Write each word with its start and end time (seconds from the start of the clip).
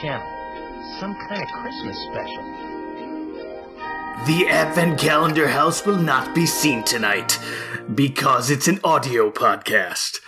channel. 0.00 0.26
Some 1.00 1.14
kind 1.14 1.42
of 1.42 1.48
Christmas 1.48 1.96
special. 2.10 2.42
The 4.26 4.46
Advent 4.48 4.98
Calendar 4.98 5.48
House 5.48 5.86
will 5.86 5.98
not 5.98 6.34
be 6.34 6.46
seen 6.46 6.82
tonight 6.82 7.38
because 7.94 8.50
it's 8.50 8.68
an 8.68 8.80
audio 8.82 9.30
podcast. 9.30 10.18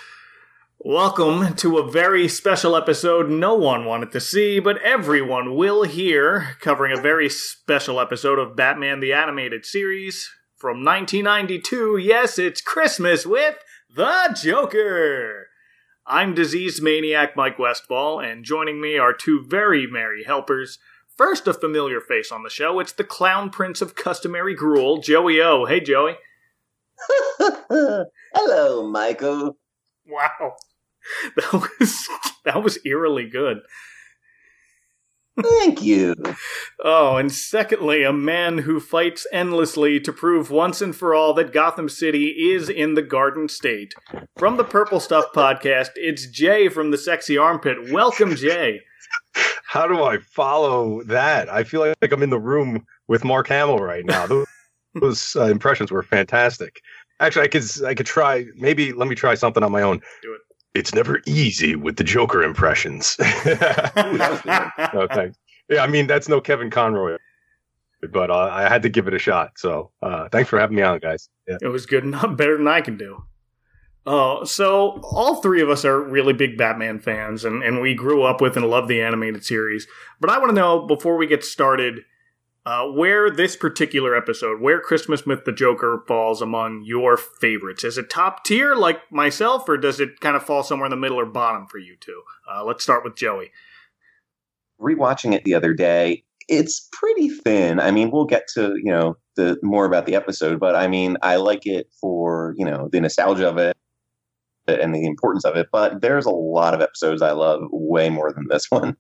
Welcome 0.78 1.54
to 1.56 1.78
a 1.78 1.90
very 1.90 2.28
special 2.28 2.76
episode 2.76 3.28
no 3.28 3.54
one 3.54 3.84
wanted 3.84 4.12
to 4.12 4.20
see, 4.20 4.60
but 4.60 4.80
everyone 4.82 5.56
will 5.56 5.82
hear, 5.82 6.56
covering 6.60 6.96
a 6.96 7.02
very 7.02 7.28
special 7.28 8.00
episode 8.00 8.38
of 8.38 8.56
Batman 8.56 9.00
the 9.00 9.12
Animated 9.12 9.66
Series 9.66 10.30
from 10.56 10.84
1992. 10.84 11.98
Yes, 11.98 12.38
it's 12.38 12.60
Christmas 12.60 13.26
with 13.26 13.56
the 13.94 14.38
Joker. 14.40 15.47
I'm 16.10 16.34
diseased 16.34 16.82
maniac 16.82 17.36
Mike 17.36 17.58
Westfall, 17.58 18.18
and 18.18 18.42
joining 18.42 18.80
me 18.80 18.96
are 18.96 19.12
two 19.12 19.44
very 19.46 19.86
merry 19.86 20.24
helpers. 20.24 20.78
First, 21.18 21.46
a 21.46 21.52
familiar 21.52 22.00
face 22.00 22.32
on 22.32 22.42
the 22.42 22.48
show. 22.48 22.80
It's 22.80 22.92
the 22.92 23.04
clown 23.04 23.50
prince 23.50 23.82
of 23.82 23.94
customary 23.94 24.54
gruel, 24.54 25.02
Joey 25.02 25.38
O. 25.42 25.66
Hey, 25.66 25.80
Joey. 25.80 26.16
Hello, 27.68 28.88
Michael. 28.88 29.58
Wow, 30.06 30.54
that 31.36 31.52
was 31.52 32.08
that 32.46 32.62
was 32.62 32.78
eerily 32.86 33.28
good. 33.28 33.58
Thank 35.42 35.82
you. 35.82 36.14
Oh, 36.82 37.16
and 37.16 37.30
secondly, 37.32 38.02
a 38.02 38.12
man 38.12 38.58
who 38.58 38.80
fights 38.80 39.26
endlessly 39.32 40.00
to 40.00 40.12
prove 40.12 40.50
once 40.50 40.80
and 40.80 40.94
for 40.94 41.14
all 41.14 41.34
that 41.34 41.52
Gotham 41.52 41.88
City 41.88 42.52
is 42.52 42.68
in 42.68 42.94
the 42.94 43.02
Garden 43.02 43.48
State. 43.48 43.94
From 44.36 44.56
the 44.56 44.64
Purple 44.64 45.00
Stuff 45.00 45.26
podcast, 45.34 45.90
it's 45.96 46.26
Jay 46.26 46.68
from 46.68 46.90
the 46.90 46.98
Sexy 46.98 47.38
Armpit. 47.38 47.92
Welcome, 47.92 48.34
Jay. 48.36 48.80
How 49.64 49.86
do 49.86 50.02
I 50.02 50.18
follow 50.18 51.02
that? 51.04 51.48
I 51.48 51.62
feel 51.64 51.80
like 51.80 52.12
I'm 52.12 52.22
in 52.22 52.30
the 52.30 52.40
room 52.40 52.86
with 53.06 53.24
Mark 53.24 53.48
Hamill 53.48 53.78
right 53.78 54.04
now. 54.04 54.26
Those, 54.26 54.46
those 54.94 55.36
uh, 55.36 55.44
impressions 55.44 55.90
were 55.90 56.02
fantastic. 56.02 56.80
Actually, 57.20 57.44
I 57.44 57.48
could 57.48 57.84
I 57.84 57.94
could 57.94 58.06
try. 58.06 58.46
Maybe 58.56 58.92
let 58.92 59.08
me 59.08 59.14
try 59.14 59.34
something 59.34 59.62
on 59.62 59.72
my 59.72 59.82
own. 59.82 60.00
Do 60.22 60.34
it. 60.34 60.40
It's 60.74 60.94
never 60.94 61.20
easy 61.26 61.76
with 61.76 61.96
the 61.96 62.04
Joker 62.04 62.42
impressions. 62.42 63.16
no, 63.46 65.06
thanks. 65.12 65.38
Yeah, 65.68 65.82
I 65.82 65.86
mean 65.86 66.06
that's 66.06 66.28
no 66.28 66.40
Kevin 66.40 66.70
Conroy, 66.70 67.16
but 68.10 68.30
uh, 68.30 68.48
I 68.50 68.68
had 68.68 68.82
to 68.82 68.88
give 68.88 69.08
it 69.08 69.14
a 69.14 69.18
shot. 69.18 69.52
So 69.58 69.90
uh, 70.02 70.28
thanks 70.30 70.48
for 70.48 70.58
having 70.58 70.76
me 70.76 70.82
on, 70.82 70.98
guys. 70.98 71.28
Yeah. 71.46 71.58
It 71.60 71.68
was 71.68 71.86
good 71.86 72.04
enough, 72.04 72.36
better 72.36 72.56
than 72.56 72.68
I 72.68 72.80
can 72.80 72.96
do. 72.96 73.24
Uh, 74.06 74.42
so 74.44 75.00
all 75.02 75.42
three 75.42 75.60
of 75.60 75.68
us 75.68 75.84
are 75.84 76.00
really 76.00 76.32
big 76.32 76.56
Batman 76.56 76.98
fans, 76.98 77.44
and, 77.44 77.62
and 77.62 77.82
we 77.82 77.94
grew 77.94 78.22
up 78.22 78.40
with 78.40 78.56
and 78.56 78.64
love 78.66 78.88
the 78.88 79.02
animated 79.02 79.44
series. 79.44 79.86
But 80.18 80.30
I 80.30 80.38
want 80.38 80.50
to 80.50 80.54
know 80.54 80.86
before 80.86 81.16
we 81.16 81.26
get 81.26 81.44
started, 81.44 82.00
uh, 82.68 82.84
where 82.84 83.30
this 83.30 83.56
particular 83.56 84.14
episode, 84.14 84.60
where 84.60 84.78
Christmas 84.78 85.24
with 85.24 85.46
the 85.46 85.52
Joker 85.52 86.04
falls 86.06 86.42
among 86.42 86.82
your 86.84 87.16
favorites. 87.16 87.82
Is 87.82 87.96
it 87.96 88.10
top 88.10 88.44
tier 88.44 88.74
like 88.74 89.10
myself, 89.10 89.66
or 89.70 89.78
does 89.78 90.00
it 90.00 90.20
kind 90.20 90.36
of 90.36 90.42
fall 90.42 90.62
somewhere 90.62 90.84
in 90.84 90.90
the 90.90 90.96
middle 90.98 91.18
or 91.18 91.24
bottom 91.24 91.66
for 91.66 91.78
you 91.78 91.96
two? 91.98 92.20
Uh, 92.46 92.62
let's 92.62 92.82
start 92.82 93.04
with 93.04 93.16
Joey. 93.16 93.52
Rewatching 94.78 95.32
it 95.32 95.44
the 95.44 95.54
other 95.54 95.72
day, 95.72 96.24
it's 96.46 96.90
pretty 96.92 97.30
thin. 97.30 97.80
I 97.80 97.90
mean, 97.90 98.10
we'll 98.10 98.26
get 98.26 98.48
to 98.48 98.74
you 98.76 98.92
know 98.92 99.16
the 99.36 99.56
more 99.62 99.86
about 99.86 100.04
the 100.04 100.14
episode, 100.14 100.60
but 100.60 100.76
I 100.76 100.88
mean, 100.88 101.16
I 101.22 101.36
like 101.36 101.64
it 101.64 101.86
for 101.98 102.54
you 102.58 102.66
know 102.66 102.90
the 102.92 103.00
nostalgia 103.00 103.48
of 103.48 103.56
it 103.56 103.78
and 104.66 104.94
the 104.94 105.06
importance 105.06 105.46
of 105.46 105.56
it. 105.56 105.68
But 105.72 106.02
there's 106.02 106.26
a 106.26 106.30
lot 106.30 106.74
of 106.74 106.82
episodes 106.82 107.22
I 107.22 107.32
love 107.32 107.62
way 107.72 108.10
more 108.10 108.30
than 108.30 108.46
this 108.46 108.66
one. 108.70 108.98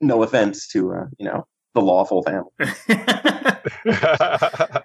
No 0.00 0.24
offense 0.24 0.66
to 0.72 0.92
uh, 0.92 1.04
you 1.16 1.26
know 1.26 1.46
the 1.76 1.82
lawful 1.82 2.24
family. 2.24 2.50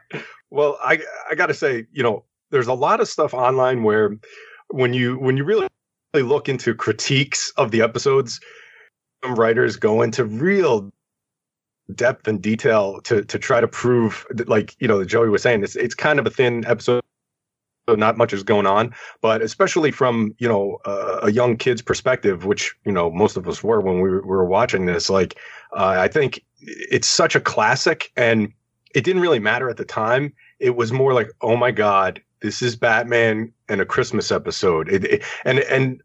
well, 0.51 0.77
I 0.83 0.99
I 1.29 1.35
got 1.35 1.47
to 1.47 1.55
say, 1.55 1.87
you 1.91 2.03
know, 2.03 2.23
there's 2.51 2.67
a 2.67 2.73
lot 2.73 2.99
of 2.99 3.07
stuff 3.07 3.33
online 3.33 3.81
where 3.81 4.15
when 4.69 4.93
you 4.93 5.17
when 5.17 5.37
you 5.37 5.43
really 5.43 5.67
look 6.13 6.49
into 6.49 6.75
critiques 6.75 7.51
of 7.57 7.71
the 7.71 7.81
episodes, 7.81 8.39
some 9.23 9.35
writers 9.35 9.77
go 9.77 10.01
into 10.01 10.25
real 10.25 10.91
depth 11.95 12.27
and 12.27 12.41
detail 12.41 13.01
to 13.01 13.23
to 13.23 13.39
try 13.39 13.61
to 13.61 13.67
prove 13.67 14.25
that, 14.29 14.47
like 14.47 14.75
you 14.79 14.87
know, 14.87 14.99
that 14.99 15.07
Joey 15.07 15.29
was 15.29 15.41
saying, 15.41 15.63
it's 15.63 15.75
it's 15.75 15.95
kind 15.95 16.19
of 16.19 16.27
a 16.27 16.29
thin 16.29 16.65
episode. 16.65 17.01
So 17.89 17.95
not 17.95 18.15
much 18.17 18.31
is 18.31 18.43
going 18.43 18.67
on, 18.67 18.93
but 19.21 19.41
especially 19.41 19.91
from 19.91 20.35
you 20.37 20.47
know 20.47 20.77
uh, 20.85 21.19
a 21.23 21.31
young 21.31 21.57
kid's 21.57 21.81
perspective, 21.81 22.45
which 22.45 22.75
you 22.85 22.91
know 22.91 23.09
most 23.11 23.37
of 23.37 23.47
us 23.47 23.63
were 23.63 23.81
when 23.81 23.95
we 24.01 24.09
were, 24.09 24.21
we 24.21 24.27
were 24.27 24.45
watching 24.45 24.85
this. 24.85 25.09
Like, 25.09 25.35
uh, 25.75 25.95
I 25.97 26.07
think 26.07 26.43
it's 26.59 27.07
such 27.07 27.35
a 27.35 27.41
classic 27.41 28.11
and 28.15 28.53
it 28.93 29.03
didn't 29.03 29.21
really 29.21 29.39
matter 29.39 29.69
at 29.69 29.77
the 29.77 29.85
time. 29.85 30.31
It 30.59 30.75
was 30.75 30.91
more 30.91 31.13
like, 31.13 31.31
oh 31.41 31.55
my 31.57 31.71
God, 31.71 32.21
this 32.41 32.61
is 32.61 32.75
Batman 32.75 33.51
and 33.67 33.81
a 33.81 33.85
Christmas 33.85 34.31
episode. 34.31 34.87
It, 34.89 35.05
it, 35.05 35.23
and, 35.43 35.59
and 35.61 36.01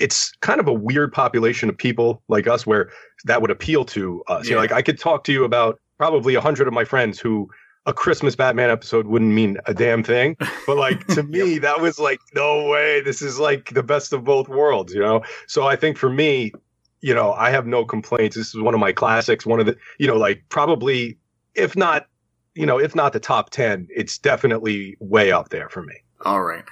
it's 0.00 0.32
kind 0.40 0.58
of 0.58 0.66
a 0.66 0.72
weird 0.72 1.12
population 1.12 1.68
of 1.68 1.76
people 1.76 2.22
like 2.28 2.48
us 2.48 2.66
where 2.66 2.90
that 3.24 3.40
would 3.40 3.50
appeal 3.52 3.84
to 3.84 4.24
us. 4.26 4.46
You 4.46 4.52
know, 4.52 4.56
Yeah. 4.56 4.62
like 4.62 4.72
I 4.72 4.82
could 4.82 4.98
talk 4.98 5.22
to 5.24 5.32
you 5.32 5.44
about 5.44 5.78
probably 5.98 6.34
a 6.34 6.40
hundred 6.40 6.66
of 6.66 6.72
my 6.74 6.84
friends 6.84 7.20
who 7.20 7.48
a 7.86 7.92
Christmas 7.94 8.36
Batman 8.36 8.70
episode 8.70 9.06
wouldn't 9.06 9.32
mean 9.32 9.56
a 9.66 9.72
damn 9.74 10.02
thing. 10.02 10.36
But 10.66 10.76
like 10.76 11.06
to 11.08 11.22
me, 11.36 11.58
that 11.58 11.80
was 11.80 11.98
like, 11.98 12.20
no 12.34 12.68
way. 12.68 13.00
This 13.00 13.22
is 13.22 13.38
like 13.38 13.70
the 13.72 13.82
best 13.82 14.12
of 14.12 14.24
both 14.24 14.48
worlds, 14.48 14.92
you 14.94 15.00
know? 15.00 15.22
So 15.46 15.66
I 15.66 15.76
think 15.76 15.96
for 15.96 16.10
me, 16.10 16.52
you 17.00 17.14
know, 17.14 17.32
I 17.32 17.50
have 17.50 17.66
no 17.66 17.84
complaints. 17.84 18.36
This 18.36 18.48
is 18.54 18.60
one 18.60 18.74
of 18.74 18.80
my 18.80 18.92
classics. 18.92 19.46
One 19.46 19.60
of 19.60 19.66
the, 19.66 19.76
you 19.98 20.06
know, 20.06 20.16
like 20.16 20.44
probably, 20.50 21.16
if 21.54 21.74
not, 21.74 22.06
you 22.54 22.66
know, 22.66 22.78
if 22.78 22.94
not 22.94 23.12
the 23.14 23.20
top 23.20 23.48
10, 23.50 23.88
it's 23.90 24.18
definitely 24.18 24.96
way 25.00 25.32
up 25.32 25.48
there 25.48 25.68
for 25.70 25.82
me. 25.82 25.94
All 26.26 26.42
right. 26.42 26.64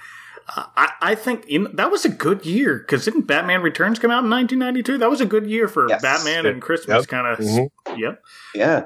Uh, 0.55 0.65
I, 0.77 0.91
I 1.01 1.15
think 1.15 1.47
in, 1.47 1.67
that 1.75 1.89
was 1.91 2.05
a 2.05 2.09
good 2.09 2.45
year 2.45 2.79
because 2.79 3.05
didn't 3.05 3.21
Batman 3.23 3.61
Returns 3.61 3.97
come 3.97 4.11
out 4.11 4.23
in 4.23 4.29
1992? 4.29 4.97
That 4.99 5.09
was 5.09 5.21
a 5.21 5.25
good 5.25 5.47
year 5.47 5.67
for 5.67 5.87
Yes. 5.89 6.01
Batman 6.01 6.45
and 6.45 6.61
Christmas 6.61 7.01
Yep. 7.03 7.07
kind 7.07 7.27
of. 7.27 7.39
Mhm. 7.39 7.69
Yep. 7.97 8.21
Yeah. 8.53 8.85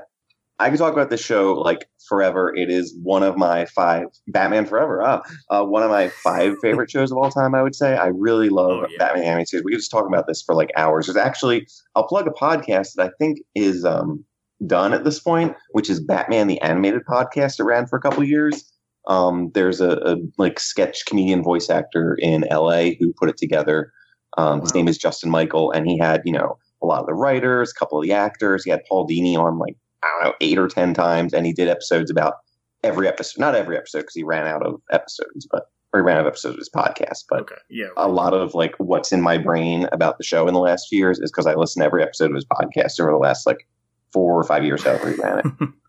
I 0.60 0.70
could 0.70 0.78
talk 0.80 0.94
about 0.94 1.10
this 1.10 1.24
show 1.24 1.54
like 1.54 1.90
forever. 2.08 2.56
It 2.56 2.70
is 2.70 2.96
one 3.02 3.24
of 3.24 3.36
my 3.38 3.66
five 3.66 4.06
Batman 4.28 4.66
Forever. 4.66 5.02
Ah, 5.04 5.22
uh, 5.50 5.64
one 5.66 5.84
of 5.84 5.90
my 5.90 6.10
five 6.10 6.56
favorite 6.62 6.90
shows 6.92 7.12
of 7.12 7.18
all 7.18 7.30
time. 7.32 7.56
I 7.56 7.64
would 7.64 7.76
say 7.76 7.98
I 7.98 8.08
really 8.08 8.50
love 8.50 8.84
Oh, 8.84 8.88
yeah. 8.90 8.98
Batman 9.00 9.24
animated 9.24 9.50
series. 9.50 9.64
We 9.66 9.72
could 9.72 9.80
just 9.80 9.92
talk 9.92 10.06
about 10.08 10.28
this 10.28 10.42
for 10.42 10.54
like 10.56 10.70
hours. 10.78 11.08
There's 11.08 11.18
actually 11.18 11.68
I'll 11.96 12.08
plug 12.08 12.28
a 12.28 12.32
podcast 12.32 12.94
that 12.96 13.08
I 13.08 13.10
think 13.20 13.40
is 13.56 13.84
um, 13.84 14.24
done 14.66 14.94
at 14.94 15.04
this 15.04 15.20
point, 15.20 15.56
which 15.72 15.90
is 15.90 16.00
Batman 16.00 16.48
the 16.48 16.62
Animated 16.62 17.02
Podcast. 17.10 17.60
It 17.60 17.64
ran 17.64 17.88
for 17.88 17.98
a 17.98 18.02
couple 18.02 18.24
years. 18.24 18.72
Um, 19.08 19.52
there's 19.54 19.82
a, 19.82 19.98
a 20.06 20.16
like 20.38 20.60
sketch 20.60 21.06
comedian 21.06 21.44
voice 21.44 21.70
actor 21.70 22.16
in 22.22 22.46
LA 22.50 22.92
who 23.00 23.12
put 23.20 23.28
it 23.30 23.38
together. 23.38 23.92
Um, 24.38 24.62
His 24.62 24.74
name 24.74 24.88
is 24.88 24.98
Justin 24.98 25.30
Michael, 25.30 25.72
and 25.72 25.88
he 25.88 25.98
had 25.98 26.22
you 26.26 26.32
know 26.32 26.58
a 26.82 26.86
lot 26.86 27.02
of 27.02 27.08
the 27.08 27.14
writers, 27.14 27.72
a 27.72 27.80
couple 27.80 27.98
of 28.00 28.04
the 28.04 28.14
actors. 28.14 28.64
He 28.64 28.70
had 28.72 28.82
Paul 28.88 29.08
Dini 29.08 29.36
on 29.38 29.58
like 29.58 29.76
I 30.04 30.24
don't 30.24 30.30
know 30.32 30.36
eight 30.42 30.58
or 30.58 30.68
ten 30.68 30.94
times, 30.94 31.34
and 31.34 31.46
he 31.46 31.54
did 31.54 31.68
episodes 31.68 32.12
about 32.12 32.36
every 32.84 33.08
episode. 33.08 33.40
Not 33.40 33.56
every 33.56 33.78
episode 33.78 34.00
because 34.02 34.16
he 34.16 34.24
ran 34.24 34.46
out 34.48 34.66
of 34.66 34.82
episodes, 34.92 35.48
but 35.50 35.68
or 35.94 36.00
he 36.00 36.04
ran 36.04 36.18
out 36.18 36.22
of 36.22 36.28
episodes 36.28 36.56
of 36.56 36.60
his 36.60 36.70
podcast. 36.76 37.26
But 37.30 37.42
Okay. 37.42 37.56
Yeah. 37.70 37.88
a 37.98 38.08
lot 38.08 38.34
of 38.34 38.54
like 38.56 38.74
what's 38.78 39.12
in 39.12 39.22
my 39.22 39.38
brain 39.38 39.88
about 39.92 40.18
the 40.18 40.24
show 40.24 40.48
in 40.48 40.54
the 40.54 40.60
last 40.60 40.88
few 40.90 41.00
years 41.00 41.20
is 41.20 41.32
because 41.32 41.46
I 41.46 41.54
listened 41.56 41.82
to 41.82 41.86
every 41.86 42.02
episode 42.04 42.32
of 42.32 42.36
his 42.36 42.46
podcast 42.46 43.00
over 43.00 43.12
the 43.12 43.18
last 43.18 43.46
like 43.48 43.68
four 44.12 44.40
or 44.40 44.44
five 44.44 44.64
years, 44.66 44.84
however 44.84 45.12
he 45.12 45.16
ran 45.16 45.40
it. 45.40 45.70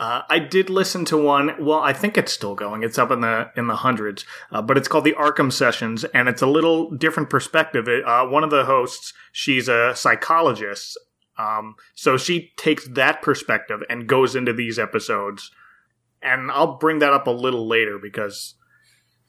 Uh, 0.00 0.22
I 0.28 0.40
did 0.40 0.68
listen 0.68 1.04
to 1.04 1.16
one. 1.16 1.64
Well, 1.64 1.78
I 1.78 1.92
think 1.92 2.18
it's 2.18 2.32
still 2.32 2.56
going. 2.56 2.82
It's 2.82 2.98
up 2.98 3.12
in 3.12 3.20
the 3.20 3.52
in 3.56 3.68
the 3.68 3.76
hundreds, 3.76 4.24
uh, 4.50 4.60
but 4.60 4.76
it's 4.76 4.88
called 4.88 5.04
the 5.04 5.12
Arkham 5.12 5.52
Sessions, 5.52 6.02
and 6.06 6.28
it's 6.28 6.42
a 6.42 6.46
little 6.48 6.90
different 6.90 7.30
perspective. 7.30 7.86
It, 7.86 8.04
uh, 8.04 8.26
one 8.26 8.42
of 8.42 8.50
the 8.50 8.64
hosts, 8.64 9.12
she's 9.30 9.68
a 9.68 9.94
psychologist, 9.94 10.98
um, 11.38 11.76
so 11.94 12.16
she 12.16 12.52
takes 12.56 12.86
that 12.88 13.22
perspective 13.22 13.82
and 13.88 14.06
goes 14.06 14.36
into 14.36 14.52
these 14.52 14.78
episodes. 14.78 15.50
And 16.22 16.50
I'll 16.50 16.76
bring 16.76 17.00
that 17.00 17.12
up 17.12 17.26
a 17.26 17.32
little 17.32 17.66
later 17.66 17.98
because, 17.98 18.54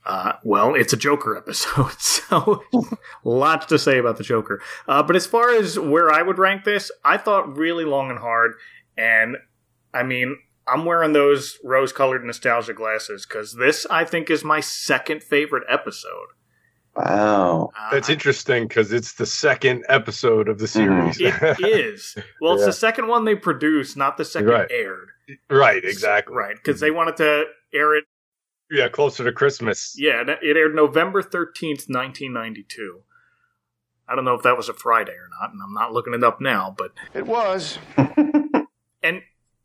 uh, 0.06 0.34
well, 0.44 0.76
it's 0.76 0.94
a 0.94 0.98
Joker 0.98 1.36
episode, 1.38 2.00
so 2.00 2.64
lots 3.24 3.66
to 3.68 3.80
say 3.80 3.98
about 3.98 4.18
the 4.18 4.24
Joker. 4.24 4.62
Uh, 4.88 5.02
but 5.02 5.16
as 5.16 5.26
far 5.26 5.50
as 5.56 5.80
where 5.80 6.12
I 6.12 6.22
would 6.22 6.38
rank 6.38 6.66
this, 6.66 6.92
I 7.04 7.18
thought 7.18 7.58
really 7.58 7.86
long 7.86 8.10
and 8.10 8.20
hard, 8.20 8.54
and 8.98 9.38
I 9.94 10.04
mean, 10.04 10.38
I'm 10.68 10.86
wearing 10.86 11.14
those 11.14 11.58
rose 11.64 11.92
colored 11.92 12.24
nostalgia 12.24 12.74
glasses 12.74 13.26
because 13.26 13.56
this, 13.56 13.86
I 13.90 14.06
think, 14.06 14.30
is 14.30 14.44
my 14.44 14.60
second 14.60 15.24
favorite 15.24 15.64
episode. 15.70 16.28
Wow. 16.95 17.72
Uh, 17.78 17.92
That's 17.92 18.10
interesting 18.10 18.68
because 18.68 18.94
it's 18.94 19.13
the 19.13 19.25
second 19.25 19.84
episode 19.90 20.48
of 20.48 20.60
the 20.60 20.68
series. 20.68 21.19
It 21.19 21.60
is. 21.60 22.16
Well, 22.40 22.54
it's 22.54 22.62
Yeah. 22.62 22.66
the 22.68 22.74
second 22.74 23.07
one 23.07 23.25
they 23.25 23.36
produced, 23.36 23.98
not 23.98 24.18
the 24.18 24.25
second 24.25 24.50
Right. 24.50 24.72
aired. 24.72 25.10
right, 25.50 25.84
exactly. 25.84 26.36
Right, 26.36 26.56
because 26.56 26.80
they 26.81 26.92
wanted 26.92 27.18
to 27.18 27.45
air 27.74 27.95
it. 27.95 28.06
Yeah, 28.69 28.90
closer 28.90 29.24
to 29.24 29.31
Christmas. 29.31 29.95
Yeah, 29.98 30.24
it 30.42 30.57
aired 30.57 30.75
November 30.75 31.22
13th, 31.24 31.88
1992. 31.90 33.01
I 34.07 34.16
don't 34.16 34.25
know 34.25 34.34
if 34.36 34.44
that 34.44 34.57
was 34.57 34.68
a 34.69 34.74
Friday 34.74 35.13
or 35.13 35.30
not, 35.42 35.51
and 35.51 35.62
I'm 35.63 35.74
not 35.74 35.94
looking 35.94 36.13
it 36.13 36.24
up 36.24 36.42
now, 36.42 36.75
but 36.78 36.92
It 37.13 37.25
was. 37.25 37.80
and 39.01 39.22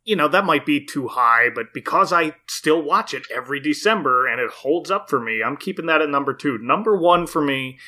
you 0.08 0.16
know 0.16 0.26
that 0.28 0.46
might 0.46 0.64
be 0.64 0.84
too 0.84 1.06
high, 1.08 1.50
but 1.54 1.66
because 1.74 2.12
I 2.12 2.34
still 2.48 2.80
watch 2.82 3.12
it 3.12 3.24
every 3.34 3.60
December 3.60 4.26
and 4.26 4.40
it 4.40 4.50
holds 4.50 4.90
up 4.90 5.10
for 5.10 5.20
me, 5.20 5.42
I'm 5.44 5.56
keeping 5.56 5.84
that 5.86 6.00
at 6.00 6.08
number 6.08 6.32
two. 6.32 6.56
Number 6.58 6.96
one 6.96 7.26
for 7.26 7.42
me 7.42 7.78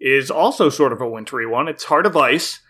is 0.00 0.30
also 0.30 0.70
sort 0.70 0.92
of 0.92 1.00
a 1.02 1.08
wintry 1.08 1.46
one. 1.46 1.68
It's 1.68 1.84
Heart 1.84 2.06
of 2.06 2.16
Ice, 2.16 2.60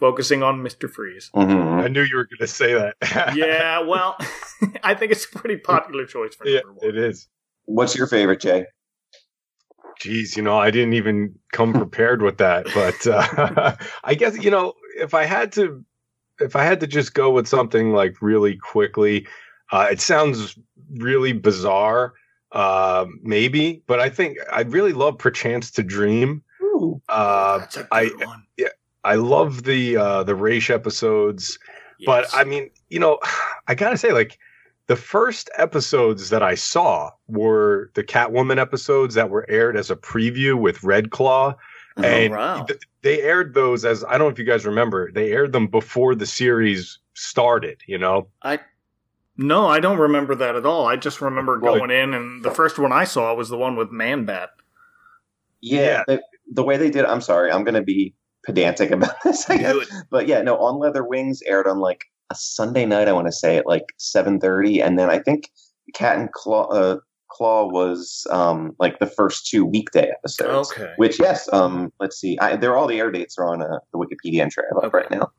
focusing 0.00 0.42
on 0.42 0.62
Mister 0.62 0.88
Freeze. 0.88 1.30
Mhm. 1.34 1.84
I 1.84 1.88
knew 1.88 2.02
you 2.02 2.16
were 2.16 2.24
going 2.24 2.38
to 2.40 2.46
say 2.46 2.72
that. 2.72 2.96
yeah, 3.36 3.80
well, 3.80 4.16
I 4.82 4.94
think 4.94 5.12
it's 5.12 5.26
a 5.26 5.38
pretty 5.38 5.58
popular 5.58 6.06
choice 6.06 6.34
for 6.34 6.46
yeah, 6.48 6.60
number 6.60 6.80
one. 6.80 6.88
it 6.88 6.96
is. 6.96 7.28
What's 7.66 7.94
your 7.94 8.06
favorite, 8.06 8.40
Jay? 8.40 8.64
Geez, 10.00 10.36
you 10.36 10.42
know, 10.42 10.56
I 10.58 10.70
didn't 10.70 10.94
even 10.94 11.34
come 11.52 11.72
prepared 11.74 12.22
with 12.22 12.38
that, 12.38 12.66
but 12.74 13.06
uh, 13.06 13.76
I 14.04 14.14
guess 14.14 14.42
you 14.42 14.50
know, 14.50 14.72
if 14.96 15.12
I 15.14 15.24
had 15.26 15.52
to, 15.52 15.84
if 16.42 16.56
I 16.56 16.64
had 16.64 16.80
to 16.80 16.86
just 16.86 17.14
go 17.14 17.30
with 17.30 17.46
something 17.48 17.92
like 17.92 18.20
really 18.20 18.56
quickly, 18.56 19.26
uh, 19.70 19.88
it 19.90 20.00
sounds 20.00 20.58
really 20.96 21.32
bizarre, 21.32 22.12
uh, 22.52 23.06
maybe, 23.22 23.82
but 23.86 24.00
I 24.00 24.08
think 24.10 24.38
I'd 24.52 24.72
really 24.72 24.92
love 24.92 25.18
"Perchance 25.18 25.70
to 25.72 25.82
Dream." 25.82 26.42
Uh, 27.08 27.58
That's 27.58 27.76
a 27.76 27.80
good 27.80 27.88
I 27.92 28.10
one. 28.26 28.44
I 29.04 29.14
love 29.16 29.64
the 29.64 29.96
uh, 29.96 30.22
the 30.24 30.34
Ra's 30.34 30.70
episodes. 30.70 31.58
But 32.04 32.26
I 32.34 32.44
mean, 32.44 32.70
you 32.90 32.98
know, 32.98 33.18
I 33.68 33.74
gotta 33.74 33.96
say, 33.96 34.12
like 34.12 34.38
the 34.88 34.96
first 34.96 35.48
episodes 35.56 36.30
that 36.30 36.42
I 36.42 36.54
saw 36.56 37.10
were 37.28 37.90
the 37.94 38.02
Catwoman 38.04 38.58
episodes 38.58 39.14
that 39.14 39.30
were 39.30 39.46
aired 39.48 39.76
as 39.76 39.90
a 39.90 39.96
preview 39.96 40.58
with 40.58 40.82
Red 40.82 41.10
Claw, 41.10 41.54
Mhm. 41.98 42.04
and 42.04 42.34
wow. 42.34 42.64
th- 42.64 42.80
they 43.02 43.22
aired 43.22 43.54
those 43.54 43.84
as 43.84 44.04
I 44.04 44.12
don't 44.12 44.20
know 44.20 44.28
if 44.28 44.38
you 44.38 44.44
guys 44.44 44.64
remember, 44.64 45.10
they 45.12 45.32
aired 45.32 45.52
them 45.52 45.66
before 45.66 46.14
the 46.14 46.26
series 46.26 46.98
started. 47.14 47.80
You 47.86 47.98
know, 47.98 48.28
I 48.42 48.60
no, 49.36 49.66
I 49.66 49.80
don't 49.80 49.98
remember 49.98 50.34
that 50.36 50.56
at 50.56 50.66
all. 50.66 50.86
I 50.86 50.96
just 50.96 51.20
remember 51.20 51.58
Well, 51.58 51.76
going 51.76 51.90
in, 51.90 52.14
and 52.14 52.44
the 52.44 52.50
first 52.50 52.78
one 52.78 52.92
I 52.92 53.04
saw 53.04 53.34
was 53.34 53.48
the 53.48 53.56
one 53.56 53.76
with 53.76 53.90
Man 53.90 54.24
Bat. 54.24 54.50
Yeah, 55.60 55.80
Yeah. 55.80 56.02
The, 56.06 56.22
the 56.52 56.62
way 56.62 56.76
they 56.76 56.90
did. 56.90 57.04
I'm 57.04 57.20
sorry, 57.20 57.50
I'm 57.50 57.64
going 57.64 57.74
to 57.74 57.82
be 57.82 58.14
pedantic 58.44 58.90
about 58.90 59.14
this. 59.24 59.48
I 59.48 59.56
guess. 59.56 59.76
But 60.10 60.26
yeah, 60.26 60.42
no, 60.42 60.58
on 60.58 60.78
Leather 60.78 61.04
Wings 61.04 61.40
aired 61.46 61.66
on 61.66 61.78
like 61.78 62.04
a 62.30 62.34
Sunday 62.34 62.84
night. 62.84 63.08
I 63.08 63.12
want 63.12 63.26
to 63.28 63.32
say 63.32 63.56
at 63.56 63.66
like 63.66 63.86
7:30, 63.98 64.84
and 64.84 64.98
then 64.98 65.10
I 65.10 65.18
think 65.18 65.50
Cat 65.94 66.18
and 66.18 66.30
Claw, 66.32 66.68
uh, 66.68 66.98
Claw 67.32 67.66
was 67.66 68.26
um 68.30 68.76
like 68.78 68.98
the 68.98 69.06
first 69.06 69.46
two 69.46 69.64
weekday 69.64 70.10
episodes. 70.10 70.70
Okay. 70.72 70.92
Which 70.96 71.18
yes, 71.18 71.48
um, 71.52 71.92
let's 72.00 72.18
see, 72.18 72.38
I, 72.38 72.56
they're 72.56 72.76
all 72.76 72.86
the 72.86 72.98
air 73.00 73.10
dates 73.10 73.38
are 73.38 73.46
on 73.46 73.62
uh, 73.62 73.78
the 73.92 73.98
Wikipedia 73.98 74.40
entry 74.40 74.64
I 74.64 74.74
have 74.74 74.84
up 74.84 74.94
Okay. 74.94 74.98
right 74.98 75.10
now. 75.10 75.30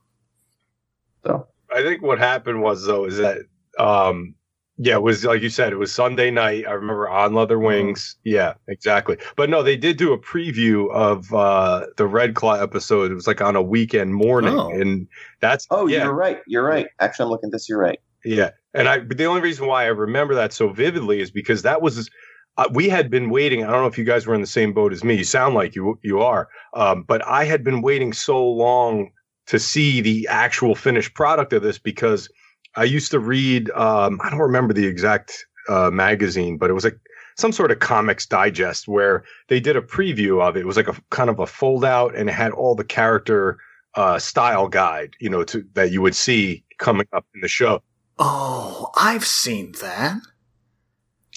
So 1.25 1.47
I 1.73 1.81
think 1.83 2.01
what 2.01 2.19
happened 2.19 2.61
was 2.61 2.85
though 2.85 3.05
is 3.05 3.17
that 3.17 3.39
um 3.79 4.35
yeah, 4.77 4.95
it 4.95 5.03
was 5.03 5.23
like 5.23 5.43
you 5.43 5.49
said, 5.51 5.71
it 5.71 5.75
was 5.75 5.93
Sunday 5.93 6.31
night. 6.31 6.65
I 6.67 6.71
remember 6.71 7.07
on 7.07 7.35
Leather 7.35 7.57
Mm-hmm. 7.57 7.65
Wings. 7.65 8.15
Yeah, 8.23 8.55
exactly. 8.67 9.17
But 9.35 9.51
no, 9.51 9.61
they 9.61 9.77
did 9.77 9.97
do 9.97 10.13
a 10.13 10.17
preview 10.17 10.91
of 10.91 11.31
uh 11.33 11.85
the 11.97 12.07
Red 12.07 12.33
Claw 12.33 12.55
episode. 12.55 13.11
It 13.11 13.13
was 13.15 13.27
like 13.27 13.39
on 13.39 13.55
a 13.55 13.61
weekend 13.61 14.15
morning. 14.15 14.57
Oh. 14.57 14.71
And 14.71 15.07
that's 15.41 15.67
oh, 15.69 15.85
yeah, 15.85 16.05
you're 16.05 16.13
right, 16.15 16.39
you're 16.47 16.65
right. 16.65 16.87
Actually, 16.99 17.25
I'm 17.25 17.29
looking 17.29 17.49
at 17.49 17.51
this. 17.51 17.69
You're 17.69 17.79
right. 17.79 17.99
Yeah. 18.23 18.51
And 18.73 18.87
I 18.87 18.99
but 18.99 19.17
the 19.17 19.25
only 19.25 19.41
reason 19.41 19.67
why 19.67 19.83
I 19.83 19.87
remember 19.87 20.35
that 20.35 20.53
so 20.53 20.69
vividly 20.69 21.21
is 21.21 21.31
because 21.31 21.61
that 21.61 21.81
was 21.81 22.09
uh, 22.57 22.69
we 22.71 22.89
had 22.89 23.09
been 23.09 23.29
waiting. 23.29 23.63
I 23.63 23.71
don't 23.71 23.81
know 23.81 23.87
if 23.87 23.97
you 23.97 24.03
guys 24.03 24.27
were 24.27 24.35
in 24.35 24.41
the 24.41 24.47
same 24.47 24.73
boat 24.73 24.93
as 24.93 25.03
me. 25.03 25.15
You 25.15 25.23
sound 25.23 25.55
like 25.55 25.75
you 25.75 25.99
you 26.03 26.21
are. 26.21 26.49
Um, 26.73 27.03
but 27.03 27.25
I 27.27 27.45
had 27.45 27.63
been 27.63 27.81
waiting 27.81 28.13
so 28.13 28.43
long 28.45 29.11
to 29.47 29.59
see 29.59 30.01
the 30.01 30.27
actual 30.29 30.75
finished 30.75 31.13
product 31.15 31.53
of 31.53 31.61
this 31.61 31.77
because 31.77 32.29
I 32.75 32.83
used 32.85 33.11
to 33.11 33.19
read. 33.19 33.69
Um, 33.71 34.19
I 34.23 34.29
don't 34.29 34.39
remember 34.39 34.73
the 34.73 34.85
exact 34.85 35.45
uh, 35.69 35.89
magazine, 35.91 36.57
but 36.57 36.69
it 36.69 36.73
was 36.73 36.83
like 36.83 36.99
some 37.35 37.51
sort 37.51 37.71
of 37.71 37.79
comics 37.79 38.25
digest 38.25 38.87
where 38.87 39.23
they 39.49 39.59
did 39.59 39.75
a 39.75 39.81
preview 39.81 40.41
of 40.41 40.55
it. 40.55 40.61
It 40.61 40.67
was 40.67 40.77
like 40.77 40.87
a 40.87 40.95
kind 41.09 41.29
of 41.29 41.39
a 41.39 41.47
fold 41.47 41.83
out, 41.85 42.15
and 42.15 42.29
it 42.29 42.33
had 42.33 42.51
all 42.51 42.75
the 42.75 42.83
character 42.83 43.57
uh, 43.95 44.19
style 44.19 44.67
guide, 44.67 45.15
you 45.19 45.29
know, 45.29 45.43
to 45.45 45.65
that 45.73 45.91
you 45.91 46.01
would 46.01 46.15
see 46.15 46.63
coming 46.79 47.07
up 47.13 47.25
in 47.33 47.41
the 47.41 47.47
show. 47.47 47.81
Oh, 48.19 48.89
I've 48.95 49.25
seen 49.25 49.73
that. 49.81 50.19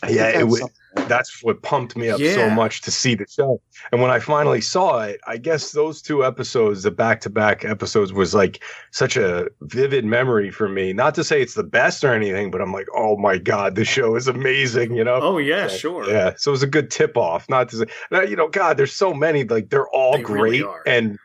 Yeah, 0.06 0.28
it 0.28 0.32
that's 0.34 0.44
wa- 0.46 0.56
something- 0.58 0.76
that's 1.08 1.42
what 1.42 1.62
pumped 1.62 1.94
me 1.96 2.08
up 2.10 2.18
so 2.20 2.48
much 2.50 2.80
to 2.82 2.90
see 2.90 3.14
the 3.14 3.26
show. 3.28 3.60
And 3.92 4.00
when 4.00 4.10
I 4.10 4.18
finally 4.18 4.60
saw 4.62 5.02
it, 5.02 5.20
I 5.26 5.36
guess 5.36 5.72
those 5.72 6.00
two 6.02 6.24
episodes, 6.24 6.82
the 6.82 6.90
back 6.90 7.20
to 7.22 7.30
back 7.30 7.64
episodes, 7.66 8.12
was 8.14 8.34
like 8.34 8.62
such 8.92 9.16
a 9.16 9.46
vivid 9.62 10.04
memory 10.06 10.50
for 10.50 10.68
me. 10.68 10.92
Not 10.94 11.14
to 11.16 11.24
say 11.24 11.40
it's 11.42 11.54
the 11.54 11.62
best 11.64 12.02
or 12.02 12.14
anything, 12.14 12.50
but 12.50 12.60
I'm 12.62 12.72
like, 12.72 12.86
oh 12.94 13.16
my 13.18 13.36
God, 13.38 13.74
this 13.74 13.88
show 13.88 14.16
is 14.16 14.26
amazing, 14.26 14.94
you 14.94 15.04
know? 15.04 15.18
Oh 15.20 15.38
yeah, 15.38 15.66
So, 15.68 15.76
sure. 15.76 16.10
Yeah. 16.10 16.32
So 16.36 16.50
it 16.50 16.52
was 16.52 16.62
a 16.62 16.66
good 16.66 16.90
tip 16.90 17.16
off. 17.16 17.46
Not 17.48 17.68
to 17.70 17.76
say, 17.78 18.28
you 18.28 18.36
know, 18.36 18.48
God, 18.48 18.76
there's 18.78 18.92
so 18.92 19.12
many, 19.14 19.44
like 19.44 19.68
they're 19.70 19.88
all 19.88 20.16
They 20.16 20.22
great. 20.22 20.64
are. 20.64 20.82
and 20.86 21.18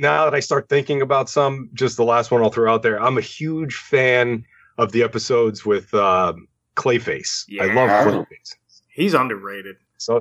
now 0.00 0.24
that 0.24 0.34
I 0.34 0.40
start 0.40 0.68
thinking 0.68 1.02
about 1.02 1.30
some, 1.30 1.70
just 1.72 1.96
the 1.96 2.04
last 2.04 2.30
one 2.32 2.42
I'll 2.42 2.50
throw 2.50 2.72
out 2.72 2.82
there, 2.82 3.00
I'm 3.00 3.16
a 3.16 3.20
huge 3.22 3.74
fan 3.76 4.44
of 4.78 4.92
the 4.92 5.02
episodes 5.02 5.64
with 5.64 5.92
uh, 5.94 6.34
Clayface. 6.76 7.44
I 7.60 7.72
love 7.72 7.90
Clayface. 8.06 8.54
He's 8.88 9.14
underrated. 9.14 9.76
So 9.98 10.20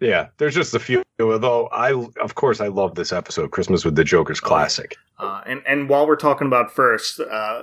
yeah, 0.00 0.28
there's 0.38 0.54
just 0.54 0.74
a 0.74 0.78
few. 0.78 1.02
Although 1.20 1.68
I, 1.68 1.92
of 2.20 2.34
course, 2.34 2.60
I 2.60 2.68
love 2.68 2.94
this 2.94 3.12
episode, 3.12 3.50
Christmas 3.52 3.84
with 3.84 3.94
the 3.94 4.04
Joker's 4.04 4.40
classic. 4.40 4.96
Uh, 5.18 5.42
and 5.46 5.62
and 5.66 5.88
while 5.88 6.06
we're 6.06 6.16
talking 6.16 6.46
about 6.46 6.70
first, 6.70 7.20
uh, 7.20 7.62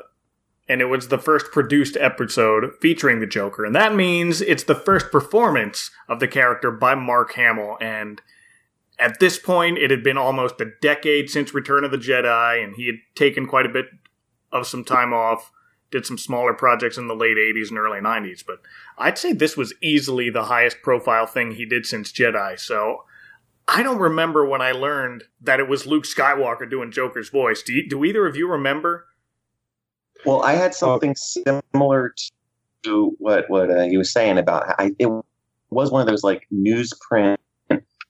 and 0.68 0.81
it 0.81 0.85
was 0.85 1.09
the 1.09 1.18
first 1.18 1.47
produced 1.51 1.97
episode 1.97 2.71
featuring 2.79 3.19
the 3.19 3.27
Joker, 3.27 3.65
and 3.65 3.75
that 3.75 3.94
means 3.94 4.41
it's 4.41 4.63
the 4.63 4.75
first 4.75 5.12
performance 5.12 5.91
of 6.07 6.19
the 6.19 6.27
character 6.27 6.71
by 6.71 6.95
Mark 6.95 7.33
Hamill. 7.33 7.77
And 7.81 8.21
at 8.97 9.19
this 9.19 9.38
point, 9.38 9.77
it 9.77 9.91
had 9.91 10.03
been 10.03 10.17
almost 10.17 10.62
a 10.62 10.71
decade 10.81 11.29
since 11.29 11.53
Return 11.53 11.83
of 11.83 11.91
the 11.91 11.97
Jedi, 11.97 12.63
and 12.63 12.75
he 12.75 12.85
had 12.85 12.95
taken 13.15 13.47
quite 13.47 13.65
a 13.65 13.69
bit 13.69 13.88
of 14.51 14.65
some 14.65 14.85
time 14.85 15.13
off. 15.13 15.51
Did 15.91 16.05
some 16.05 16.17
smaller 16.17 16.53
projects 16.53 16.98
in 16.98 17.07
the 17.07 17.15
late 17.15 17.38
80s 17.38 17.69
and 17.69 17.77
early 17.77 18.00
90s, 18.00 18.45
but 18.45 18.62
I'd 18.98 19.17
say 19.17 19.33
this 19.33 19.57
was 19.57 19.74
easily 19.81 20.29
the 20.29 20.45
highest 20.45 20.81
profile 20.81 21.25
thing 21.25 21.51
he 21.51 21.65
did 21.65 21.86
since 21.86 22.12
Jedi. 22.12 22.57
So 22.60 23.03
I 23.67 23.83
don't 23.83 24.00
remember 24.00 24.45
when 24.45 24.62
I 24.62 24.71
learned 24.71 25.25
that 25.41 25.60
it 25.60 25.67
was 25.67 25.86
Luke 25.86 26.05
Skywalker 26.05 26.69
doing 26.69 26.91
Joker's 26.91 27.29
voice. 27.29 27.62
Do 27.62 27.74
you, 27.74 27.88
do 27.88 28.03
either 28.05 28.25
of 28.25 28.36
you 28.36 28.50
remember? 28.50 29.05
Well, 30.25 30.41
I 30.43 30.53
had 30.53 30.74
something 30.74 31.15
similar 31.15 32.13
to 32.83 33.15
what 33.17 33.50
what 33.50 33.69
uh, 33.69 33.83
he 33.83 33.98
was 33.98 34.12
saying 34.12 34.38
about. 34.38 34.75
I, 34.79 34.91
it 35.00 35.10
was 35.69 35.91
one 35.91 36.01
of 36.01 36.07
those 36.07 36.24
like 36.24 36.48
newsprint 36.53 37.38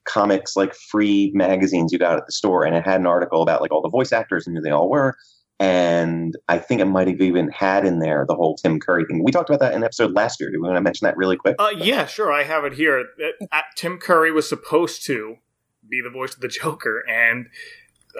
comics, 0.04 0.56
like 0.56 0.74
free 0.74 1.30
magazines 1.34 1.92
you 1.92 1.98
got 1.98 2.16
at 2.16 2.26
the 2.26 2.32
store, 2.32 2.64
and 2.64 2.74
it 2.74 2.84
had 2.84 3.00
an 3.00 3.06
article 3.06 3.42
about 3.42 3.60
like 3.60 3.72
all 3.72 3.82
the 3.82 3.88
voice 3.88 4.12
actors 4.12 4.46
and 4.46 4.56
who 4.56 4.62
they 4.62 4.70
all 4.70 4.90
were. 4.90 5.16
And 5.62 6.36
I 6.48 6.58
think 6.58 6.80
it 6.80 6.86
might 6.86 7.06
have 7.06 7.20
even 7.20 7.48
had 7.50 7.86
in 7.86 8.00
there 8.00 8.24
the 8.26 8.34
whole 8.34 8.56
Tim 8.56 8.80
Curry 8.80 9.04
thing. 9.04 9.22
We 9.22 9.30
talked 9.30 9.48
about 9.48 9.60
that 9.60 9.70
in 9.70 9.78
an 9.78 9.84
episode 9.84 10.10
last 10.10 10.40
year. 10.40 10.50
Do 10.50 10.60
we 10.60 10.66
want 10.66 10.76
to 10.76 10.80
mention 10.80 11.04
that 11.04 11.16
really 11.16 11.36
quick? 11.36 11.54
Uh, 11.56 11.70
yeah, 11.76 12.04
sure. 12.04 12.32
I 12.32 12.42
have 12.42 12.64
it 12.64 12.72
here. 12.72 13.06
Uh, 13.22 13.46
uh, 13.52 13.60
Tim 13.76 13.98
Curry 13.98 14.32
was 14.32 14.48
supposed 14.48 15.06
to 15.06 15.36
be 15.88 16.00
the 16.02 16.10
voice 16.10 16.34
of 16.34 16.40
the 16.40 16.48
Joker, 16.48 17.04
and 17.08 17.46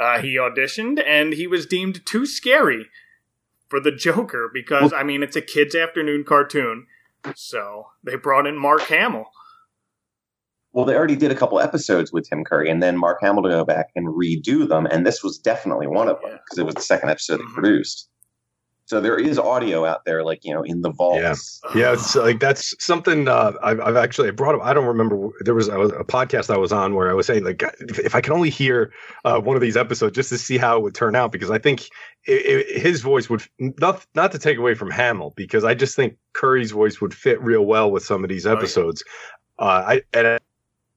uh, 0.00 0.20
he 0.20 0.36
auditioned, 0.36 1.02
and 1.04 1.32
he 1.32 1.48
was 1.48 1.66
deemed 1.66 2.06
too 2.06 2.26
scary 2.26 2.86
for 3.68 3.80
the 3.80 3.90
Joker 3.90 4.48
because, 4.52 4.92
I 4.92 5.02
mean, 5.02 5.24
it's 5.24 5.34
a 5.34 5.40
kids' 5.42 5.74
afternoon 5.74 6.22
cartoon. 6.22 6.86
So 7.34 7.88
they 8.04 8.14
brought 8.14 8.46
in 8.46 8.56
Mark 8.56 8.82
Hamill. 8.82 9.32
Well, 10.72 10.84
they 10.86 10.94
already 10.94 11.16
did 11.16 11.30
a 11.30 11.34
couple 11.34 11.60
episodes 11.60 12.12
with 12.12 12.28
Tim 12.28 12.44
Curry, 12.44 12.70
and 12.70 12.82
then 12.82 12.96
Mark 12.96 13.18
Hamill 13.20 13.42
to 13.42 13.48
go 13.50 13.64
back 13.64 13.90
and 13.94 14.08
redo 14.08 14.66
them, 14.68 14.86
and 14.86 15.06
this 15.06 15.22
was 15.22 15.38
definitely 15.38 15.86
one 15.86 16.08
of 16.08 16.20
them 16.22 16.32
because 16.32 16.58
it 16.58 16.64
was 16.64 16.74
the 16.74 16.80
second 16.82 17.10
episode 17.10 17.40
they 17.40 17.44
produced. 17.54 18.08
So 18.86 19.00
there 19.00 19.16
is 19.16 19.38
audio 19.38 19.86
out 19.86 20.04
there, 20.04 20.24
like 20.24 20.44
you 20.44 20.52
know, 20.52 20.62
in 20.62 20.82
the 20.82 20.90
vaults. 20.90 21.60
Yeah, 21.74 21.92
it's 21.92 22.14
like 22.16 22.40
that's 22.40 22.74
something 22.84 23.28
uh, 23.28 23.52
I've, 23.62 23.80
I've 23.80 23.96
actually 23.96 24.30
brought 24.32 24.54
up. 24.54 24.60
I 24.62 24.74
don't 24.74 24.86
remember. 24.86 25.28
There 25.44 25.54
was 25.54 25.68
a, 25.68 25.78
a 25.80 26.04
podcast 26.04 26.52
I 26.52 26.58
was 26.58 26.72
on 26.72 26.94
where 26.94 27.08
I 27.08 27.14
was 27.14 27.26
saying, 27.26 27.44
like, 27.44 27.62
if, 27.88 27.98
if 28.00 28.14
I 28.14 28.20
could 28.20 28.32
only 28.32 28.50
hear 28.50 28.92
uh, 29.24 29.40
one 29.40 29.56
of 29.56 29.62
these 29.62 29.76
episodes 29.76 30.14
just 30.16 30.30
to 30.30 30.36
see 30.38 30.58
how 30.58 30.76
it 30.76 30.82
would 30.82 30.94
turn 30.94 31.14
out, 31.14 31.32
because 31.32 31.50
I 31.50 31.58
think 31.58 31.86
i 32.28 32.64
i 32.76 32.78
his 32.80 33.00
voice 33.02 33.30
would 33.30 33.42
not 33.58 34.04
not 34.14 34.32
to 34.32 34.38
take 34.38 34.58
away 34.58 34.74
from 34.74 34.90
Hamill, 34.90 35.32
because 35.36 35.64
I 35.64 35.74
just 35.74 35.94
think 35.96 36.16
Curry's 36.34 36.72
voice 36.72 37.00
would 37.00 37.14
fit 37.14 37.40
real 37.40 37.64
well 37.64 37.90
with 37.90 38.04
some 38.04 38.24
of 38.24 38.28
these 38.30 38.46
Oh, 38.46 38.52
yeah. 38.52 38.56
episodes. 38.58 39.04
uh, 39.58 39.84
I 39.86 40.02
and 40.12 40.40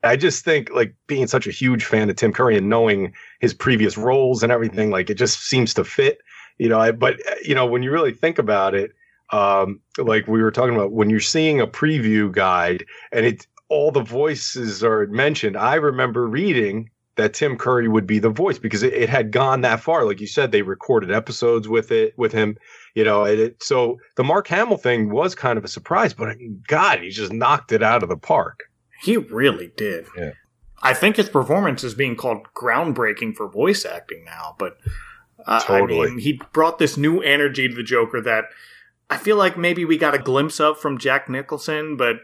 I, 0.06 0.16
just 0.16 0.46
think 0.46 0.70
like 0.72 0.96
being 1.08 1.28
such 1.28 1.48
a 1.48 1.52
huge 1.52 1.86
fan 1.86 2.10
of 2.10 2.16
Tim 2.16 2.32
Curry 2.32 2.58
and 2.58 2.70
knowing 2.70 3.14
his 3.40 3.54
previous 3.54 3.98
roles 3.98 4.44
and 4.44 4.52
everything, 4.52 4.92
like 4.92 5.10
it 5.10 5.16
just 5.16 5.42
seems 5.42 5.74
to 5.76 5.84
fit. 5.84 6.20
You 6.58 6.70
know, 6.70 6.80
I, 6.80 6.92
but 6.92 7.18
you 7.44 7.54
know 7.54 7.66
when 7.66 7.84
you 7.84 7.92
really 7.92 8.14
think 8.14 8.40
about 8.40 8.74
it 8.74 8.92
um, 9.32 9.82
like 9.98 10.28
we 10.28 10.42
were 10.42 10.52
talking 10.52 10.76
about 10.76 10.92
when 10.92 11.10
you're 11.10 11.20
seeing 11.20 11.60
a 11.60 11.68
preview 11.68 12.32
guide 12.32 12.86
and 13.12 13.26
it 13.26 13.48
all 13.70 13.92
the 13.92 14.04
voices 14.04 14.84
are 14.84 15.08
mentioned 15.08 15.58
i 15.58 15.76
remember 15.76 16.28
reading 16.28 16.90
that 17.16 17.34
Tim 17.34 17.58
Curry 17.58 17.88
would 17.88 18.06
be 18.06 18.20
the 18.20 18.30
voice 18.30 18.60
because 18.60 18.84
it, 18.84 18.94
it, 18.94 19.08
had 19.08 19.32
gone 19.32 19.62
that 19.62 19.80
far. 19.80 20.06
Like 20.06 20.20
you 20.20 20.28
said, 20.28 20.52
they 20.52 20.64
recorded 20.64 21.12
episodes 21.12 21.66
with 21.66 21.90
it 21.90 22.14
with 22.18 22.34
him. 22.34 22.58
You 22.94 23.06
know, 23.06 23.24
it, 23.24 23.64
so 23.64 24.00
the 24.18 24.24
Mark 24.26 24.48
Hamill 24.50 24.76
thing 24.76 25.10
was 25.10 25.34
kind 25.34 25.58
of 25.58 25.64
a 25.64 25.70
surprise, 25.70 26.14
but 26.14 26.36
God, 26.68 27.00
he 27.00 27.10
just 27.10 27.32
knocked 27.32 27.72
it 27.72 27.82
out 27.82 28.04
of 28.04 28.10
the 28.10 28.18
park. 28.18 28.70
He 29.02 29.18
really 29.18 29.72
did. 29.76 30.08
Yeah. 30.18 30.32
I 30.82 30.94
think 30.94 31.16
his 31.16 31.30
performance 31.30 31.84
is 31.84 31.94
being 31.96 32.16
called 32.16 32.48
groundbreaking 32.56 33.36
for 33.36 33.48
voice 33.48 33.86
acting 33.86 34.24
now, 34.26 34.56
but 34.60 34.78
uh, 35.46 35.60
Totally. 35.62 36.08
I 36.08 36.10
mean, 36.12 36.20
he 36.20 36.40
brought 36.54 36.80
this 36.80 36.98
new 36.98 37.22
energy 37.22 37.68
to 37.68 37.74
the 37.76 37.84
Joker 37.84 38.22
that 38.22 38.46
I 39.10 39.18
feel 39.18 39.36
like 39.38 39.58
maybe 39.58 39.86
we 39.86 39.98
got 39.98 40.14
a 40.16 40.20
glimpse 40.20 40.60
of 40.60 40.80
from 40.80 40.98
Jack 40.98 41.30
Nicholson. 41.30 41.98
But 41.98 42.18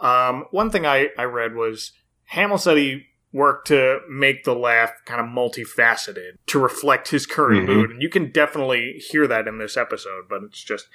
um, 0.00 0.44
one 0.50 0.70
thing 0.70 0.86
I, 0.86 1.08
I 1.18 1.24
read 1.24 1.54
was 1.54 1.92
Hamill 2.26 2.58
said 2.58 2.76
he 2.76 3.06
worked 3.32 3.66
to 3.68 3.98
make 4.08 4.44
the 4.44 4.54
laugh 4.54 4.92
kind 5.04 5.20
of 5.20 5.26
multifaceted 5.26 6.32
to 6.46 6.58
reflect 6.58 7.08
his 7.08 7.26
current 7.26 7.68
Mhm. 7.68 7.74
mood, 7.74 7.90
and 7.90 8.02
you 8.02 8.08
can 8.08 8.30
definitely 8.30 8.94
hear 9.10 9.26
that 9.26 9.46
in 9.48 9.58
this 9.58 9.76
episode. 9.76 10.24
But 10.28 10.42
it's 10.44 10.62
just 10.62 10.88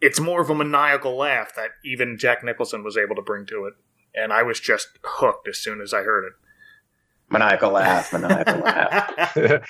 it's 0.00 0.18
more 0.18 0.40
of 0.40 0.48
a 0.50 0.54
maniacal 0.54 1.16
laugh 1.16 1.54
that 1.54 1.70
even 1.84 2.16
Jack 2.18 2.42
Nicholson 2.42 2.82
was 2.82 2.96
able 2.96 3.14
to 3.16 3.22
bring 3.22 3.44
to 3.46 3.66
it, 3.66 3.74
and 4.14 4.32
I 4.32 4.42
was 4.42 4.60
just 4.60 4.88
hooked 5.02 5.48
as 5.48 5.58
soon 5.58 5.80
as 5.80 5.92
I 5.94 6.02
heard 6.02 6.24
it. 6.26 6.32
Maniacal 7.30 7.70
laugh, 7.70 8.12
maniacal 8.12 8.58
laugh. 8.64 9.14
W- 9.36 9.60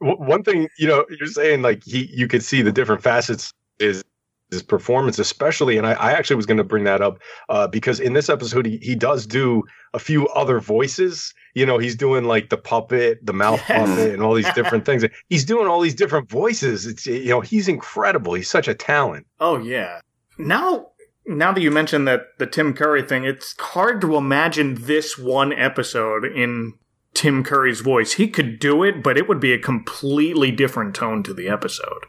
w- 0.00 0.18
One 0.28 0.42
thing, 0.42 0.68
you 0.78 0.86
know, 0.86 1.04
you're 1.18 1.28
saying 1.28 1.62
like 1.62 1.82
he, 1.84 2.10
you 2.12 2.28
could 2.28 2.42
see 2.42 2.60
the 2.62 2.72
different 2.72 3.02
facets 3.02 3.52
is 3.78 4.02
his 4.50 4.62
performance, 4.62 5.18
especially, 5.18 5.76
and 5.76 5.86
I, 5.86 5.92
I 5.94 6.12
actually 6.12 6.36
was 6.36 6.46
going 6.46 6.58
to 6.58 6.64
bring 6.64 6.84
that 6.84 7.00
up 7.00 7.18
uh, 7.48 7.66
because 7.66 7.98
in 7.98 8.12
this 8.12 8.28
episode 8.28 8.64
he, 8.66 8.76
he 8.78 8.94
does 8.94 9.26
do 9.26 9.62
a 9.92 9.98
few 9.98 10.28
other 10.28 10.60
voices. 10.60 11.32
You 11.54 11.66
know, 11.66 11.78
he's 11.78 11.96
doing 11.96 12.24
like 12.24 12.50
the 12.50 12.56
puppet, 12.58 13.24
the 13.24 13.32
mouth 13.32 13.62
Yes. 13.68 13.88
puppet, 13.88 14.12
and 14.12 14.22
all 14.22 14.34
these 14.34 14.52
different 14.54 14.84
things. 14.84 15.04
He's 15.30 15.44
doing 15.44 15.66
all 15.66 15.80
these 15.80 15.94
different 15.96 16.28
voices. 16.28 16.86
It's 16.86 17.06
you 17.06 17.28
know, 17.30 17.40
he's 17.40 17.66
incredible. 17.66 18.34
He's 18.34 18.48
such 18.50 18.68
a 18.68 18.74
talent. 18.74 19.26
Oh 19.40 19.58
yeah. 19.58 20.00
Now 20.38 20.88
now 21.26 21.52
that 21.52 21.60
you 21.60 21.70
mentioned 21.70 22.06
that 22.08 22.22
the 22.38 22.46
Tim 22.46 22.72
Curry 22.74 23.02
thing, 23.02 23.24
it's 23.24 23.54
hard 23.58 24.00
to 24.02 24.16
imagine 24.16 24.76
this 24.82 25.18
one 25.18 25.52
episode 25.52 26.24
in 26.24 26.74
Tim 27.14 27.42
Curry's 27.42 27.80
voice. 27.80 28.12
He 28.14 28.28
could 28.28 28.58
do 28.58 28.82
it, 28.82 29.02
but 29.02 29.16
it 29.16 29.28
would 29.28 29.40
be 29.40 29.52
a 29.52 29.58
completely 29.58 30.50
different 30.50 30.94
tone 30.94 31.22
to 31.24 31.32
the 31.34 31.48
episode. 31.48 32.06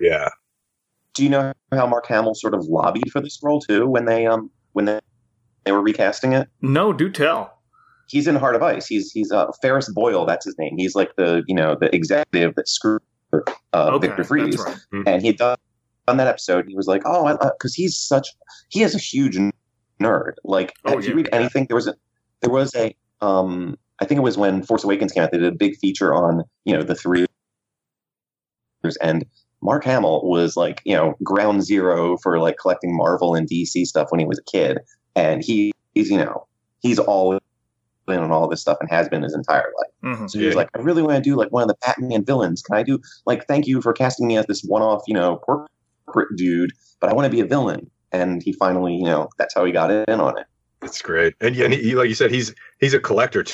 Yeah. 0.00 0.28
Do 1.14 1.22
you 1.24 1.30
know 1.30 1.52
how 1.72 1.86
Mark 1.86 2.06
Hamill 2.06 2.34
sort 2.34 2.54
of 2.54 2.64
lobbied 2.66 3.10
for 3.10 3.20
this 3.20 3.38
role 3.42 3.60
too 3.60 3.86
when 3.88 4.04
they 4.04 4.26
um 4.26 4.50
when 4.72 4.84
they, 4.84 5.00
they 5.64 5.72
were 5.72 5.82
recasting 5.82 6.32
it? 6.32 6.48
No, 6.60 6.92
do 6.92 7.10
tell. 7.10 7.54
He's 8.08 8.26
in 8.28 8.36
Heart 8.36 8.56
of 8.56 8.62
Ice. 8.62 8.86
He's 8.86 9.10
he's 9.12 9.30
uh, 9.32 9.46
Ferris 9.60 9.88
Boyle. 9.92 10.24
That's 10.26 10.44
his 10.46 10.56
name. 10.58 10.74
He's 10.78 10.94
like 10.94 11.14
the 11.16 11.42
you 11.46 11.54
know 11.54 11.76
the 11.78 11.94
executive 11.94 12.54
that 12.54 12.68
screwed 12.68 13.02
uh, 13.32 13.40
Okay, 13.74 14.06
Victor 14.08 14.24
Fries. 14.24 14.56
that's 14.56 14.86
right. 14.92 15.06
and 15.06 15.22
he 15.22 15.28
had 15.28 15.38
done, 16.08 16.16
done 16.16 16.24
that 16.24 16.28
episode. 16.28 16.66
He 16.68 16.74
was 16.74 16.86
like, 16.86 17.02
"Oh, 17.04 17.36
because 17.58 17.74
he's 17.74 17.96
such 17.96 18.28
he 18.68 18.82
is 18.82 18.94
a 18.94 18.98
huge 18.98 19.38
nerd. 20.00 20.32
Like, 20.44 20.74
Oh, 20.84 20.98
if 20.98 21.04
you 21.04 21.10
yeah. 21.10 21.16
read 21.16 21.28
anything, 21.32 21.66
there 21.68 21.74
was 21.76 21.86
a 21.86 21.94
there 22.40 22.50
was 22.50 22.74
a 22.74 22.94
um, 23.20 23.76
I 24.00 24.04
think 24.04 24.18
it 24.18 24.22
was 24.22 24.38
when 24.38 24.62
Force 24.62 24.84
Awakens 24.84 25.12
came 25.12 25.22
out. 25.22 25.32
They 25.32 25.38
did 25.38 25.52
a 25.52 25.56
big 25.56 25.76
feature 25.76 26.14
on 26.14 26.44
you 26.64 26.76
know 26.76 26.82
the 26.82 26.94
three 26.94 27.26
and 29.02 29.24
Mark 29.60 29.84
Hamill 29.84 30.28
was 30.28 30.56
like 30.56 30.80
you 30.84 30.94
know 30.94 31.14
ground 31.22 31.62
zero 31.64 32.16
for 32.18 32.38
like 32.38 32.56
collecting 32.58 32.96
Marvel 32.96 33.34
and 33.34 33.48
DC 33.48 33.84
stuff 33.86 34.06
when 34.10 34.20
he 34.20 34.26
was 34.26 34.38
a 34.38 34.44
kid, 34.50 34.78
and 35.16 35.42
he 35.44 35.72
he's 35.94 36.10
you 36.10 36.18
know 36.18 36.46
he's 36.80 36.98
all 36.98 37.32
in 37.34 37.40
on 38.08 38.30
all 38.30 38.48
this 38.48 38.62
stuff 38.62 38.78
and 38.80 38.88
has 38.88 39.06
been 39.08 39.22
his 39.22 39.34
entire 39.34 39.70
life. 39.78 40.16
Mhm. 40.16 40.30
So 40.30 40.38
he 40.38 40.46
was 40.46 40.54
Yeah. 40.54 40.60
like, 40.60 40.70
I 40.74 40.78
really 40.80 41.02
want 41.02 41.16
to 41.16 41.20
do 41.20 41.36
like 41.36 41.52
one 41.52 41.62
of 41.62 41.68
the 41.68 41.76
Batman 41.84 42.24
villains. 42.24 42.62
Can 42.62 42.74
I 42.74 42.82
do 42.82 42.98
like 43.26 43.46
thank 43.46 43.66
you 43.66 43.82
for 43.82 43.92
casting 43.92 44.26
me 44.26 44.38
as 44.38 44.46
this 44.46 44.62
one-off, 44.62 45.02
you 45.06 45.12
know, 45.12 45.36
corporate 46.12 46.36
dude, 46.36 46.70
but 47.00 47.10
I 47.10 47.14
want 47.14 47.26
to 47.26 47.30
be 47.30 47.40
a 47.40 47.46
villain. 47.46 47.90
And 48.12 48.42
he 48.42 48.52
finally, 48.54 48.94
you 48.94 49.04
know, 49.04 49.28
that's 49.38 49.54
how 49.54 49.64
he 49.64 49.72
got 49.72 49.90
in 49.90 50.20
on 50.20 50.38
it. 50.38 50.46
That's 50.80 51.02
great. 51.02 51.34
And 51.40 51.54
yeah, 51.54 51.66
and 51.66 51.74
he, 51.74 51.94
like 51.94 52.08
you 52.08 52.14
said, 52.14 52.30
he's 52.30 52.54
he's 52.80 52.94
a 52.94 53.00
collector 53.00 53.44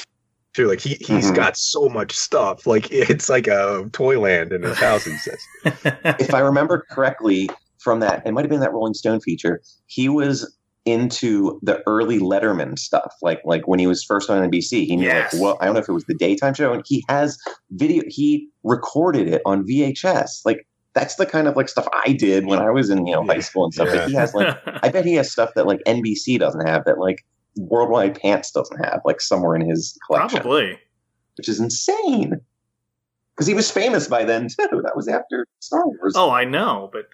too. 0.55 0.69
Like 0.69 0.81
he 0.81 0.95
he's 1.01 1.31
Mhm. 1.31 1.35
got 1.35 1.57
so 1.57 1.89
much 1.89 2.13
stuff. 2.13 2.67
Like 2.67 2.89
it's 2.93 3.29
like 3.29 3.47
a 3.47 3.89
toy 3.93 4.21
land 4.21 4.53
in 4.53 4.63
his 4.63 4.79
house. 4.79 5.05
He 5.05 5.17
says. 5.17 5.39
if 6.21 6.33
I 6.35 6.41
remember 6.41 6.85
correctly 6.91 7.49
from 7.81 8.01
that, 8.01 8.23
it 8.27 8.33
might 8.33 8.43
have 8.43 8.51
been 8.51 8.61
that 8.61 8.73
Rolling 8.73 8.95
Stone 8.95 9.21
feature. 9.21 9.61
He 9.87 10.09
was 10.09 10.57
into 10.87 11.59
the 11.63 11.83
early 11.87 12.19
Letterman 12.21 12.79
stuff, 12.79 13.13
like 13.23 13.41
like 13.45 13.67
when 13.67 13.79
he 13.81 13.87
was 13.87 14.05
first 14.05 14.29
on 14.31 14.49
NBC. 14.51 14.85
He 14.87 14.97
knew 14.97 15.07
Yes. 15.07 15.33
like 15.33 15.43
well, 15.43 15.59
I 15.61 15.65
don't 15.65 15.75
know 15.75 15.81
if 15.81 15.89
it 15.89 15.93
was 15.93 16.05
the 16.05 16.15
daytime 16.15 16.55
show, 16.55 16.73
and 16.75 16.83
he 16.87 17.03
has 17.09 17.39
video. 17.71 18.03
He 18.07 18.49
recorded 18.63 19.27
it 19.29 19.41
on 19.47 19.67
VHS. 19.67 20.43
Like 20.45 20.67
that's 20.95 21.17
the 21.17 21.27
kind 21.27 21.49
of 21.49 21.57
like 21.57 21.69
stuff 21.69 21.89
I 22.07 22.13
did 22.13 22.47
when 22.47 22.59
I 22.61 22.71
was 22.71 22.89
in 22.91 23.07
you 23.07 23.15
know 23.15 23.25
high 23.25 23.41
school 23.41 23.65
and 23.65 23.75
stuff. 23.75 23.89
Yeah. 23.93 24.01
Like 24.01 24.09
he 24.09 24.15
has 24.15 24.35
like 24.35 24.57
I 24.83 24.89
bet 24.89 25.05
he 25.05 25.15
has 25.15 25.31
stuff 25.31 25.51
that 25.57 25.67
like 25.67 25.81
NBC 25.87 26.39
doesn't 26.39 26.67
have 26.67 26.85
that 26.87 26.99
like 26.99 27.25
Worldwide 27.57 28.21
Pants 28.21 28.51
doesn't 28.51 28.79
have 28.85 29.01
like 29.05 29.21
somewhere 29.21 29.55
in 29.57 29.69
his 29.69 29.99
collection, 30.07 30.41
Probably. 30.41 30.79
which 31.37 31.49
is 31.49 31.61
insane. 31.61 32.41
Because 33.35 33.47
he 33.49 33.55
was 33.55 33.71
famous 33.71 34.07
by 34.07 34.25
then 34.25 34.49
too. 34.49 34.81
That 34.85 34.95
was 34.95 35.09
after 35.09 35.47
Star 35.61 35.85
Wars. 35.87 36.15
Oh, 36.17 36.31
I 36.31 36.45
know, 36.45 36.89
but 36.93 37.07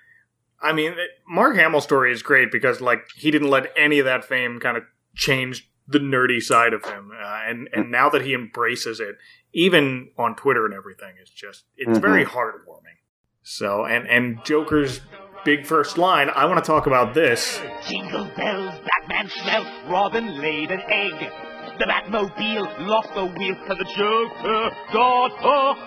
I 0.63 0.73
mean, 0.75 0.95
Mark 1.27 1.57
Hamill's 1.57 1.85
story 1.85 2.13
is 2.13 2.23
great 2.23 2.53
because 2.53 2.83
like 2.83 3.01
he 3.17 3.31
didn't 3.31 3.49
let 3.49 3.73
any 3.77 3.99
of 3.99 4.05
that 4.05 4.25
fame 4.25 4.61
kind 4.61 4.77
of 4.77 4.83
change 5.15 5.71
the 5.89 5.99
nerdy 5.99 6.41
side 6.43 6.73
of 6.75 6.85
him, 6.85 7.11
uh, 7.19 7.41
and 7.49 7.69
and 7.73 7.91
now 7.91 8.09
that 8.11 8.23
he 8.23 8.35
embraces 8.35 9.01
it, 9.01 9.17
even 9.55 10.11
on 10.19 10.37
Twitter 10.37 10.65
and 10.67 10.75
everything, 10.75 11.15
it's 11.21 11.31
just 11.31 11.65
it's 11.77 11.99
Mhm. 11.99 12.03
very 12.03 12.25
heartwarming. 12.25 13.00
So, 13.43 13.85
and 13.85 14.07
and 14.09 14.45
Joker's 14.45 15.01
big 15.45 15.67
first 15.67 15.99
line, 15.99 16.31
I 16.31 16.45
want 16.45 16.63
to 16.63 16.67
talk 16.67 16.87
about 16.87 17.15
this. 17.15 17.61
Jingle 17.89 18.29
bells, 18.37 18.75
Batman 18.87 19.31
smelt, 19.31 19.67
Robin 19.89 20.41
laid 20.41 20.71
an 20.71 20.83
egg. 20.89 21.33
The 21.79 21.87
Batmobile 21.87 22.87
lost 22.87 23.15
the 23.15 23.25
wheel 23.25 23.55
to 23.55 23.75
the 23.75 23.85
Joker 23.85 24.71
got 24.93 25.33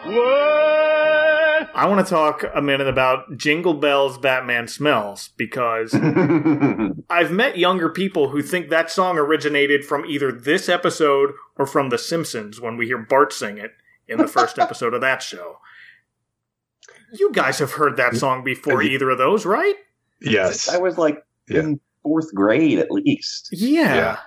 away. 0.07 1.67
I 1.75 1.87
want 1.87 2.05
to 2.05 2.09
talk 2.09 2.43
a 2.55 2.61
minute 2.63 2.87
about 2.87 3.37
Jingle 3.37 3.75
Bells 3.75 4.17
Batman 4.17 4.67
Smells 4.67 5.29
because 5.37 5.93
I've 7.09 7.31
met 7.31 7.59
younger 7.59 7.89
people 7.89 8.29
who 8.29 8.41
think 8.41 8.69
that 8.69 8.89
song 8.89 9.19
originated 9.19 9.85
from 9.85 10.03
either 10.05 10.31
this 10.31 10.67
episode 10.67 11.33
or 11.57 11.67
from 11.67 11.89
The 11.89 11.99
Simpsons 11.99 12.59
when 12.59 12.75
we 12.75 12.87
hear 12.87 12.97
Bart 12.97 13.31
sing 13.31 13.59
it 13.59 13.71
in 14.07 14.17
the 14.17 14.27
first 14.27 14.57
episode 14.57 14.95
of 14.95 15.01
that 15.01 15.21
show. 15.21 15.59
You 17.13 17.31
guys 17.31 17.59
have 17.59 17.71
heard 17.71 17.97
that 17.97 18.15
song 18.15 18.43
before 18.43 18.81
either 18.81 19.09
of 19.09 19.17
those, 19.17 19.45
right? 19.45 19.75
Yes. 20.21 20.69
I 20.69 20.77
was 20.77 20.97
like 20.97 21.23
Yeah. 21.47 21.59
in 21.61 21.79
fourth 22.01 22.33
grade 22.33 22.79
at 22.79 22.91
least. 22.91 23.49
Yeah. 23.51 23.95
Yeah. 23.95 24.17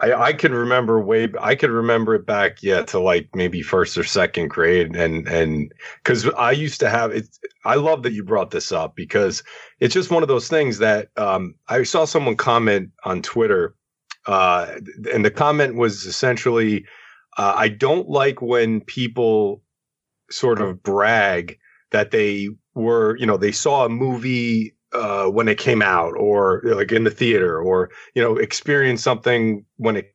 I, 0.00 0.12
I 0.14 0.32
can 0.32 0.52
remember 0.54 1.00
way 1.00 1.28
I 1.40 1.54
could 1.56 1.70
remember 1.70 2.14
it 2.14 2.24
back 2.24 2.62
yeah 2.62 2.82
to 2.84 3.00
like 3.00 3.28
maybe 3.34 3.60
first 3.60 3.98
or 3.98 4.04
second 4.04 4.48
grade 4.48 4.94
and 4.94 5.26
and 5.28 5.72
because 6.02 6.26
I 6.38 6.52
used 6.52 6.78
to 6.80 6.88
have 6.88 7.10
it 7.10 7.26
I 7.64 7.74
love 7.74 8.02
that 8.04 8.12
you 8.12 8.22
brought 8.24 8.50
this 8.52 8.70
up 8.72 8.94
because 8.94 9.42
it's 9.80 9.92
just 9.92 10.10
one 10.12 10.22
of 10.22 10.28
those 10.28 10.48
things 10.48 10.78
that 10.78 11.08
um, 11.16 11.54
I 11.68 11.82
saw 11.82 12.04
someone 12.04 12.36
comment 12.36 12.90
on 13.04 13.20
Twitter 13.20 13.74
uh, 14.26 14.76
and 15.12 15.24
the 15.24 15.30
comment 15.30 15.74
was 15.74 16.06
essentially 16.06 16.86
uh, 17.36 17.52
I 17.56 17.68
don't 17.68 18.08
like 18.08 18.40
when 18.40 18.80
people 18.80 19.60
sort 20.30 20.60
of 20.60 20.82
brag 20.82 21.58
that 21.94 22.10
they 22.10 22.48
were 22.74 23.16
you 23.18 23.24
know 23.24 23.36
they 23.36 23.52
saw 23.52 23.84
a 23.84 23.88
movie 23.88 24.74
uh, 24.92 25.26
when 25.26 25.48
it 25.48 25.58
came 25.58 25.80
out 25.80 26.12
or 26.16 26.60
like 26.64 26.90
in 26.92 27.04
the 27.04 27.10
theater 27.10 27.60
or 27.60 27.88
you 28.14 28.22
know 28.22 28.36
experienced 28.36 29.04
something 29.04 29.64
when 29.76 29.94
it 29.96 30.12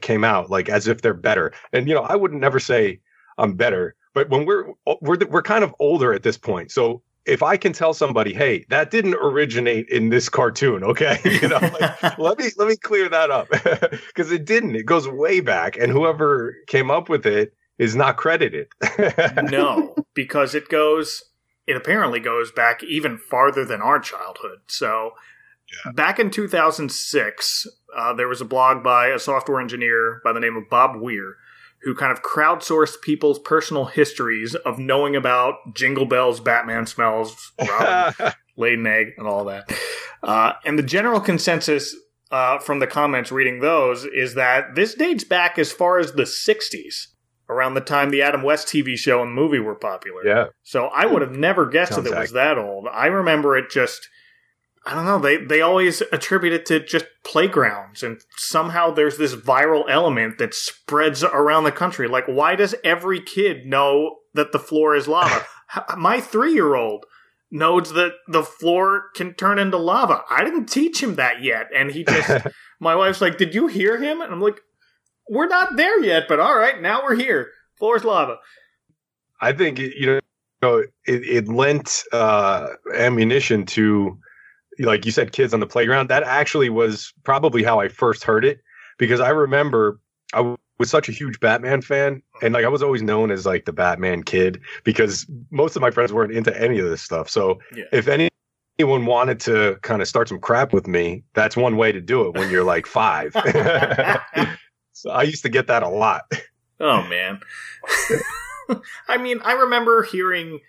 came 0.00 0.24
out 0.24 0.50
like 0.50 0.68
as 0.68 0.88
if 0.88 1.00
they're 1.00 1.14
better. 1.14 1.52
And 1.72 1.88
you 1.88 1.94
know 1.94 2.02
i 2.02 2.16
would 2.16 2.32
never 2.32 2.58
say 2.58 3.00
i'm 3.38 3.54
better 3.54 3.94
but 4.14 4.28
when 4.30 4.46
we're 4.46 4.72
we're 5.00 5.18
we're 5.28 5.42
kind 5.42 5.62
of 5.62 5.72
older 5.78 6.12
at 6.12 6.24
this 6.24 6.36
point. 6.36 6.72
So 6.72 7.02
if 7.24 7.42
i 7.42 7.56
can 7.56 7.72
tell 7.72 7.94
somebody 7.94 8.32
hey 8.34 8.64
that 8.70 8.90
didn't 8.90 9.14
originate 9.14 9.88
in 9.90 10.08
this 10.08 10.28
cartoon 10.28 10.82
okay 10.82 11.20
you 11.42 11.48
know 11.48 11.60
like, 11.80 12.18
let 12.18 12.38
me 12.38 12.46
let 12.56 12.66
me 12.66 12.76
clear 12.76 13.08
that 13.08 13.30
up. 13.30 13.48
Because 14.08 14.32
it 14.32 14.44
didn't. 14.44 14.74
It 14.74 14.86
goes 14.86 15.06
way 15.08 15.38
back 15.40 15.76
and 15.76 15.92
whoever 15.92 16.56
came 16.66 16.90
up 16.90 17.08
with 17.08 17.26
it 17.26 17.54
is 17.78 17.94
not 17.94 18.16
credited. 18.16 18.66
No, 19.50 19.94
because 20.14 20.54
it 20.54 20.68
goes, 20.68 21.24
it 21.66 21.76
apparently 21.76 22.20
goes 22.20 22.50
back 22.50 22.82
even 22.82 23.18
farther 23.18 23.64
than 23.64 23.82
our 23.82 23.98
childhood. 23.98 24.60
So, 24.66 25.12
back 25.94 26.18
in 26.18 26.30
2006, 26.30 27.66
uh, 27.96 28.12
there 28.14 28.28
was 28.28 28.40
a 28.40 28.44
blog 28.44 28.82
by 28.82 29.08
a 29.08 29.18
software 29.18 29.60
engineer 29.60 30.20
by 30.24 30.32
the 30.32 30.40
name 30.40 30.56
of 30.56 30.68
Bob 30.68 31.00
Weir 31.00 31.36
who 31.82 31.94
kind 31.94 32.12
of 32.12 32.22
crowdsourced 32.22 33.00
people's 33.00 33.38
personal 33.38 33.86
histories 33.86 34.54
of 34.54 34.78
knowing 34.78 35.16
about 35.16 35.54
Jingle 35.74 36.04
Bells, 36.04 36.40
Batman 36.40 36.86
Smells, 36.86 37.52
Robin 37.58 38.32
laid 38.56 38.78
an 38.78 38.86
egg, 38.86 39.14
and 39.16 39.26
all 39.26 39.44
that. 39.46 39.72
Uh, 40.22 40.52
and 40.64 40.78
the 40.78 40.82
general 40.82 41.20
consensus 41.20 41.96
uh, 42.30 42.58
from 42.58 42.78
the 42.78 42.86
comments 42.86 43.32
reading 43.32 43.60
those 43.60 44.04
is 44.04 44.34
that 44.34 44.74
this 44.74 44.94
dates 44.94 45.24
back 45.24 45.58
as 45.58 45.72
far 45.72 45.98
as 45.98 46.12
the 46.12 46.24
60s, 46.24 47.06
around 47.50 47.74
the 47.74 47.80
time 47.80 48.10
the 48.10 48.22
Adam 48.22 48.42
West 48.42 48.68
TV 48.68 48.96
show 48.96 49.22
and 49.22 49.34
movie 49.34 49.58
were 49.58 49.74
popular. 49.74 50.24
Yeah. 50.24 50.46
So 50.62 50.86
I 50.86 51.04
would 51.04 51.20
have 51.20 51.32
never 51.32 51.66
guessed 51.66 51.94
Sounds 51.94 52.08
that 52.08 52.16
it 52.16 52.20
was 52.20 52.32
that 52.32 52.56
old. 52.56 52.86
I 52.90 53.06
remember 53.06 53.56
it 53.56 53.70
just. 53.70 54.08
I 54.86 54.94
don't 54.94 55.04
know. 55.04 55.18
They 55.18 55.36
they 55.36 55.60
always 55.60 56.00
attribute 56.10 56.54
it 56.54 56.64
to 56.66 56.80
just 56.80 57.04
playgrounds, 57.22 58.02
and 58.02 58.18
somehow 58.38 58.90
there's 58.90 59.18
this 59.18 59.34
viral 59.34 59.84
element 59.90 60.38
that 60.38 60.54
spreads 60.54 61.22
around 61.22 61.64
the 61.64 61.72
country. 61.72 62.08
Like, 62.08 62.24
why 62.26 62.56
does 62.56 62.74
every 62.82 63.20
kid 63.20 63.66
know 63.66 64.16
that 64.32 64.52
the 64.52 64.58
floor 64.58 64.96
is 64.96 65.06
lava? 65.06 65.44
My 65.98 66.18
three 66.18 66.54
year 66.54 66.76
old 66.76 67.04
knows 67.50 67.92
that 67.92 68.12
the 68.26 68.42
floor 68.42 69.10
can 69.14 69.34
turn 69.34 69.58
into 69.58 69.76
lava. 69.76 70.22
I 70.30 70.44
didn't 70.44 70.66
teach 70.66 71.02
him 71.02 71.16
that 71.16 71.42
yet, 71.42 71.66
and 71.74 71.90
he 71.90 72.04
just. 72.04 72.46
my 72.80 72.96
wife's 72.96 73.20
like, 73.20 73.36
"Did 73.36 73.54
you 73.54 73.66
hear 73.66 73.98
him?" 73.98 74.22
And 74.22 74.32
I'm 74.32 74.40
like, 74.40 74.62
"We're 75.30 75.48
not 75.48 75.76
there 75.76 76.02
yet, 76.02 76.24
but 76.28 76.40
all 76.40 76.56
right, 76.58 76.80
now 76.82 77.02
we're 77.02 77.14
here. 77.14 77.50
Floor's 77.78 78.04
lava." 78.04 78.38
I 79.40 79.52
think 79.52 79.78
you 79.78 80.20
know 80.62 80.78
it, 80.78 80.90
it 81.06 81.48
lent 81.48 82.02
uh, 82.12 82.68
ammunition 82.94 83.64
to, 83.66 84.18
like 84.80 85.06
you 85.06 85.12
said, 85.12 85.32
kids 85.32 85.54
on 85.54 85.60
the 85.60 85.66
playground. 85.66 86.08
That 86.10 86.24
actually 86.24 86.68
was 86.68 87.14
probably 87.24 87.62
how 87.62 87.80
I 87.80 87.88
first 87.88 88.24
heard 88.24 88.44
it 88.44 88.60
because 88.98 89.20
I 89.20 89.30
remember 89.30 89.98
I 90.34 90.56
was 90.78 90.90
such 90.90 91.08
a 91.08 91.12
huge 91.12 91.40
Batman 91.40 91.80
fan, 91.80 92.22
and 92.42 92.52
like 92.52 92.64
I 92.64 92.68
was 92.68 92.82
always 92.82 93.02
known 93.02 93.30
as 93.30 93.46
like 93.46 93.64
the 93.64 93.72
Batman 93.72 94.22
kid 94.24 94.60
because 94.84 95.26
most 95.50 95.76
of 95.76 95.80
my 95.82 95.90
friends 95.90 96.12
weren't 96.12 96.32
into 96.32 96.58
any 96.60 96.78
of 96.80 96.88
this 96.90 97.02
stuff. 97.02 97.30
So 97.30 97.60
Yeah. 97.74 97.84
if 97.92 98.08
any 98.08 98.28
anyone 98.78 99.04
wanted 99.06 99.38
to 99.40 99.78
kind 99.82 100.00
of 100.02 100.08
start 100.08 100.28
some 100.28 100.40
crap 100.40 100.72
with 100.72 100.86
me, 100.86 101.22
that's 101.34 101.56
one 101.56 101.76
way 101.76 101.92
to 101.92 102.00
do 102.00 102.26
it 102.26 102.34
when 102.34 102.50
you're 102.50 102.64
like 102.64 102.86
five. 102.86 103.32
so 105.00 105.10
I 105.10 105.22
used 105.22 105.42
to 105.44 105.48
get 105.48 105.68
that 105.68 105.82
a 105.82 105.88
lot. 105.88 106.30
Oh 106.82 107.06
man. 107.08 107.40
I 109.06 109.18
mean, 109.18 109.40
I 109.44 109.52
remember 109.52 110.02
hearing 110.02 110.60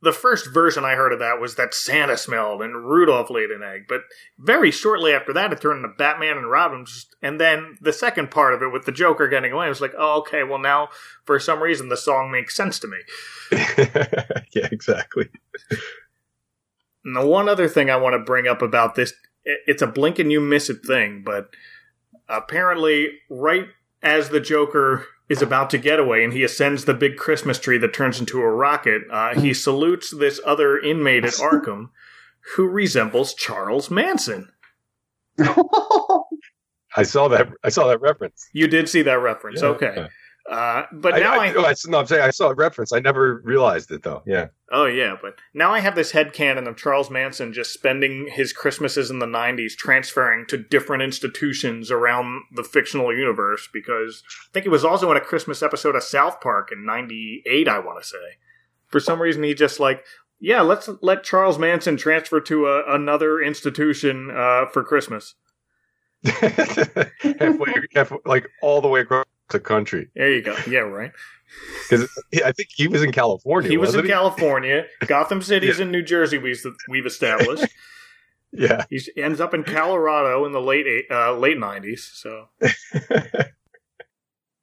the 0.00 0.12
first 0.12 0.54
version 0.54 0.84
I 0.84 0.94
heard 0.94 1.12
of 1.12 1.18
that 1.18 1.40
was 1.40 1.56
that 1.56 1.74
Santa 1.74 2.16
smelled 2.16 2.62
and 2.62 2.88
Rudolph 2.88 3.28
laid 3.28 3.50
an 3.50 3.64
egg, 3.64 3.86
but 3.88 4.02
very 4.38 4.70
shortly 4.70 5.12
after 5.12 5.32
that 5.32 5.52
it 5.52 5.60
turned 5.60 5.84
into 5.84 5.96
Batman 5.98 6.36
and 6.36 6.48
Robin 6.48 6.84
just, 6.86 7.16
and 7.22 7.40
then 7.40 7.76
the 7.80 7.92
second 7.92 8.30
part 8.30 8.54
of 8.54 8.62
it 8.62 8.72
with 8.72 8.84
the 8.84 8.92
Joker 8.92 9.26
getting 9.26 9.50
away 9.50 9.66
I 9.66 9.68
was 9.68 9.80
like, 9.80 9.94
"Oh, 9.98 10.18
okay, 10.20 10.44
well 10.44 10.60
now 10.60 10.90
for 11.24 11.40
some 11.40 11.60
reason 11.60 11.88
the 11.88 11.96
song 11.96 12.30
makes 12.30 12.54
sense 12.54 12.78
to 12.78 12.86
me." 12.86 12.98
yeah, 14.52 14.68
exactly. 14.70 15.28
And 17.04 17.16
the 17.16 17.26
one 17.26 17.48
other 17.48 17.66
thing 17.66 17.90
I 17.90 17.96
want 17.96 18.14
to 18.14 18.20
bring 18.20 18.46
up 18.46 18.62
about 18.62 18.94
this 18.94 19.12
it's 19.44 19.82
a 19.82 19.88
blink 19.88 20.20
and 20.20 20.30
you 20.30 20.40
miss 20.40 20.70
it 20.70 20.86
thing, 20.86 21.22
but 21.24 21.50
apparently, 22.28 23.18
right 23.28 23.68
as 24.02 24.28
the 24.28 24.40
Joker 24.40 25.06
is 25.28 25.42
about 25.42 25.68
to 25.70 25.78
get 25.78 25.98
away 26.00 26.24
and 26.24 26.32
he 26.32 26.42
ascends 26.42 26.84
the 26.84 26.94
big 26.94 27.16
Christmas 27.16 27.58
tree 27.58 27.78
that 27.78 27.92
turns 27.92 28.18
into 28.20 28.40
a 28.40 28.48
rocket, 28.50 29.02
uh, 29.10 29.34
he 29.38 29.52
salutes 29.66 30.10
this 30.16 30.40
other 30.46 30.78
inmate 30.78 31.24
at 31.24 31.34
Arkham 31.34 31.90
who 32.56 32.66
resembles 32.66 33.34
Charles 33.34 33.90
Manson. 33.90 34.50
I 36.96 37.02
saw 37.02 37.28
that. 37.28 37.48
I 37.62 37.68
saw 37.68 37.86
that 37.88 38.00
reference. 38.00 38.48
You 38.52 38.66
did 38.66 38.88
see 38.88 39.02
that 39.02 39.20
reference, 39.20 39.60
Yeah. 39.60 39.68
okay. 39.68 40.08
Uh, 40.48 40.86
but 40.92 41.14
I, 41.14 41.18
now 41.20 41.38
I, 41.38 41.46
I, 41.46 41.52
no, 41.52 41.64
I, 41.64 41.74
no, 41.88 41.98
I'm 41.98 42.06
saying 42.06 42.22
I 42.22 42.30
saw 42.30 42.48
a 42.48 42.54
reference. 42.54 42.90
I 42.92 43.00
never 43.00 43.42
realized 43.44 43.90
it 43.90 44.02
though. 44.02 44.22
Yeah. 44.24 44.48
Oh 44.72 44.86
yeah, 44.86 45.16
but 45.20 45.34
now 45.52 45.72
I 45.72 45.80
have 45.80 45.94
this 45.94 46.12
head 46.12 46.32
headcanon 46.32 46.66
of 46.66 46.76
Charles 46.76 47.10
Manson 47.10 47.52
just 47.52 47.72
spending 47.72 48.28
his 48.32 48.54
Christmases 48.54 49.10
in 49.10 49.18
the 49.18 49.26
'90s 49.26 49.76
transferring 49.76 50.46
to 50.46 50.56
different 50.56 51.02
institutions 51.02 51.90
around 51.90 52.44
the 52.54 52.64
fictional 52.64 53.14
universe 53.14 53.68
because 53.72 54.22
I 54.26 54.52
think 54.54 54.64
he 54.64 54.70
was 54.70 54.86
also 54.86 55.10
in 55.10 55.18
a 55.18 55.22
Christmas 55.22 55.62
episode 55.62 55.94
of 55.94 56.02
South 56.02 56.40
Park 56.40 56.70
in 56.72 56.84
'98. 56.84 57.68
I 57.68 57.78
want 57.78 58.02
to 58.02 58.08
say. 58.08 58.38
For 58.86 59.00
some 59.00 59.20
reason, 59.20 59.42
he 59.42 59.52
just 59.52 59.78
like, 59.78 60.02
yeah, 60.40 60.62
let's 60.62 60.88
let 61.02 61.24
Charles 61.24 61.58
Manson 61.58 61.98
transfer 61.98 62.40
to 62.40 62.66
a, 62.66 62.94
another 62.94 63.42
institution 63.42 64.30
uh, 64.30 64.64
for 64.72 64.82
Christmas. 64.82 65.34
halfway, 66.24 67.72
halfway, 67.94 68.18
like 68.24 68.48
all 68.62 68.80
the 68.80 68.88
way 68.88 69.00
across 69.00 69.26
the 69.50 69.60
country. 69.60 70.08
There 70.14 70.32
you 70.32 70.42
go. 70.42 70.56
Yeah, 70.68 70.80
right. 70.80 71.12
Because 71.88 72.06
I 72.44 72.52
think 72.52 72.68
he 72.74 72.88
was 72.88 73.02
in 73.02 73.10
California. 73.10 73.70
He 73.70 73.78
was 73.78 73.94
in 73.94 74.00
wasn't 74.02 74.08
California. 74.12 74.84
Gotham 75.06 75.40
City's 75.40 75.78
Yeah. 75.78 75.86
in 75.86 75.90
New 75.90 76.02
Jersey. 76.02 76.36
We've 76.36 76.62
we've 76.88 77.06
established. 77.06 77.64
Yeah. 78.52 78.84
He 78.88 78.98
ends 79.18 79.40
up 79.42 79.52
in 79.52 79.62
Colorado 79.62 80.46
in 80.46 80.52
the 80.52 80.60
late 80.60 80.86
uh, 81.10 81.34
late 81.36 81.58
'90s. 81.58 81.98
So. 82.00 82.48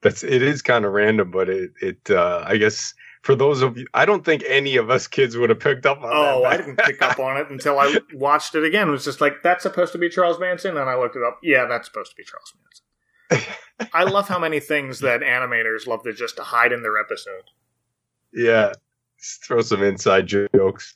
That's 0.02 0.24
it 0.24 0.42
is 0.42 0.62
kind 0.62 0.86
of 0.86 0.94
random, 0.94 1.32
but 1.32 1.50
it 1.50 1.72
it 1.82 2.10
uh 2.12 2.44
I 2.46 2.58
guess 2.58 2.94
for 3.24 3.34
those 3.36 3.62
of 3.62 3.78
you 3.78 3.88
I 3.94 4.06
don't 4.06 4.24
think 4.24 4.44
any 4.48 4.76
of 4.78 4.90
us 4.90 5.08
kids 5.08 5.36
would 5.38 5.50
have 5.50 5.60
picked 5.60 5.86
up 5.86 6.00
on 6.04 6.10
Oh. 6.12 6.44
I 6.46 6.58
didn't 6.58 6.78
pick 6.78 7.02
up 7.02 7.18
on 7.20 7.38
it 7.38 7.50
until 7.50 7.80
I 7.80 7.96
watched 8.14 8.54
it 8.56 8.64
again. 8.64 8.88
It 8.88 8.92
was 8.92 9.06
just 9.06 9.22
like, 9.22 9.42
that's 9.44 9.64
supposed 9.64 9.92
to 9.94 9.98
be 9.98 10.10
Charles 10.10 10.40
Manson? 10.40 10.78
And 10.78 10.90
I 10.90 10.96
looked 10.98 11.16
it 11.16 11.24
up. 11.24 11.40
Yeah, 11.42 11.66
that's 11.66 11.88
supposed 11.88 12.12
to 12.12 12.16
be 12.16 12.24
Charles 12.24 12.54
Manson. 12.64 12.86
I 13.94 14.04
love 14.04 14.28
how 14.28 14.40
many 14.40 14.60
things 14.60 15.00
that 15.02 15.22
animators 15.22 15.88
love 15.88 16.04
to 16.04 16.14
just 16.14 16.40
hide 16.40 16.72
in 16.72 16.82
their 16.84 16.98
episode. 16.98 17.44
Yeah. 18.34 18.72
Just 19.20 19.44
throw 19.46 19.62
some 19.62 19.84
inside 19.84 20.28
jokes. 20.28 20.96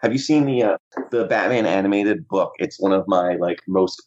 Have 0.00 0.12
you 0.12 0.18
seen 0.18 0.46
the 0.46 0.62
uh, 0.62 0.76
the 1.10 1.24
Batman 1.24 1.66
animated 1.66 2.28
book? 2.28 2.52
It's 2.58 2.78
one 2.80 2.92
of 2.92 3.04
my 3.08 3.34
like 3.36 3.58
most 3.66 4.00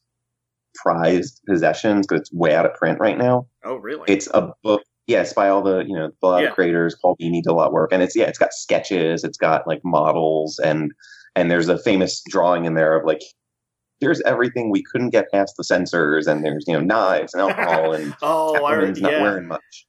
prized 0.76 1.42
possessions 1.48 2.08
because 2.08 2.22
it's 2.22 2.34
way 2.34 2.56
out 2.56 2.66
of 2.66 2.74
print 2.76 3.00
right 3.00 3.18
now. 3.18 3.48
Oh, 3.66 3.76
really? 3.76 4.06
It's 4.08 4.28
a 4.34 4.54
book, 4.64 4.84
yes, 5.08 5.34
by 5.34 5.50
all 5.50 5.62
the 5.62 5.80
you 5.86 5.96
know 5.96 6.10
a 6.24 6.26
lot 6.26 6.44
Yeah. 6.44 6.50
of 6.50 6.56
creators. 6.56 6.96
Paul 7.02 7.18
Dini 7.18 7.44
did 7.44 7.48
a 7.50 7.54
lot 7.54 7.68
of 7.68 7.74
work, 7.74 7.92
and 7.92 8.02
it's 8.02 8.16
yeah, 8.16 8.26
it's 8.26 8.40
got 8.40 8.54
sketches, 8.54 9.24
it's 9.26 9.38
got 9.38 9.68
like 9.68 9.82
models, 9.84 10.60
and 10.60 10.94
and 11.36 11.52
there's 11.52 11.68
a 11.68 11.78
famous 11.78 12.24
drawing 12.30 12.64
in 12.66 12.74
there 12.76 12.98
of 12.98 13.06
like 13.06 13.22
here's 14.02 14.20
everything 14.22 14.72
we 14.72 14.84
couldn't 14.84 15.12
get 15.12 15.32
past 15.32 15.56
the 15.56 15.64
censors, 15.64 16.28
and 16.28 16.44
there's 16.44 16.66
you 16.68 16.74
know 16.74 16.82
knives 16.82 17.34
and 17.34 17.42
alcohol, 17.42 17.94
and 17.94 18.14
oh, 18.22 18.66
I 18.66 18.74
Catwoman's 18.74 19.02
not 19.02 19.12
yeah. 19.14 19.22
wearing 19.22 19.48
much. 19.48 19.88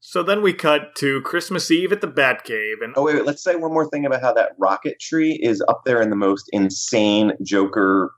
So 0.00 0.22
then 0.22 0.40
we 0.40 0.54
cut 0.54 0.94
to 0.98 1.20
Christmas 1.22 1.70
Eve 1.70 1.92
at 1.92 2.00
the 2.00 2.08
Batcave, 2.08 2.82
and 2.82 2.94
Oh 2.96 3.02
wait, 3.02 3.16
wait, 3.16 3.26
let's 3.26 3.42
say 3.42 3.56
one 3.56 3.74
more 3.74 3.90
thing 3.90 4.06
about 4.06 4.22
how 4.22 4.32
that 4.32 4.52
rocket 4.56 4.98
tree 5.00 5.38
is 5.42 5.62
up 5.68 5.82
there 5.84 6.00
in 6.00 6.08
the 6.08 6.16
most 6.16 6.48
insane 6.52 7.32
Joker 7.44 8.12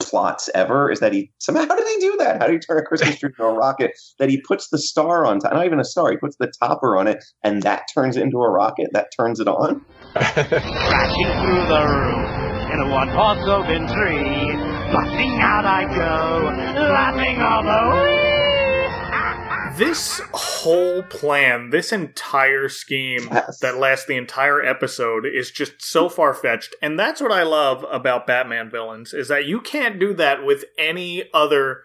plots 0.00 0.48
ever. 0.54 0.90
Is 0.90 1.00
that 1.00 1.12
he 1.12 1.32
somehow 1.38 1.62
how 1.68 1.76
did 1.76 1.86
he 1.86 1.98
do 1.98 2.16
that? 2.18 2.40
How 2.40 2.46
did 2.46 2.54
he 2.54 2.58
turn 2.60 2.78
a 2.78 2.82
Christmas 2.82 3.18
tree 3.18 3.30
into 3.30 3.42
a 3.42 3.52
rocket? 3.52 3.92
That 4.18 4.30
he 4.30 4.40
puts 4.40 4.68
the 4.68 4.78
star 4.78 5.26
on 5.26 5.40
top, 5.40 5.52
not 5.52 5.66
even 5.66 5.80
a 5.80 5.84
star. 5.84 6.10
He 6.10 6.16
puts 6.16 6.36
the 6.36 6.52
topper 6.62 6.96
on 6.96 7.08
it, 7.08 7.24
and 7.42 7.62
that 7.64 7.82
turns 7.92 8.16
it 8.16 8.22
into 8.22 8.38
a 8.38 8.48
rocket. 8.48 8.90
That 8.92 9.08
turns 9.16 9.40
it 9.40 9.48
on. 9.48 9.84
crashing 10.14 11.26
through 11.26 11.66
the 11.66 11.86
roof 11.88 12.43
in 12.74 12.80
a 12.80 12.88
one-horse 12.90 13.46
open 13.46 13.86
tree. 13.86 14.52
Blasting 14.90 15.38
out 15.40 15.64
I 15.64 15.84
go, 15.84 16.50
laughing 16.82 17.40
all 17.40 17.62
the 17.62 17.94
way. 17.94 19.76
this 19.78 20.20
whole 20.32 21.02
plan, 21.04 21.70
this 21.70 21.92
entire 21.92 22.68
scheme 22.68 23.28
Yes. 23.30 23.58
that 23.60 23.76
lasts 23.78 24.06
the 24.06 24.16
entire 24.16 24.60
episode 24.62 25.24
is 25.26 25.50
just 25.50 25.82
so 25.82 26.08
far 26.08 26.34
fetched. 26.34 26.74
And 26.82 26.98
that's 26.98 27.20
what 27.20 27.32
I 27.32 27.42
love 27.44 27.84
about 27.90 28.26
Batman 28.26 28.70
villains 28.70 29.12
is 29.12 29.28
that 29.28 29.46
you 29.46 29.60
can't 29.60 29.98
do 30.00 30.12
that 30.14 30.44
with 30.44 30.64
any 30.78 31.28
other 31.32 31.82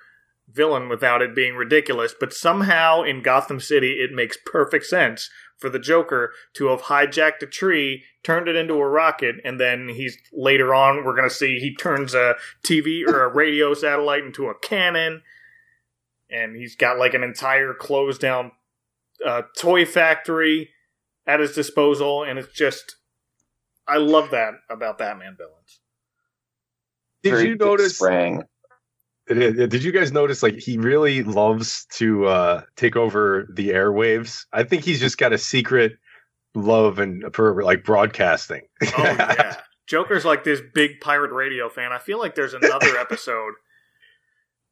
villain 0.51 0.89
without 0.89 1.21
it 1.21 1.35
being 1.35 1.55
ridiculous. 1.55 2.13
But 2.19 2.33
somehow 2.33 3.03
in 3.03 3.21
Gotham 3.21 3.59
City, 3.59 3.99
it 4.03 4.11
makes 4.11 4.37
perfect 4.45 4.85
sense 4.85 5.29
for 5.59 5.69
the 5.69 5.79
Joker 5.79 6.31
to 6.53 6.67
have 6.67 6.83
hijacked 6.83 7.41
a 7.43 7.45
tree, 7.45 8.03
turned 8.23 8.47
it 8.47 8.55
into 8.55 8.75
a 8.75 8.89
rocket, 8.89 9.35
and 9.43 9.59
then 9.59 9.89
he's 9.89 10.17
later 10.33 10.73
on 10.73 11.03
we're 11.03 11.15
gonna 11.15 11.29
see 11.29 11.59
he 11.59 11.75
turns 11.75 12.13
a 12.13 12.35
TV 12.63 13.07
or 13.07 13.23
a 13.23 13.33
radio 13.33 13.73
satellite 13.75 14.23
into 14.23 14.47
a 14.47 14.57
cannon 14.59 15.21
and 16.29 16.55
he's 16.55 16.75
got 16.75 16.97
like 16.97 17.13
an 17.13 17.23
entire 17.23 17.73
closed 17.73 18.21
down 18.21 18.51
uh, 19.25 19.43
toy 19.57 19.85
factory 19.85 20.69
at 21.25 21.39
his 21.39 21.53
disposal, 21.53 22.23
and 22.23 22.39
it's 22.39 22.53
just 22.53 22.95
I 23.87 23.97
love 23.97 24.31
that 24.31 24.53
about 24.69 24.97
Batman 24.97 25.35
villains. 25.37 25.79
Did 27.23 27.31
Very 27.31 27.49
you 27.49 27.55
notice 27.55 27.95
Sprang? 27.95 28.43
Did 29.29 29.69
did 29.69 29.83
you 29.83 29.91
guys 29.91 30.11
notice 30.11 30.41
like 30.43 30.55
he 30.57 30.77
really 30.77 31.23
loves 31.23 31.85
to 31.93 32.25
uh 32.25 32.61
take 32.75 32.95
over 32.95 33.47
the 33.53 33.69
airwaves? 33.69 34.45
I 34.51 34.63
think 34.63 34.83
he's 34.83 34.99
just 34.99 35.17
got 35.17 35.31
a 35.33 35.37
secret 35.37 35.93
love 36.55 36.99
and 36.99 37.23
for 37.35 37.63
like 37.63 37.83
broadcasting. 37.83 38.63
Oh 38.81 38.87
yeah, 38.97 39.57
Joker's 39.87 40.25
like 40.25 40.43
this 40.43 40.61
big 40.73 40.99
pirate 40.99 41.31
radio 41.31 41.69
fan. 41.69 41.91
I 41.91 41.99
feel 41.99 42.17
like 42.19 42.33
there's 42.35 42.53
another 42.55 42.97
episode. 42.99 43.53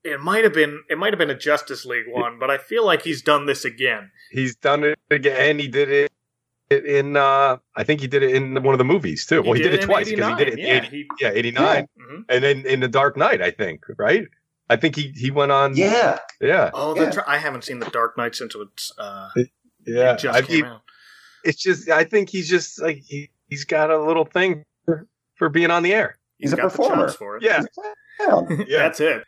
It 0.04 0.22
might 0.22 0.44
have 0.44 0.54
been 0.54 0.84
it 0.90 0.98
might 0.98 1.12
have 1.14 1.20
been 1.20 1.30
a 1.30 1.38
Justice 1.38 1.86
League 1.86 2.06
one, 2.08 2.40
but 2.40 2.50
I 2.50 2.58
feel 2.58 2.86
like 2.86 3.02
he's 3.04 3.22
done 3.22 3.46
this 3.46 3.64
again. 3.66 4.10
he's 4.32 4.56
done 4.56 4.84
it 4.84 4.98
again. 5.12 5.60
He 5.60 5.68
did 5.68 5.90
it 5.90 6.12
it 6.70 6.86
in 6.86 7.16
uh 7.16 7.58
I 7.76 7.84
think 7.84 8.02
he 8.02 8.08
did 8.08 8.24
it 8.24 8.34
in 8.36 8.62
one 8.64 8.74
of 8.74 8.78
the 8.80 8.86
movies 8.86 9.26
too. 9.26 9.42
well, 9.42 9.54
he 9.54 9.62
did, 9.62 9.74
it, 9.74 9.82
in 9.82 9.86
twice 9.88 10.10
because 10.10 10.30
he 10.38 10.46
did 10.46 10.54
it 10.54 10.60
in 10.60 10.66
yeah, 10.66 10.78
80, 10.78 10.88
he- 10.88 11.08
yeah, 11.20 11.32
89 11.34 11.88
Mhm. 12.00 12.24
and 12.30 12.44
then 12.44 12.66
in 12.66 12.80
the 12.80 12.88
Dark 12.88 13.18
Knight, 13.18 13.42
I 13.42 13.52
think, 13.52 13.84
right? 13.98 14.26
I 14.70 14.76
think 14.76 14.96
he 14.96 15.14
he 15.16 15.32
went 15.32 15.52
on 15.52 15.76
Yeah, 15.76 16.20
yeah. 16.42 16.72
Oh, 16.74 16.94
that's 16.94 17.16
right. 17.18 17.26
I 17.28 17.38
haven't 17.38 17.64
seen 17.64 17.80
The 17.80 17.90
Dark 17.90 18.18
Knight 18.18 18.36
since 18.36 18.56
it's 18.56 18.92
uh, 18.98 19.30
Yeah. 19.86 20.14
it 20.14 20.20
just 20.20 20.38
I 20.38 20.42
came 20.42 20.56
mean, 20.62 20.66
out. 20.66 20.82
it's 21.44 21.62
just 21.62 21.90
I 21.90 22.04
think 22.04 22.30
he's 22.30 22.50
just 22.50 22.82
like 22.82 23.02
he 23.06 23.30
he's 23.50 23.64
got 23.66 23.92
a 23.92 24.02
little 24.04 24.26
thing 24.26 24.64
for, 24.86 25.08
for 25.36 25.50
being 25.50 25.72
on 25.72 25.84
the 25.84 25.94
air. 25.94 26.18
He's 26.38 26.54
a 26.54 26.58
got 26.58 26.64
performer. 26.72 27.06
chops 27.08 27.16
for 27.16 27.38
it. 27.38 27.44
Yeah. 27.44 27.64
yeah. 28.20 28.42
Yeah. 28.68 28.78
That's 28.80 29.00
it. 29.00 29.24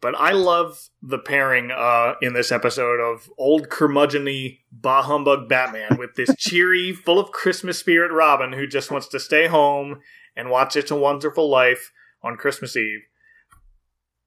But 0.00 0.14
I 0.20 0.32
love 0.32 0.90
the 1.00 1.18
pairing 1.18 1.70
uh, 1.70 2.14
in 2.20 2.34
this 2.34 2.52
episode 2.52 3.00
of 3.00 3.30
old 3.38 3.70
curmudgeony 3.70 4.58
bah 4.70 5.00
humbug 5.02 5.48
Batman 5.48 5.96
with 5.98 6.14
this 6.14 6.28
cheery, 6.38 6.92
full 6.92 7.18
of 7.18 7.32
Christmas 7.32 7.78
spirit 7.78 8.12
Robin 8.12 8.52
who 8.52 8.66
just 8.66 8.90
wants 8.90 9.08
to 9.08 9.18
stay 9.18 9.46
home 9.46 10.00
and 10.36 10.50
watch 10.50 10.76
It's 10.76 10.90
a 10.90 10.96
Wonderful 10.96 11.48
Life 11.48 11.90
on 12.22 12.36
Christmas 12.36 12.76
Eve. 12.76 13.00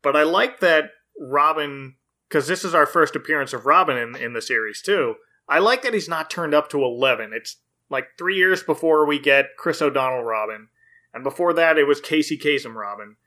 But 0.08 0.16
I 0.16 0.24
like 0.24 0.62
that 0.62 0.92
Robin, 1.20 1.96
because 2.30 2.48
this 2.48 2.64
is 2.64 2.74
our 2.74 2.86
first 2.86 3.14
appearance 3.14 3.52
of 3.52 3.66
Robin 3.66 3.98
in, 3.98 4.16
in 4.16 4.32
the 4.32 4.42
series 4.42 4.82
too. 4.82 5.16
I 5.50 5.60
like 5.60 5.82
that 5.82 5.94
he's 5.94 6.08
not 6.08 6.30
turned 6.30 6.54
up 6.54 6.70
to 6.70 6.82
11. 6.82 7.32
It's 7.34 7.58
like 7.90 8.08
three 8.18 8.38
years 8.38 8.64
before 8.64 9.06
we 9.06 9.20
get 9.20 9.58
Chris 9.58 9.82
O'Donnell 9.82 10.24
Robin. 10.24 10.70
And 11.14 11.26
before 11.26 11.52
that, 11.56 11.78
it 11.78 11.84
was 11.88 12.00
Casey 12.00 12.38
Kasem 12.38 12.74
Robin. 12.74 13.18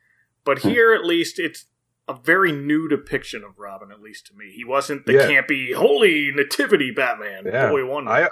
But 0.42 0.60
Hmm. 0.62 0.70
here, 0.70 0.94
at 0.94 1.04
least, 1.04 1.38
it's 1.38 1.66
a 2.08 2.14
very 2.14 2.50
new 2.50 2.88
depiction 2.88 3.44
of 3.44 3.58
Robin, 3.58 3.90
at 3.92 4.00
least 4.00 4.28
to 4.28 4.34
me. 4.34 4.50
He 4.50 4.64
wasn't 4.64 5.04
the 5.04 5.12
Yeah. 5.12 5.28
campy, 5.28 5.74
holy 5.74 6.32
nativity 6.34 6.90
Batman. 6.92 7.44
Yeah. 7.44 7.68
Boy 7.68 7.84
wonder. 7.84 8.10
I 8.10 8.28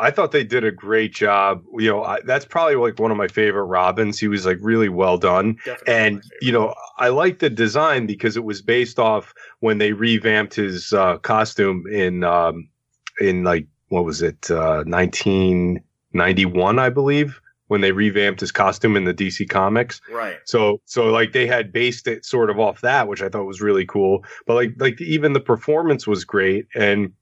I 0.00 0.10
thought 0.10 0.32
they 0.32 0.44
did 0.44 0.64
a 0.64 0.72
great 0.72 1.14
job. 1.14 1.62
You 1.78 1.90
know, 1.90 2.04
I, 2.04 2.20
that's 2.24 2.44
probably 2.44 2.76
like 2.76 2.98
one 2.98 3.10
of 3.10 3.16
my 3.16 3.28
favorite 3.28 3.64
Robins. 3.64 4.18
He 4.18 4.28
was 4.28 4.46
like 4.46 4.58
really 4.60 4.88
well 4.88 5.18
done. 5.18 5.56
Definitely 5.64 5.90
and 6.00 6.22
you 6.40 6.52
know 6.52 6.74
i 6.98 7.08
like 7.08 7.38
the 7.38 7.50
design 7.50 8.06
because 8.06 8.36
it 8.36 8.44
was 8.44 8.62
based 8.62 8.98
off 8.98 9.32
when 9.60 9.78
they 9.78 9.92
revamped 9.92 10.54
his 10.54 10.92
uh, 10.92 11.18
costume 11.18 11.84
in 11.90 12.24
um 12.24 12.68
in 13.20 13.44
like 13.44 13.66
what 13.88 14.04
was 14.04 14.22
it 14.22 14.50
uh 14.50 14.82
1991 14.86 16.78
i 16.78 16.88
believe 16.88 17.40
when 17.68 17.80
they 17.82 17.92
revamped 17.92 18.40
his 18.40 18.50
costume 18.50 18.96
in 18.96 19.04
the 19.04 19.14
dc 19.14 19.48
comics 19.48 20.00
right. 20.10 20.38
so 20.44 20.80
so 20.86 21.06
like 21.06 21.32
they 21.32 21.46
had 21.46 21.72
based 21.72 22.06
it 22.06 22.24
sort 22.24 22.50
of 22.50 22.58
off 22.58 22.80
that 22.80 23.08
which 23.08 23.22
i 23.22 23.28
thought 23.28 23.44
was 23.44 23.60
really 23.60 23.86
cool 23.86 24.24
but 24.46 24.54
like 24.54 24.72
like 24.78 25.00
even 25.00 25.32
the 25.32 25.40
performance 25.40 26.06
was 26.06 26.24
great 26.24 26.66
and 26.74 27.12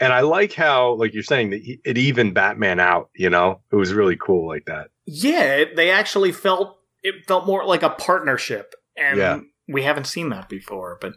and 0.00 0.12
i 0.12 0.20
like 0.20 0.52
how 0.54 0.94
like 0.94 1.12
you're 1.14 1.22
saying 1.22 1.50
that 1.50 1.60
it 1.84 1.98
even 1.98 2.32
batman 2.32 2.80
out 2.80 3.10
you 3.14 3.30
know 3.30 3.60
it 3.70 3.76
was 3.76 3.92
really 3.92 4.16
cool 4.16 4.46
like 4.48 4.64
that 4.66 4.88
Yeah, 5.06 5.54
it- 5.56 5.76
they 5.76 5.90
actually 5.90 6.32
felt 6.32 6.78
it 7.02 7.26
felt 7.26 7.46
more 7.46 7.64
like 7.64 7.82
a 7.82 7.90
partnership, 7.90 8.74
and 8.96 9.16
Yeah. 9.18 9.40
we 9.66 9.82
haven't 9.82 10.06
seen 10.06 10.28
that 10.30 10.48
before. 10.50 10.98
But 11.00 11.14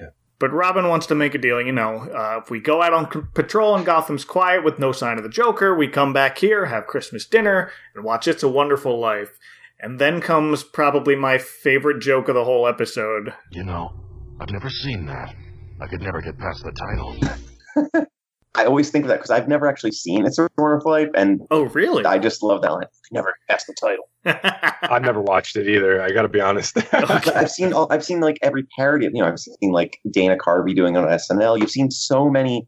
Yeah. 0.00 0.10
but 0.38 0.52
Robin 0.52 0.88
wants 0.88 1.06
to 1.08 1.14
make 1.16 1.34
a 1.34 1.38
deal. 1.38 1.60
You 1.60 1.72
know, 1.72 2.08
uh, 2.14 2.40
if 2.42 2.50
we 2.50 2.60
go 2.60 2.80
out 2.82 2.92
on 2.94 3.10
c- 3.12 3.20
patrol 3.34 3.74
and 3.76 3.84
Gotham's 3.84 4.24
quiet 4.24 4.62
with 4.64 4.78
no 4.78 4.92
sign 4.92 5.18
of 5.18 5.24
the 5.24 5.28
Joker, 5.42 5.74
we 5.74 5.88
come 5.88 6.12
back 6.12 6.38
here, 6.38 6.66
have 6.66 6.86
Christmas 6.86 7.26
dinner, 7.26 7.70
and 7.94 8.04
watch 8.04 8.28
It's 8.28 8.42
a 8.44 8.48
Wonderful 8.48 8.98
Life. 9.00 9.38
And 9.80 9.98
then 9.98 10.20
comes 10.20 10.62
probably 10.62 11.16
my 11.16 11.36
favorite 11.36 12.00
joke 12.00 12.28
of 12.28 12.36
the 12.36 12.44
whole 12.44 12.66
episode. 12.68 13.34
You 13.50 13.64
know, 13.64 13.92
I've 14.40 14.50
never 14.52 14.70
seen 14.70 15.06
that. 15.06 15.34
I 15.80 15.86
could 15.88 16.00
never 16.00 16.22
get 16.22 16.38
past 16.38 16.62
the 16.64 16.72
title. 16.72 18.06
I 18.56 18.64
always 18.64 18.90
think 18.90 19.04
of 19.04 19.08
that 19.08 19.16
because 19.16 19.30
I've 19.30 19.48
never 19.48 19.66
actually 19.66 19.92
seen 19.92 20.24
It's 20.26 20.38
a 20.38 20.48
Wonderful 20.56 20.92
Life, 20.92 21.08
and 21.14 21.40
Oh, 21.50 21.64
really? 21.64 22.04
I 22.04 22.18
just 22.18 22.42
love 22.42 22.62
that 22.62 22.72
line. 22.72 22.86
Never 23.10 23.34
guessed 23.48 23.66
the 23.66 23.74
title. 23.74 24.08
i've 24.90 25.02
never 25.02 25.20
watched 25.20 25.54
it 25.54 25.68
either 25.68 26.00
i 26.00 26.10
gotta 26.10 26.30
be 26.30 26.40
honest 26.40 26.78
I've 26.94 27.50
seen 27.50 27.74
all, 27.74 27.86
I've 27.90 28.02
seen 28.02 28.20
like 28.20 28.38
every 28.40 28.66
parody. 28.74 29.04
Of, 29.04 29.12
you 29.14 29.20
know, 29.20 29.28
I've 29.28 29.38
seen 29.38 29.70
like 29.70 29.98
Dana 30.10 30.38
Carvey 30.38 30.74
doing 30.74 30.94
it 30.94 30.98
on 30.98 31.08
SNL. 31.08 31.58
You've 31.60 31.70
seen 31.70 31.90
so 31.90 32.30
many 32.30 32.66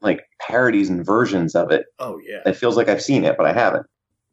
like 0.00 0.20
parodies 0.40 0.88
and 0.90 1.04
versions 1.04 1.54
of 1.54 1.70
it. 1.70 1.86
oh, 1.98 2.20
yeah. 2.24 2.40
It 2.44 2.56
feels 2.56 2.76
like 2.76 2.88
I've 2.88 3.02
seen 3.02 3.24
it, 3.24 3.36
but 3.36 3.46
I 3.46 3.52
haven't. 3.52 3.86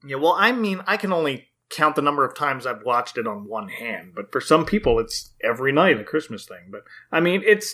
Yeah, 0.06 0.18
well, 0.18 0.36
I 0.38 0.52
mean, 0.52 0.82
I 0.86 0.98
can 0.98 1.12
only 1.12 1.48
count 1.70 1.96
the 1.96 2.02
number 2.02 2.24
of 2.24 2.36
times 2.36 2.66
I've 2.66 2.84
watched 2.84 3.18
it 3.18 3.26
on 3.26 3.48
one 3.48 3.70
hand, 3.70 4.12
but 4.16 4.32
for 4.32 4.40
some 4.40 4.66
people, 4.66 5.00
it's 5.00 5.34
every 5.44 5.72
night 5.72 6.00
a 6.00 6.04
Christmas 6.04 6.46
thing. 6.46 6.70
But 6.70 6.82
I 7.12 7.20
mean, 7.20 7.42
it's 7.46 7.74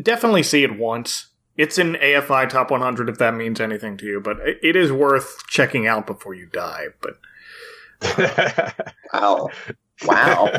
definitely 0.00 0.42
see 0.42 0.62
it 0.62 0.78
once. 0.78 1.28
It's 1.56 1.78
in 1.78 1.94
AFI 1.94 2.48
Top 2.48 2.70
100 2.70 3.08
if 3.08 3.18
that 3.18 3.34
means 3.34 3.60
anything 3.60 3.96
to 3.98 4.06
you, 4.06 4.20
but 4.20 4.38
it- 4.40 4.76
is 4.76 4.90
worth 4.92 5.46
checking 5.48 5.86
out 5.86 6.06
before 6.06 6.32
you 6.34 6.46
die. 6.46 6.86
But 7.02 7.18
Wow, 9.12 9.48
wow. 10.06 10.50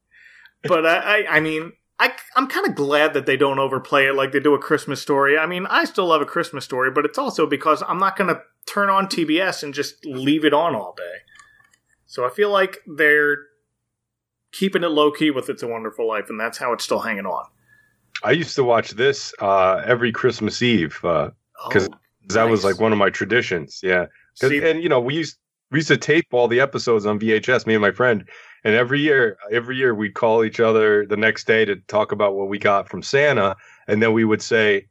but 0.62 0.86
I, 0.86 0.96
I, 1.24 1.36
I 1.36 1.40
mean, 1.40 1.72
I, 1.98 2.12
I'm 2.36 2.46
kind 2.46 2.66
of 2.66 2.74
glad 2.74 3.14
that 3.14 3.26
they 3.26 3.36
don't 3.36 3.58
overplay 3.58 4.06
it 4.06 4.14
like 4.14 4.32
they 4.32 4.40
do 4.40 4.54
a 4.54 4.58
Christmas 4.58 5.00
story. 5.00 5.38
I 5.38 5.46
mean, 5.46 5.66
I 5.66 5.84
still 5.84 6.06
love 6.06 6.20
a 6.20 6.26
Christmas 6.26 6.64
story, 6.64 6.90
but 6.90 7.04
it's 7.04 7.18
also 7.18 7.46
because 7.46 7.82
I'm 7.88 7.98
not 7.98 8.16
going 8.16 8.32
to 8.32 8.42
turn 8.66 8.90
on 8.90 9.06
TBS 9.06 9.62
and 9.62 9.72
just 9.72 10.04
leave 10.04 10.44
it 10.44 10.52
on 10.52 10.74
all 10.74 10.94
day. 10.96 11.20
So 12.04 12.24
I 12.26 12.30
feel 12.30 12.50
like 12.50 12.78
they're 12.86 13.38
keeping 14.52 14.84
it 14.84 14.88
low 14.88 15.10
key 15.10 15.30
with 15.30 15.48
It's 15.48 15.62
a 15.62 15.66
Wonderful 15.66 16.06
Life, 16.06 16.26
and 16.28 16.38
that's 16.38 16.58
how 16.58 16.72
it's 16.72 16.84
still 16.84 17.00
hanging 17.00 17.26
on. 17.26 17.46
I 18.24 18.32
used 18.32 18.54
to 18.56 18.64
watch 18.64 18.90
this 18.92 19.32
uh, 19.40 19.82
every 19.84 20.12
Christmas 20.12 20.62
Eve. 20.62 20.98
Uh, 21.04 21.30
'Cause 21.70 21.88
that 22.28 22.44
was 22.50 22.64
like 22.64 22.80
one 22.80 22.92
of 22.92 22.98
my 22.98 23.10
traditions. 23.10 23.80
Yeah, 23.82 24.06
See- 24.50 24.58
and 24.68 24.82
you 24.82 24.88
know 24.88 25.00
we 25.00 25.14
used 25.14 25.36
we 25.70 25.78
used 25.78 25.88
to 25.88 25.96
tape 25.96 26.26
all 26.32 26.48
the 26.48 26.60
episodes 26.60 27.06
on 27.06 27.18
VHS. 27.18 27.66
Me 27.66 27.74
and 27.74 27.82
my 27.82 27.90
friend, 27.90 28.24
and 28.64 28.74
every 28.74 29.00
year, 29.00 29.36
every 29.50 29.76
year 29.76 29.94
we'd 29.94 30.14
call 30.14 30.44
each 30.44 30.60
other 30.60 31.06
the 31.06 31.16
next 31.16 31.46
day 31.46 31.64
to 31.64 31.76
talk 31.88 32.12
about 32.12 32.34
what 32.34 32.48
we 32.48 32.58
got 32.58 32.88
from 32.88 33.02
Santa, 33.02 33.56
and 33.88 34.02
then 34.02 34.12
we 34.12 34.24
would 34.24 34.42
say. 34.42 34.86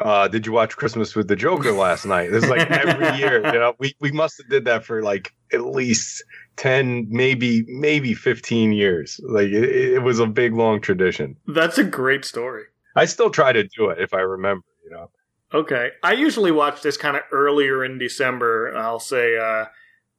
Uh, 0.00 0.26
did 0.26 0.44
you 0.44 0.52
watch 0.52 0.76
Christmas 0.76 1.14
with 1.14 1.28
the 1.28 1.36
Joker 1.36 1.72
last 1.72 2.04
night? 2.04 2.30
This 2.30 2.44
is 2.44 2.50
like 2.50 2.68
every 2.70 3.18
year. 3.18 3.44
You 3.46 3.60
know, 3.60 3.74
we, 3.78 3.94
we 4.00 4.10
must 4.10 4.38
have 4.38 4.48
did 4.48 4.64
that 4.64 4.84
for 4.84 5.02
like 5.02 5.32
at 5.52 5.64
least 5.64 6.24
ten, 6.56 7.06
maybe 7.08 7.64
maybe 7.68 8.14
fifteen 8.14 8.72
years. 8.72 9.20
Like 9.22 9.48
it, 9.48 9.94
it 9.94 10.02
was 10.02 10.18
a 10.18 10.26
big 10.26 10.54
long 10.54 10.80
tradition. 10.80 11.36
That's 11.46 11.78
a 11.78 11.84
great 11.84 12.24
story. 12.24 12.64
I 12.96 13.04
still 13.04 13.30
try 13.30 13.52
to 13.52 13.62
do 13.62 13.90
it 13.90 14.00
if 14.00 14.14
I 14.14 14.20
remember. 14.20 14.64
You 14.84 14.90
know. 14.90 15.10
Okay. 15.54 15.90
I 16.02 16.14
usually 16.14 16.50
watch 16.50 16.82
this 16.82 16.96
kind 16.96 17.16
of 17.16 17.22
earlier 17.30 17.84
in 17.84 17.96
December. 17.96 18.76
I'll 18.76 18.98
say, 18.98 19.38
uh, 19.38 19.66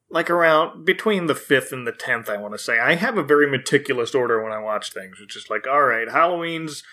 like 0.10 0.30
around 0.30 0.86
between 0.86 1.26
the 1.28 1.34
5th 1.34 1.74
and 1.74 1.86
the 1.86 1.92
10th, 1.92 2.30
I 2.30 2.38
want 2.38 2.54
to 2.54 2.58
say. 2.58 2.80
I 2.80 2.96
have 2.96 3.18
a 3.18 3.24
very 3.24 3.50
meticulous 3.50 4.16
order 4.16 4.42
when 4.42 4.54
I 4.54 4.60
watch 4.60 4.94
things. 4.94 5.18
It's 5.22 5.34
just 5.34 5.50
like, 5.50 5.68
all 5.68 5.84
right, 5.84 6.10
Halloween's, 6.10 6.84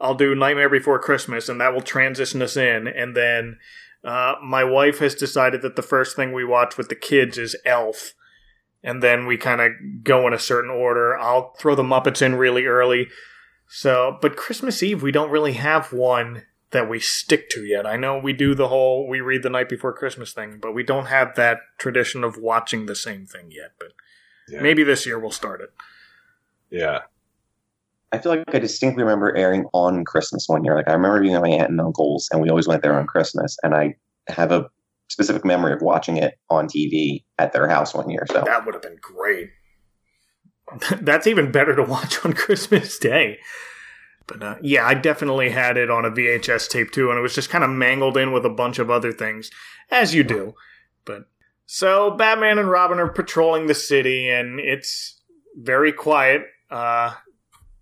I'll 0.00 0.14
do 0.14 0.34
Nightmare 0.34 0.68
Before 0.68 0.98
Christmas, 0.98 1.48
and 1.48 1.60
that 1.60 1.72
will 1.72 1.80
transition 1.80 2.40
us 2.42 2.56
in. 2.56 2.86
And 2.86 3.16
then 3.16 3.58
uh, 4.04 4.34
my 4.42 4.62
wife 4.64 4.98
has 4.98 5.14
decided 5.14 5.62
that 5.62 5.76
the 5.76 5.82
first 5.82 6.14
thing 6.14 6.32
we 6.32 6.44
watch 6.44 6.76
with 6.76 6.88
the 6.88 6.94
kids 6.94 7.36
is 7.38 7.56
Elf. 7.64 8.14
And 8.82 9.02
then 9.02 9.26
we 9.26 9.36
kind 9.36 9.60
of 9.60 9.72
go 10.04 10.26
in 10.28 10.32
a 10.32 10.38
certain 10.38 10.70
order. 10.70 11.18
I'll 11.18 11.52
throw 11.58 11.74
the 11.74 11.82
Muppets 11.82 12.22
in 12.22 12.36
really 12.36 12.66
early. 12.66 13.08
So, 13.68 14.18
but 14.22 14.36
Christmas 14.36 14.82
Eve, 14.82 15.02
we 15.02 15.10
don't 15.12 15.30
really 15.30 15.54
have 15.54 15.92
one 15.92 16.44
that 16.70 16.88
we 16.88 17.00
stick 17.00 17.50
to 17.50 17.64
yet. 17.64 17.86
I 17.86 17.96
know 17.96 18.18
we 18.18 18.32
do 18.32 18.54
the 18.54 18.68
whole 18.68 19.08
we 19.08 19.20
read 19.20 19.42
the 19.42 19.50
night 19.50 19.68
before 19.68 19.92
Christmas 19.92 20.32
thing, 20.32 20.58
but 20.60 20.74
we 20.74 20.82
don't 20.82 21.06
have 21.06 21.34
that 21.34 21.58
tradition 21.78 22.22
of 22.22 22.36
watching 22.36 22.86
the 22.86 22.94
same 22.94 23.26
thing 23.26 23.50
yet. 23.50 23.72
But 23.80 23.92
Yeah. 24.48 24.60
maybe 24.60 24.84
this 24.84 25.06
year 25.06 25.18
we'll 25.18 25.30
start 25.30 25.60
it. 25.60 25.70
Yeah. 26.70 27.00
I 28.12 28.18
feel 28.18 28.34
like 28.34 28.54
I 28.54 28.58
distinctly 28.58 29.02
remember 29.02 29.36
airing 29.36 29.66
on 29.72 30.04
Christmas 30.04 30.48
one 30.48 30.64
year. 30.64 30.74
Like 30.74 30.88
I 30.88 30.92
remember 30.92 31.20
being 31.20 31.34
at 31.34 31.42
my 31.42 31.50
aunt 31.50 31.70
and 31.70 31.80
uncle's, 31.80 32.28
and 32.32 32.40
we 32.40 32.48
always 32.48 32.66
went 32.66 32.82
there 32.82 32.98
on 32.98 33.06
Christmas. 33.06 33.56
And 33.62 33.74
I 33.74 33.96
have 34.28 34.50
a 34.50 34.70
specific 35.08 35.44
memory 35.44 35.72
of 35.72 35.82
watching 35.82 36.16
it 36.16 36.38
on 36.50 36.68
TV 36.68 37.24
at 37.38 37.52
their 37.52 37.68
house 37.68 37.94
one 37.94 38.08
year. 38.08 38.26
So 38.30 38.42
That 38.44 38.64
would 38.64 38.74
have 38.74 38.82
been 38.82 38.98
great. 39.00 39.50
That's 41.00 41.26
even 41.26 41.52
better 41.52 41.74
to 41.76 41.82
watch 41.82 42.24
on 42.24 42.32
Christmas 42.32 42.98
Day. 42.98 43.38
But 44.26 44.42
uh, 44.42 44.54
yeah, 44.60 44.86
I 44.86 44.94
definitely 44.94 45.50
had 45.50 45.76
it 45.76 45.90
on 45.90 46.04
a 46.04 46.10
VHS 46.10 46.68
tape 46.68 46.90
too, 46.90 47.10
and 47.10 47.18
it 47.18 47.22
was 47.22 47.34
just 47.34 47.50
kind 47.50 47.64
of 47.64 47.70
mangled 47.70 48.16
in 48.16 48.32
with 48.32 48.44
a 48.44 48.50
bunch 48.50 48.78
of 48.78 48.90
other 48.90 49.10
things, 49.12 49.50
as 49.90 50.14
you 50.14 50.22
do. 50.22 50.54
But 51.06 51.30
so 51.64 52.10
Batman 52.10 52.58
and 52.58 52.70
Robin 52.70 52.98
are 52.98 53.08
patrolling 53.08 53.66
the 53.66 53.74
city, 53.74 54.28
and 54.28 54.60
it's 54.60 55.18
very 55.56 55.92
quiet. 55.92 56.42
Uh, 56.70 57.14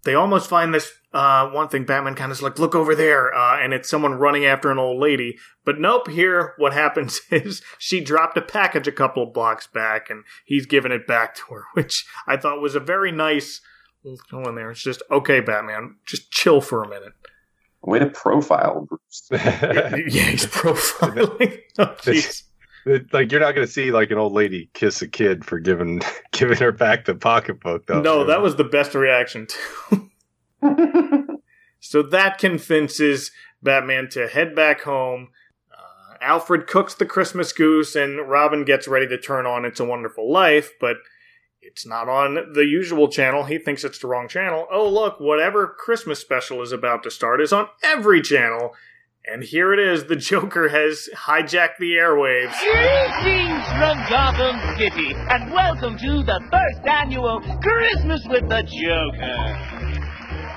they 0.07 0.15
almost 0.15 0.49
find 0.49 0.73
this 0.73 0.91
uh, 1.13 1.49
one 1.49 1.69
thing. 1.69 1.85
Batman 1.85 2.15
kind 2.15 2.31
of 2.33 2.39
is 2.39 2.43
like, 2.43 2.59
"Look 2.59 2.75
over 2.75 2.95
there," 2.95 3.35
uh, 3.35 3.59
and 3.63 3.75
it's 3.75 3.91
someone 3.91 4.15
running 4.15 4.47
after 4.47 4.71
an 4.71 4.79
old 4.79 4.99
lady. 4.99 5.37
But 5.65 5.79
nope. 5.79 6.09
Here, 6.09 6.55
what 6.57 6.73
happens 6.85 7.21
is 7.31 7.61
she 7.79 8.01
dropped 8.01 8.39
a 8.39 8.43
package 8.43 8.89
a 8.89 8.93
couple 8.93 9.23
of 9.23 9.35
blocks 9.35 9.67
back, 9.67 10.09
and 10.09 10.25
he's 10.47 10.65
giving 10.65 10.93
it 10.93 11.07
back 11.07 11.35
to 11.35 11.43
her, 11.55 11.65
which 11.75 12.07
I 12.27 12.39
thought 12.39 12.63
was 12.63 12.75
a 12.75 12.81
very 12.81 13.13
nice 13.13 13.61
little 14.05 14.49
in 14.49 14.55
there. 14.55 14.71
It's 14.71 14.83
just 14.83 15.03
okay, 15.11 15.41
Batman, 15.41 15.97
just 16.07 16.31
chill 16.31 16.61
for 16.61 16.83
a 16.83 16.89
minute. 16.89 17.13
way 17.83 17.99
to 17.99 18.07
profile 18.07 18.89
Bruce. 18.89 19.29
yeah, 19.31 19.97
he's 19.97 20.47
profiling. 20.47 21.61
oh, 21.79 21.95
jeez. 22.01 22.45
It- 22.87 23.13
like 23.13 23.31
you're 23.33 23.41
not 23.41 23.55
going 23.55 23.67
to 23.67 23.73
see 23.73 23.91
like 23.91 24.11
an 24.11 24.19
old 24.19 24.33
lady 24.33 24.71
kiss 24.73 25.03
a 25.03 25.09
kid 25.09 25.45
for 25.45 25.59
giving 25.59 26.01
giving 26.33 26.57
her 26.59 26.73
back 26.73 27.05
the 27.05 27.15
pocketbook 27.15 27.87
though. 27.87 28.01
no, 28.01 28.25
that 28.25 28.41
was 28.41 28.57
the 28.57 28.65
best 28.65 28.95
reaction 28.95 29.47
too. 29.47 30.11
So 31.79 32.03
that 32.03 32.39
convinces 32.39 33.31
Batman 33.63 34.09
to 34.11 34.27
head 34.27 34.57
back 34.57 34.81
home. 34.83 35.29
Uh, 35.73 36.17
Alfred 36.21 36.67
cooks 36.67 36.95
the 36.95 37.07
Christmas 37.07 37.53
goose, 37.53 37.95
and 37.95 38.29
Robin 38.29 38.65
gets 38.65 38.89
ready 38.89 39.07
to 39.07 39.19
turn 39.19 39.47
on 39.47 39.65
It's 39.65 39.79
a 39.79 39.85
Wonderful 39.85 40.33
Life, 40.33 40.73
but 40.81 40.97
it's 41.61 41.87
not 41.87 42.09
on 42.09 42.53
the 42.55 42.65
usual 42.65 43.09
channel. 43.09 43.45
He 43.45 43.59
thinks 43.59 43.85
it's 43.85 43.99
the 44.01 44.09
wrong 44.09 44.27
channel. 44.27 44.67
Oh, 44.71 44.89
look, 44.89 45.21
whatever 45.21 45.69
Christmas 45.79 46.19
special 46.19 46.61
is 46.63 46.73
about 46.73 47.03
to 47.05 47.11
start 47.11 47.41
is 47.41 47.53
on 47.53 47.69
every 47.85 48.21
channel. 48.23 48.75
And 49.29 49.43
here 49.43 49.73
it 49.73 49.81
is. 49.81 50.05
The 50.05 50.15
Joker 50.15 50.69
has 50.69 51.09
hijacked 51.13 51.79
the 51.81 51.95
airwaves. 51.95 52.57
Greetings 52.61 53.67
from 53.71 53.99
Gotham 54.09 54.79
City, 54.79 55.15
and 55.15 55.53
welcome 55.53 55.99
to 55.99 56.23
the 56.23 56.41
first 56.49 56.87
annual 56.87 57.41
Christmas 57.61 58.25
with 58.29 58.49
the 58.49 58.63
Joker. 58.63 59.59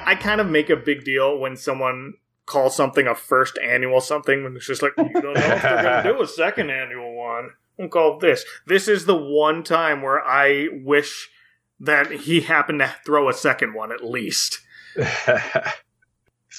I 0.05 0.15
kind 0.21 0.39
of 0.39 0.47
make 0.47 0.69
a 0.69 0.75
big 0.75 1.03
deal 1.03 1.39
when 1.39 1.57
someone 1.57 2.13
calls 2.45 2.75
something 2.75 3.07
a 3.07 3.15
first 3.15 3.57
annual 3.57 4.01
something, 4.01 4.45
and 4.45 4.55
it's 4.55 4.67
just 4.67 4.83
like, 4.83 4.93
you 4.97 5.19
don't 5.19 5.33
know 5.33 5.41
if 5.41 5.61
they're 5.63 5.81
going 5.81 6.03
to 6.03 6.13
do 6.13 6.21
a 6.21 6.27
second 6.27 6.69
annual 6.69 7.15
one. 7.15 7.49
We'll 7.79 7.89
call 7.89 8.19
this. 8.19 8.45
This 8.67 8.87
is 8.87 9.05
the 9.05 9.17
one 9.17 9.63
time 9.63 10.03
where 10.03 10.23
I 10.23 10.67
wish 10.83 11.31
that 11.79 12.11
he 12.11 12.41
happened 12.41 12.81
to 12.81 12.95
throw 13.03 13.29
a 13.29 13.33
second 13.33 13.73
one 13.73 13.91
at 13.91 14.03
least. 14.03 14.59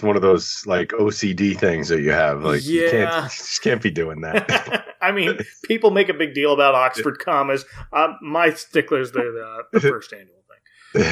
it's 0.00 0.06
one 0.06 0.16
of 0.16 0.22
those 0.22 0.64
like 0.66 0.88
OCD 0.92 1.54
things 1.58 1.88
that 1.88 2.00
you 2.00 2.10
have. 2.10 2.42
Like 2.42 2.64
you 2.64 2.84
Yeah. 2.84 2.90
can't 2.90 3.24
you 3.24 3.28
just 3.28 3.62
can't 3.62 3.82
be 3.82 3.90
doing 3.90 4.22
that. 4.22 4.96
I 5.02 5.12
mean, 5.12 5.38
people 5.64 5.90
make 5.90 6.08
a 6.08 6.14
big 6.14 6.32
deal 6.32 6.54
about 6.54 6.74
Oxford 6.74 7.18
commas. 7.24 7.66
Uh, 7.92 8.14
my 8.22 8.50
stickler's 8.50 9.12
the, 9.12 9.62
the, 9.72 9.78
the 9.78 9.80
first 9.80 10.12
annual 10.14 10.42
thing. 10.48 11.02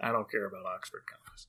I 0.00 0.12
don't 0.12 0.30
care 0.30 0.46
about 0.46 0.64
Oxford 0.64 1.02
commas. 1.10 1.46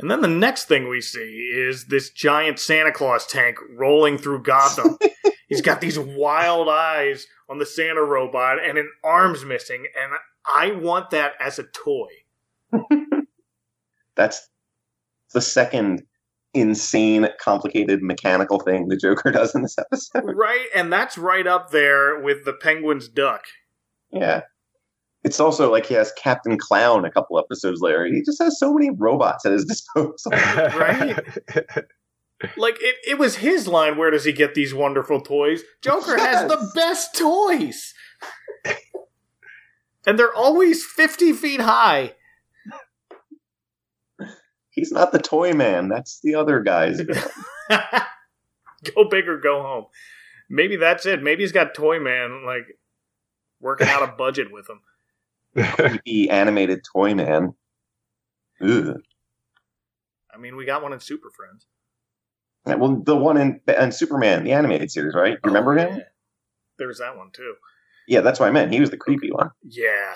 And 0.00 0.10
then 0.10 0.22
the 0.22 0.28
next 0.28 0.64
thing 0.66 0.88
we 0.88 1.00
see 1.00 1.52
is 1.54 1.84
this 1.86 2.10
giant 2.10 2.58
Santa 2.58 2.90
Claus 2.90 3.26
tank 3.26 3.58
rolling 3.76 4.18
through 4.18 4.42
Gotham. 4.42 4.98
He's 5.48 5.60
got 5.60 5.80
these 5.80 5.98
wild 6.00 6.68
eyes 6.68 7.26
on 7.48 7.58
the 7.58 7.66
Santa 7.66 8.02
robot 8.02 8.58
and 8.64 8.76
an 8.78 8.90
arm's 9.04 9.44
missing, 9.44 9.86
and 10.00 10.12
I 10.46 10.72
want 10.72 11.10
that 11.10 11.34
as 11.38 11.58
a 11.60 11.64
toy. 11.64 12.08
That's 14.16 14.48
the 15.32 15.40
second 15.40 16.02
insane, 16.54 17.28
complicated 17.40 18.02
mechanical 18.02 18.58
thing 18.60 18.88
the 18.88 18.96
Joker 18.96 19.30
does 19.32 19.54
in 19.54 19.62
this 19.62 19.78
episode. 19.78 20.34
Right? 20.34 20.66
And 20.74 20.92
that's 20.92 21.16
right 21.16 21.46
up 21.46 21.70
there 21.70 22.20
with 22.20 22.44
the 22.44 22.52
Penguin's 22.52 23.08
duck. 23.08 23.44
Yeah. 24.10 24.42
It's 25.22 25.38
also 25.38 25.70
like 25.70 25.86
he 25.86 25.94
has 25.94 26.12
Captain 26.12 26.58
Clown 26.58 27.04
a 27.04 27.10
couple 27.10 27.38
episodes 27.38 27.80
later. 27.80 28.06
He 28.06 28.22
just 28.22 28.42
has 28.42 28.58
so 28.58 28.72
many 28.72 28.90
robots 28.90 29.44
at 29.44 29.52
his 29.52 29.64
disposal. 29.66 30.32
Right? 30.32 31.18
Like, 32.56 32.78
it, 32.80 32.96
it 33.06 33.18
was 33.18 33.36
his 33.36 33.68
line, 33.68 33.98
where 33.98 34.10
does 34.10 34.24
he 34.24 34.32
get 34.32 34.54
these 34.54 34.72
wonderful 34.72 35.20
toys? 35.20 35.62
Joker 35.82 36.16
has 36.16 36.48
the 36.48 36.70
best 36.74 37.14
toys! 37.14 37.92
and 40.06 40.18
they're 40.18 40.34
always 40.34 40.82
50 40.82 41.34
feet 41.34 41.60
high. 41.60 42.14
He's 44.80 44.92
not 44.92 45.12
the 45.12 45.18
toy 45.18 45.52
man. 45.52 45.88
That's 45.90 46.20
the 46.22 46.36
other 46.36 46.60
guy's. 46.62 47.02
go 47.70 49.04
big 49.10 49.28
or 49.28 49.38
go 49.38 49.60
home. 49.60 49.84
Maybe 50.48 50.76
that's 50.76 51.04
it. 51.04 51.22
Maybe 51.22 51.42
he's 51.42 51.52
got 51.52 51.74
Toy 51.74 52.00
Man 52.00 52.44
like 52.46 52.64
working 53.60 53.86
out 53.88 54.02
a 54.02 54.06
budget 54.18 54.48
with 54.50 54.68
him. 54.70 54.80
creepy 55.76 56.30
animated 56.30 56.80
toy 56.90 57.14
man. 57.14 57.52
Ugh. 58.62 58.96
I 60.34 60.38
mean, 60.38 60.56
we 60.56 60.64
got 60.64 60.82
one 60.82 60.92
in 60.94 61.00
Super 61.00 61.28
Friends. 61.30 61.66
Yeah, 62.66 62.76
Well, 62.76 62.96
the 63.04 63.16
one 63.16 63.36
in, 63.36 63.60
in 63.68 63.92
Superman, 63.92 64.44
the 64.44 64.52
animated 64.52 64.90
series, 64.90 65.14
right? 65.14 65.32
You 65.32 65.38
remember 65.44 65.78
Oh, 65.78 65.82
him? 65.82 65.98
yeah. 65.98 66.04
There's 66.78 66.98
that 67.00 67.16
one 67.18 67.30
too. 67.32 67.54
Yeah, 68.08 68.22
that's 68.22 68.40
what 68.40 68.48
I 68.48 68.52
meant. 68.52 68.72
He 68.72 68.80
was 68.80 68.90
the 68.90 68.96
creepy 68.96 69.30
one. 69.30 69.50
Yeah. 69.62 70.14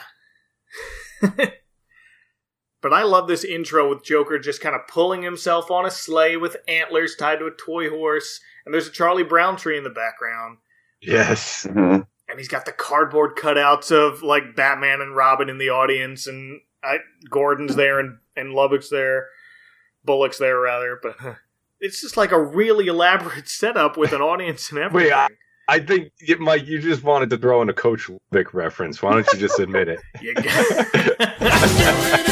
but 2.85 2.92
I 2.92 3.03
love 3.03 3.29
this 3.29 3.44
intro 3.44 3.88
with 3.88 4.05
Joker 4.05 4.38
just 4.38 4.61
kind 4.61 4.75
of 4.77 4.87
pulling 4.87 5.23
himself 5.23 5.70
on 5.70 5.87
a 5.87 5.90
sleigh 5.90 6.37
with 6.37 6.59
antlers 6.68 7.16
tied 7.16 7.38
to 7.38 7.47
a 7.47 7.51
toy 7.51 7.88
horse, 7.88 8.40
and 8.66 8.75
there's 8.75 8.87
a 8.87 8.90
Charlie 8.92 9.23
Brown 9.25 9.57
tree 9.57 9.79
in 9.79 9.85
the 9.85 9.90
background. 9.90 10.59
yes. 11.01 11.64
hmm 11.64 12.01
and 12.27 12.38
he's 12.38 12.49
got 12.49 12.64
the 12.64 12.73
cardboard 12.73 13.37
cutouts 13.37 13.92
of 13.92 14.23
like 14.23 14.57
Batman 14.57 15.01
and 15.03 15.14
Robin 15.16 15.49
in 15.51 15.59
the 15.59 15.68
audience, 15.70 16.27
and 16.27 16.61
I, 16.83 16.97
Gordon's 17.31 17.77
there, 17.77 17.99
and 18.01 18.18
and 18.37 18.53
Lubbock's 18.53 18.88
there, 18.90 19.29
Bullock's 20.05 20.38
there 20.38 20.59
rather, 20.61 20.99
but 21.03 21.16
it's 21.81 22.01
just 22.01 22.16
like 22.16 22.33
a 22.33 22.40
really 22.42 22.87
elaborate 22.88 23.49
setup 23.49 23.97
with 23.97 24.12
an 24.12 24.20
audience 24.23 24.70
and 24.70 24.79
everything. 24.79 25.11
Wait, 25.11 25.16
I- 25.16 25.29
I 25.66 25.79
think 25.79 26.12
you, 26.20 26.37
Mike, 26.38 26.66
you 26.66 26.79
just 26.79 27.03
wanted 27.05 27.31
to 27.31 27.38
throw 27.38 27.62
in 27.62 27.70
a 27.70 27.73
Coach 27.73 28.11
Vic 28.33 28.53
reference. 28.53 29.01
Why 29.03 29.14
don't 29.14 29.27
you 29.33 29.38
just 29.38 29.59
admit 29.59 29.88
it? 29.88 29.99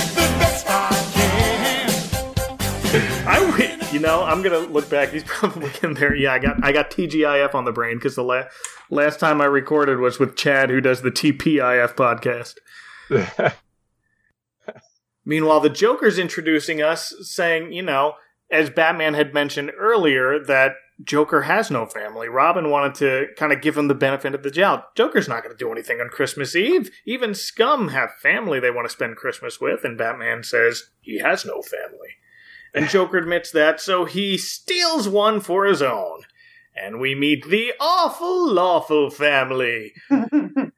you 3.92 4.00
know 4.00 4.22
I'm 4.24 4.42
gonna 4.42 4.59
look 4.59 4.88
back. 4.88 5.11
He's 5.11 5.24
probably 5.26 5.70
in 5.83 5.94
there. 5.94 6.14
Yeah, 6.14 6.33
I 6.33 6.38
got 6.38 6.64
I 6.64 6.72
got 6.72 6.90
TGIF 6.90 7.55
on 7.55 7.64
the 7.64 7.72
brain 7.72 7.96
because 7.96 8.14
the 8.14 8.24
la- 8.24 8.44
last 8.90 9.20
time 9.20 9.40
I 9.40 9.46
recorded 9.46 9.98
was 9.98 10.18
with 10.18 10.37
Chad, 10.37 10.70
who 10.70 10.81
does 10.81 11.02
the 11.02 11.11
TPIF 11.11 11.94
podcast. 11.94 12.55
Meanwhile, 15.24 15.61
the 15.61 15.70
Joker's 15.70 16.18
introducing 16.18 16.83
us, 16.83 17.14
saying, 17.20 17.72
you 17.72 17.83
know, 17.83 18.14
as 18.50 18.70
Batman 18.70 19.14
had 19.14 19.33
mentioned 19.33 19.70
earlier, 19.78 20.42
that 20.44 20.72
Joker 21.05 21.42
has 21.42 21.70
no 21.70 21.87
family. 21.87 22.28
Robin 22.28 22.70
wanted 22.70 22.94
to 22.96 23.26
kind 23.37 23.52
of 23.52 23.61
give 23.61 23.76
him 23.76 23.88
the 23.88 23.94
benefit 23.94 24.35
of 24.35 24.42
the 24.42 24.50
doubt. 24.50 24.94
Joker's 24.96 25.28
not 25.28 25.44
going 25.44 25.55
to 25.55 25.64
do 25.64 25.70
anything 25.70 26.00
on 26.00 26.09
Christmas 26.09 26.57
Eve. 26.57 26.90
Even 27.07 27.35
scum 27.35 27.88
have 27.88 28.14
family 28.20 28.59
they 28.59 28.70
want 28.70 28.87
to 28.87 28.92
spend 28.92 29.16
Christmas 29.16 29.61
with, 29.61 29.85
and 29.85 29.96
Batman 29.96 30.42
says 30.42 30.90
he 31.00 31.18
has 31.20 31.44
no 31.44 31.62
family. 31.62 32.16
And 32.74 32.88
Joker 32.88 33.18
admits 33.18 33.50
that, 33.50 33.80
so 33.80 34.04
he 34.04 34.38
steals 34.38 35.08
one 35.08 35.40
for 35.40 35.66
his 35.66 35.82
own. 35.82 36.22
And 36.74 36.98
we 36.98 37.14
meet 37.14 37.48
the 37.48 37.74
awful, 37.78 38.50
lawful 38.50 39.11
family. 39.11 39.92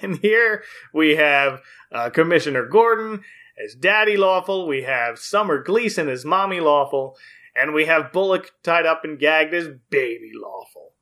And 0.00 0.18
here 0.18 0.62
we 0.92 1.16
have 1.16 1.60
uh, 1.90 2.10
Commissioner 2.10 2.66
Gordon 2.66 3.22
as 3.62 3.74
Daddy 3.74 4.16
Lawful. 4.16 4.66
We 4.66 4.82
have 4.82 5.18
Summer 5.18 5.62
Gleason 5.62 6.08
as 6.08 6.24
Mommy 6.24 6.60
Lawful. 6.60 7.16
And 7.54 7.74
we 7.74 7.84
have 7.86 8.12
Bullock 8.12 8.52
tied 8.62 8.86
up 8.86 9.04
and 9.04 9.18
gagged 9.18 9.52
as 9.52 9.68
Baby 9.90 10.30
Lawful. 10.34 10.92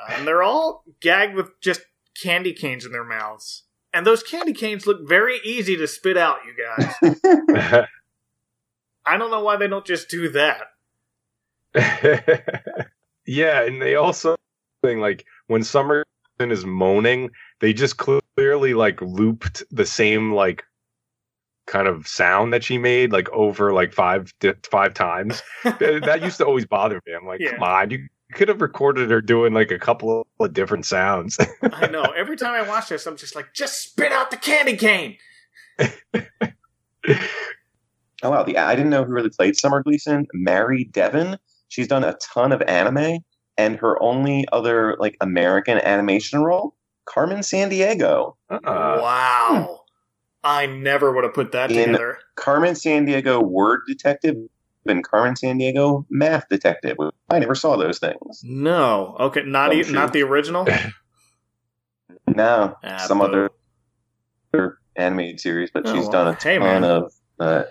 Uh, 0.00 0.14
and 0.14 0.26
they're 0.26 0.42
all 0.42 0.84
gagged 1.00 1.34
with 1.34 1.60
just 1.60 1.82
candy 2.22 2.52
canes 2.52 2.86
in 2.86 2.92
their 2.92 3.04
mouths. 3.04 3.64
And 3.92 4.06
those 4.06 4.22
candy 4.22 4.52
canes 4.52 4.86
look 4.86 5.08
very 5.08 5.38
easy 5.42 5.76
to 5.76 5.88
spit 5.88 6.16
out, 6.16 6.38
you 6.44 6.54
guys. 6.54 7.86
I 9.06 9.16
don't 9.16 9.30
know 9.30 9.40
why 9.42 9.56
they 9.56 9.68
don't 9.68 9.86
just 9.86 10.08
do 10.08 10.28
that. 10.30 10.62
yeah, 13.26 13.62
and 13.62 13.80
they 13.80 13.94
also 13.94 14.36
thing 14.82 15.00
like 15.00 15.24
when 15.46 15.62
Summerson 15.62 16.04
is 16.38 16.64
moaning, 16.64 17.30
they 17.60 17.72
just 17.72 17.96
clearly 17.96 18.74
like 18.74 19.00
looped 19.02 19.64
the 19.70 19.86
same 19.86 20.32
like 20.32 20.64
kind 21.66 21.88
of 21.88 22.06
sound 22.06 22.52
that 22.52 22.62
she 22.62 22.78
made 22.78 23.12
like 23.12 23.28
over 23.30 23.72
like 23.72 23.92
five 23.92 24.32
five 24.70 24.94
times. 24.94 25.42
that, 25.64 26.02
that 26.04 26.22
used 26.22 26.38
to 26.38 26.46
always 26.46 26.66
bother 26.66 27.00
me. 27.06 27.12
I'm 27.14 27.26
like, 27.26 27.40
Yeah. 27.40 27.52
come 27.52 27.62
on, 27.62 27.90
you 27.90 28.06
could 28.32 28.48
have 28.48 28.60
recorded 28.60 29.10
her 29.10 29.20
doing 29.20 29.52
like 29.54 29.70
a 29.70 29.78
couple 29.78 30.26
of 30.40 30.52
different 30.52 30.84
sounds. 30.86 31.38
I 31.62 31.86
know. 31.88 32.02
Every 32.16 32.36
time 32.36 32.54
I 32.54 32.66
watch 32.68 32.88
this, 32.88 33.06
I'm 33.06 33.16
just 33.16 33.34
like, 33.36 33.52
just 33.54 33.80
spit 33.82 34.12
out 34.12 34.30
the 34.30 34.36
candy 34.36 34.76
cane. 34.76 35.16
Oh 38.22 38.30
wow, 38.30 38.42
the 38.42 38.56
I 38.58 38.74
didn't 38.74 38.90
know 38.90 39.04
who 39.04 39.12
really 39.12 39.30
played 39.30 39.56
Summer 39.56 39.82
Gleason. 39.82 40.26
Mari 40.32 40.84
Devon. 40.84 41.38
She's 41.68 41.88
done 41.88 42.04
a 42.04 42.14
ton 42.14 42.52
of 42.52 42.62
anime, 42.62 43.18
and 43.58 43.76
her 43.76 44.00
only 44.02 44.46
other 44.52 44.96
like 44.98 45.16
American 45.20 45.78
animation 45.78 46.40
role, 46.42 46.74
Carmen 47.04 47.38
Sandiego. 47.40 48.34
Uh, 48.48 48.60
wow. 48.64 49.80
I 50.44 50.66
never 50.66 51.12
would 51.12 51.24
have 51.24 51.34
put 51.34 51.52
that 51.52 51.72
In- 51.72 51.86
together. 51.88 52.18
Carmen 52.36 52.74
Sandiego 52.74 53.42
Word 53.42 53.80
Detective 53.88 54.36
and 54.86 55.02
Carmen 55.04 55.34
Sandiego 55.34 56.06
Math 56.08 56.48
Detective. 56.48 56.96
I 57.28 57.40
never 57.40 57.56
saw 57.56 57.76
those 57.76 57.98
things. 57.98 58.40
No. 58.44 59.16
Okay, 59.18 59.42
not 59.44 59.74
e- 59.74 59.90
not 59.90 60.12
the 60.12 60.22
original. 60.22 60.66
No, 62.28 62.76
Ah, 62.82 62.96
some 63.06 63.18
boo. 63.18 63.24
other, 63.24 63.50
other 64.52 64.78
animated 64.96 65.40
series, 65.40 65.70
but 65.72 65.86
Oh, 65.86 65.94
she's 65.94 66.08
done 66.08 66.28
a 66.28 66.32
hey, 66.34 66.58
ton 66.58 66.80
man. 66.80 66.84
of 66.84 67.12
uh, 67.38 67.62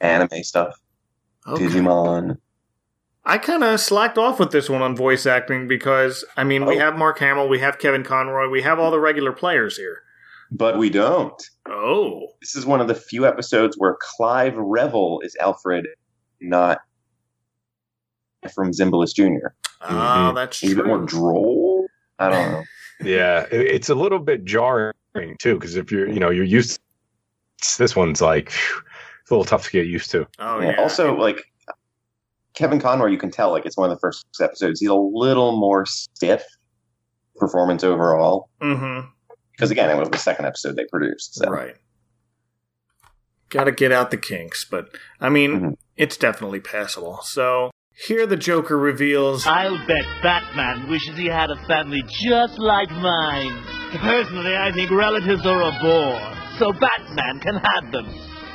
anime 0.00 0.42
stuff. 0.42 0.74
Okay. 1.46 1.64
Digimon. 1.66 2.38
I 3.24 3.38
kind 3.38 3.62
of 3.62 3.78
slacked 3.80 4.18
off 4.18 4.38
with 4.40 4.50
this 4.50 4.68
one 4.70 4.82
on 4.82 4.96
voice 4.96 5.26
acting 5.26 5.68
because, 5.68 6.24
I 6.36 6.44
mean, 6.44 6.64
we 6.64 6.76
Oh. 6.76 6.78
have 6.80 6.96
Mark 6.96 7.18
Hamill, 7.18 7.48
we 7.48 7.58
have 7.60 7.78
Kevin 7.78 8.02
Conroy, 8.02 8.48
we 8.48 8.62
have 8.62 8.78
all 8.78 8.90
the 8.90 8.98
regular 9.00 9.32
players 9.32 9.76
here. 9.76 10.02
But 10.50 10.78
we 10.78 10.90
don't. 10.90 11.40
Oh. 11.68 12.26
This 12.40 12.56
is 12.56 12.64
one 12.66 12.80
of 12.80 12.88
the 12.88 12.94
few 12.94 13.26
episodes 13.26 13.76
where 13.78 13.96
Clive 14.00 14.54
Revill 14.56 15.20
is 15.22 15.36
Alfred, 15.40 15.86
not 16.40 16.80
Efrem 18.44 18.70
Zimbalist 18.74 19.14
Jr. 19.14 19.48
Ah, 19.82 20.30
Mhm. 20.30 20.34
that's 20.34 20.58
He's 20.60 20.72
a 20.72 20.76
bit 20.76 20.86
more 20.86 21.04
droll. 21.04 21.86
I 22.18 22.30
don't 22.30 22.52
know. 22.52 22.62
Yeah, 23.02 23.46
it, 23.50 23.62
it's 23.62 23.88
a 23.88 23.94
little 23.94 24.18
bit 24.18 24.44
jarring 24.44 24.92
too 25.38 25.54
because 25.54 25.76
if 25.76 25.90
you're, 25.90 26.06
you 26.06 26.20
know, 26.20 26.28
you're 26.28 26.44
used. 26.44 26.78
To, 27.62 27.78
this 27.78 27.96
one's 27.96 28.20
like 28.20 28.50
phew, 28.50 28.76
it's 28.76 28.89
a 29.30 29.34
little 29.34 29.44
tough 29.44 29.64
to 29.66 29.70
get 29.70 29.86
used 29.86 30.10
to. 30.12 30.26
Oh, 30.38 30.60
Yeah, 30.60 30.70
yeah. 30.72 30.80
Also, 30.80 31.14
like 31.16 31.42
Kevin 32.54 32.80
Conroy, 32.80 33.08
you 33.08 33.18
can 33.18 33.30
tell 33.30 33.50
like 33.50 33.66
it's 33.66 33.76
one 33.76 33.90
of 33.90 33.96
the 33.96 34.00
first 34.00 34.26
episodes. 34.40 34.80
He's 34.80 34.88
a 34.90 34.94
little 34.94 35.58
more 35.58 35.86
stiff 35.86 36.42
performance 37.36 37.82
overall 37.84 38.50
mm-hmm. 38.60 39.08
because 39.52 39.70
again, 39.70 39.88
it 39.90 39.98
was 39.98 40.10
the 40.10 40.18
second 40.18 40.46
episode 40.46 40.76
they 40.76 40.84
produced. 40.90 41.34
So. 41.36 41.48
Right. 41.50 41.74
Got 43.48 43.64
to 43.64 43.72
get 43.72 43.90
out 43.92 44.10
the 44.10 44.16
kinks, 44.16 44.64
but 44.64 44.94
I 45.20 45.28
mean, 45.28 45.60
Mhm. 45.60 45.76
it's 45.96 46.16
definitely 46.16 46.60
passable. 46.60 47.20
So 47.22 47.70
here 48.06 48.26
the 48.26 48.36
Joker 48.36 48.78
reveals. 48.78 49.46
I'll 49.46 49.78
bet 49.86 50.04
Batman 50.22 50.88
wishes 50.88 51.16
he 51.16 51.26
had 51.26 51.50
a 51.50 51.56
family 51.66 52.02
just 52.08 52.58
like 52.58 52.90
mine. 52.90 53.52
Personally, 53.96 54.56
I 54.56 54.70
think 54.72 54.90
relatives 54.90 55.44
are 55.44 55.62
a 55.62 55.78
bore, 55.82 56.36
so 56.58 56.72
Batman 56.72 57.40
can 57.40 57.56
have 57.56 57.92
them. 57.92 58.06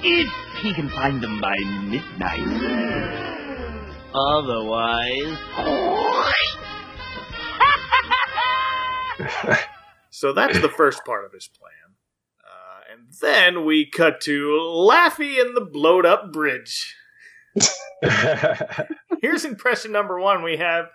If 0.02 0.30
he 0.58 0.74
can 0.74 0.90
find 0.90 1.22
them 1.22 1.40
by 1.40 1.56
midnight. 1.84 2.48
Otherwise... 4.14 5.38
So 10.16 10.32
that's 10.32 10.62
the 10.62 10.70
first 10.70 11.04
part 11.04 11.26
of 11.26 11.34
his 11.34 11.50
plan. 11.50 11.98
Uh, 12.42 12.94
and 12.94 13.08
then 13.22 13.66
we 13.66 13.86
cut 13.86 14.22
to 14.22 14.58
Laffy 14.62 15.42
and 15.42 15.58
the 15.58 15.66
blowed 15.66 16.06
up 16.06 16.32
bridge. 16.32 16.96
Here's 19.22 19.44
impression 19.44 19.92
number 19.92 20.18
one. 20.18 20.42
We 20.42 20.56
have 20.56 20.86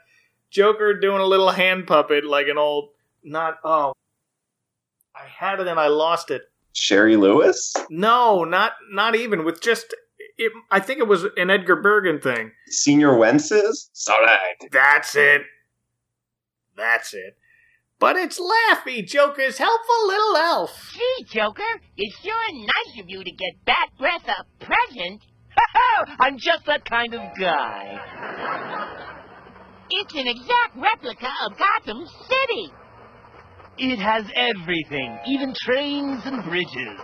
Joker 0.50 0.98
doing 0.98 1.20
a 1.20 1.26
little 1.26 1.50
hand 1.50 1.86
puppet 1.86 2.24
like 2.24 2.48
an 2.48 2.56
old, 2.56 2.92
not, 3.22 3.58
oh, 3.62 3.92
I 5.14 5.26
had 5.26 5.60
it 5.60 5.66
and 5.66 5.78
I 5.78 5.88
lost 5.88 6.30
it. 6.30 6.40
Shari 6.72 7.16
Lewis, 7.16 7.74
No, 7.90 8.44
not 8.44 8.72
not 8.92 9.14
even 9.16 9.44
with 9.44 9.60
just. 9.60 9.94
It, 10.36 10.52
I 10.70 10.80
think 10.80 11.00
it 11.00 11.08
was 11.08 11.26
an 11.36 11.50
Edgar 11.50 11.76
Bergen 11.76 12.18
thing. 12.20 12.52
Señor 12.72 13.18
Wences. 13.18 13.90
Sorry. 13.92 14.26
That's 14.72 15.14
it. 15.14 15.42
That's 16.76 17.12
it. 17.12 17.36
But 17.98 18.16
it's 18.16 18.40
Laffy, 18.40 19.06
Joker's 19.06 19.58
helpful 19.58 20.06
little 20.06 20.36
elf. 20.36 20.94
Gee, 20.94 21.24
Joker, 21.28 21.62
it's 21.98 22.16
sure 22.22 22.52
nice 22.54 22.98
of 23.02 23.10
you 23.10 23.22
to 23.22 23.30
get 23.30 23.62
Bat 23.66 23.90
Breath 23.98 24.26
a 24.26 24.64
present. 24.64 25.22
I'm 26.18 26.38
just 26.38 26.64
that 26.64 26.86
kind 26.86 27.12
of 27.12 27.20
guy. 27.38 28.00
It's 29.90 30.14
an 30.14 30.26
exact 30.26 30.76
replica 30.76 31.28
of 31.44 31.58
Gotham 31.58 32.06
City. 32.06 32.72
It 33.78 33.98
has 33.98 34.26
everything, 34.34 35.18
even 35.26 35.54
trains 35.58 36.22
and 36.26 36.44
bridges. 36.44 37.00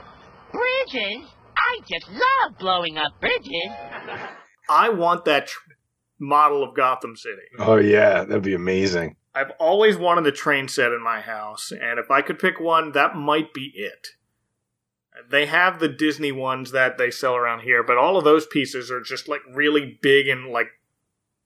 Bridges? 0.53 1.27
I 1.57 1.81
just 1.89 2.09
love 2.11 2.59
blowing 2.59 2.99
up 2.99 3.19
bridges. 3.21 3.71
I 4.69 4.89
want 4.91 5.25
that 5.25 5.47
tr- 5.49 5.61
model 6.19 6.63
of 6.63 6.75
Gotham 6.75 7.17
City. 7.17 7.43
oh 7.59 7.77
yeah, 7.77 8.25
that'd 8.25 8.43
be 8.43 8.55
amazing. 8.55 9.17
I've 9.35 9.53
always 9.59 9.97
wanted 9.97 10.27
a 10.27 10.33
train 10.33 10.67
set 10.69 10.93
in 10.93 11.03
my 11.03 11.21
house, 11.21 11.71
and 11.71 11.99
if 11.99 12.11
I 12.11 12.23
could 12.23 12.39
pick 12.39 12.59
one, 12.59 12.93
that 12.93 13.15
might 13.17 13.53
be 13.53 13.73
it. 13.75 14.09
They 15.31 15.47
have 15.47 15.79
the 15.79 15.89
Disney 15.89 16.33
ones 16.33 16.73
that 16.73 16.99
they 16.99 17.11
sell 17.11 17.37
around 17.37 17.61
here, 17.61 17.83
but 17.83 17.97
all 17.99 18.17
of 18.19 18.25
those 18.25 18.47
pieces 18.47 18.91
are 18.91 19.01
just 19.01 19.29
like 19.29 19.41
really 19.51 19.99
big 20.03 20.29
and 20.29 20.49
like 20.51 20.69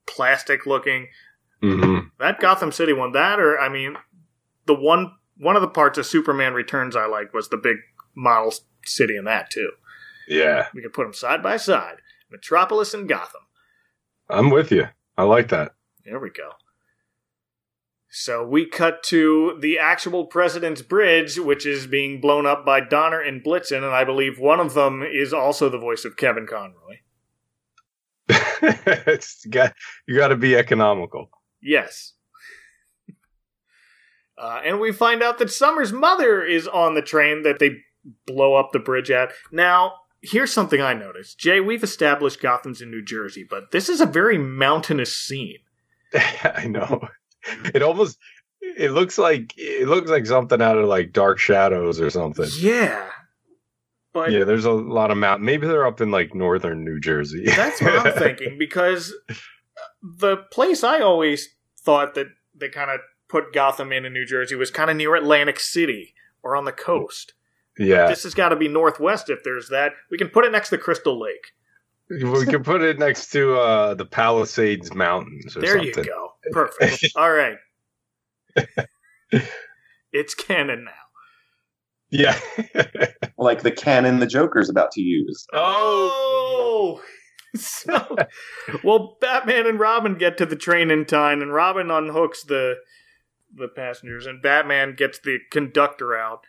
plastic 0.05 0.65
looking. 0.65 1.07
hmm 1.61 1.99
That 2.19 2.39
Gotham 2.39 2.71
City 2.71 2.91
one, 2.93 3.11
that 3.13 3.39
or 3.39 3.59
I 3.59 3.69
mean, 3.69 3.95
the 4.71 4.81
one 4.81 5.11
one 5.37 5.55
of 5.55 5.61
the 5.61 5.67
parts 5.67 5.97
of 5.97 6.05
Superman 6.05 6.53
Returns 6.53 6.95
I 6.95 7.05
liked 7.05 7.33
was 7.33 7.49
the 7.49 7.57
big 7.57 7.77
model 8.15 8.53
city 8.85 9.17
in 9.17 9.25
that 9.25 9.49
too. 9.49 9.71
Yeah, 10.27 10.67
We 10.73 10.81
could 10.81 10.93
put 10.93 11.03
them 11.03 11.13
side 11.13 11.43
by 11.43 11.57
side, 11.57 11.97
Metropolis 12.29 12.93
and 12.93 13.09
Gotham. 13.09 13.41
I'm 14.29 14.49
with 14.49 14.71
you. 14.71 14.87
I 15.17 15.23
like 15.23 15.49
that. 15.49 15.73
There 16.05 16.19
we 16.19 16.29
go. 16.29 16.51
So 18.09 18.45
we 18.45 18.65
cut 18.65 19.03
to 19.03 19.57
the 19.59 19.79
actual 19.79 20.25
President's 20.25 20.81
Bridge, 20.81 21.37
which 21.37 21.65
is 21.65 21.87
being 21.87 22.21
blown 22.21 22.45
up 22.45 22.65
by 22.65 22.79
Donner 22.81 23.19
and 23.19 23.43
Blitzen, 23.43 23.77
and 23.77 23.85
I 23.85 24.03
believe 24.03 24.39
one 24.39 24.59
of 24.59 24.73
them 24.73 25.01
is 25.01 25.33
also 25.33 25.69
the 25.69 25.77
voice 25.77 26.05
of 26.05 26.17
Kevin 26.17 26.45
Conroy. 26.45 26.99
it's 28.29 29.45
got 29.45 29.73
you 30.07 30.15
got 30.17 30.29
to 30.29 30.37
be 30.37 30.55
economical. 30.55 31.29
Yes. 31.61 32.13
Uh, 34.41 34.59
and 34.65 34.79
we 34.79 34.91
find 34.91 35.21
out 35.21 35.37
that 35.37 35.51
Summer's 35.51 35.93
mother 35.93 36.43
is 36.43 36.67
on 36.67 36.95
the 36.95 37.01
train 37.01 37.43
that 37.43 37.59
they 37.59 37.77
blow 38.25 38.55
up 38.55 38.71
the 38.71 38.79
bridge 38.79 39.11
at. 39.11 39.31
Now, 39.51 39.93
here's 40.23 40.51
something 40.51 40.81
I 40.81 40.93
noticed. 40.93 41.37
Jay, 41.37 41.59
we've 41.59 41.83
established 41.83 42.41
Gotham's 42.41 42.81
in 42.81 42.89
New 42.89 43.03
Jersey, 43.03 43.45
but 43.47 43.71
this 43.71 43.87
is 43.87 44.01
a 44.01 44.05
very 44.07 44.39
mountainous 44.39 45.15
scene. 45.15 45.59
I 46.43 46.65
know. 46.67 47.07
It 47.73 47.83
almost 47.83 48.17
it 48.61 48.91
looks 48.91 49.17
like 49.17 49.53
it 49.57 49.87
looks 49.87 50.09
like 50.09 50.25
something 50.25 50.61
out 50.61 50.77
of 50.77 50.85
like 50.85 51.13
Dark 51.13 51.39
Shadows 51.39 51.99
or 51.99 52.09
something. 52.09 52.47
Yeah. 52.59 53.07
But 54.13 54.31
Yeah, 54.31 54.43
there's 54.43 54.65
a 54.65 54.71
lot 54.71 55.11
of 55.11 55.17
mountain. 55.17 55.45
Maybe 55.45 55.67
they're 55.67 55.87
up 55.87 56.01
in 56.01 56.11
like 56.11 56.35
northern 56.35 56.83
New 56.83 56.99
Jersey. 56.99 57.45
That's 57.55 57.81
what 57.81 58.07
I'm 58.07 58.13
thinking 58.13 58.57
because 58.57 59.13
the 60.01 60.37
place 60.51 60.83
I 60.83 60.99
always 60.99 61.47
thought 61.79 62.15
that 62.15 62.27
they 62.55 62.69
kind 62.69 62.91
of 62.91 62.99
put 63.31 63.53
Gotham 63.53 63.91
in 63.91 64.05
in 64.05 64.13
New 64.13 64.25
Jersey 64.25 64.55
was 64.55 64.69
kind 64.69 64.89
of 64.91 64.97
near 64.97 65.15
Atlantic 65.15 65.59
City 65.59 66.13
or 66.43 66.55
on 66.55 66.65
the 66.65 66.71
coast. 66.71 67.33
yeah, 67.79 68.07
This 68.07 68.23
has 68.23 68.33
got 68.33 68.49
to 68.49 68.55
be 68.55 68.67
northwest 68.67 69.29
if 69.29 69.43
there's 69.43 69.69
that. 69.69 69.93
We 70.11 70.17
can 70.17 70.27
put 70.29 70.43
it 70.45 70.51
next 70.51 70.69
to 70.69 70.77
Crystal 70.77 71.19
Lake. 71.19 71.53
we 72.09 72.45
can 72.45 72.61
put 72.63 72.81
it 72.81 72.99
next 72.99 73.29
to 73.31 73.57
uh 73.57 73.93
the 73.93 74.05
Palisades 74.05 74.93
Mountains 74.93 75.55
or 75.55 75.61
There 75.61 75.77
something. 75.81 76.03
you 76.03 76.09
go. 76.09 76.33
Perfect. 76.51 77.05
All 77.15 77.31
right. 77.31 77.57
It's 80.11 80.35
canon 80.35 80.85
now. 80.85 80.91
Yeah. 82.09 82.37
Like 83.37 83.63
the 83.63 83.71
cannon 83.71 84.19
the 84.19 84.27
Joker's 84.27 84.69
about 84.69 84.91
to 84.91 85.01
use. 85.01 85.47
Oh. 85.53 87.01
So, 87.53 88.15
well, 88.81 89.17
Batman 89.19 89.67
and 89.67 89.77
Robin 89.77 90.15
get 90.15 90.37
to 90.37 90.45
the 90.45 90.55
train 90.55 90.89
in 90.89 91.03
time, 91.03 91.41
and 91.41 91.51
Robin 91.53 91.87
unhooks 91.87 92.45
the 92.47 92.75
the 93.55 93.67
passengers, 93.67 94.25
and 94.25 94.41
Batman 94.41 94.95
gets 94.95 95.19
the 95.19 95.39
conductor 95.51 96.15
out, 96.15 96.41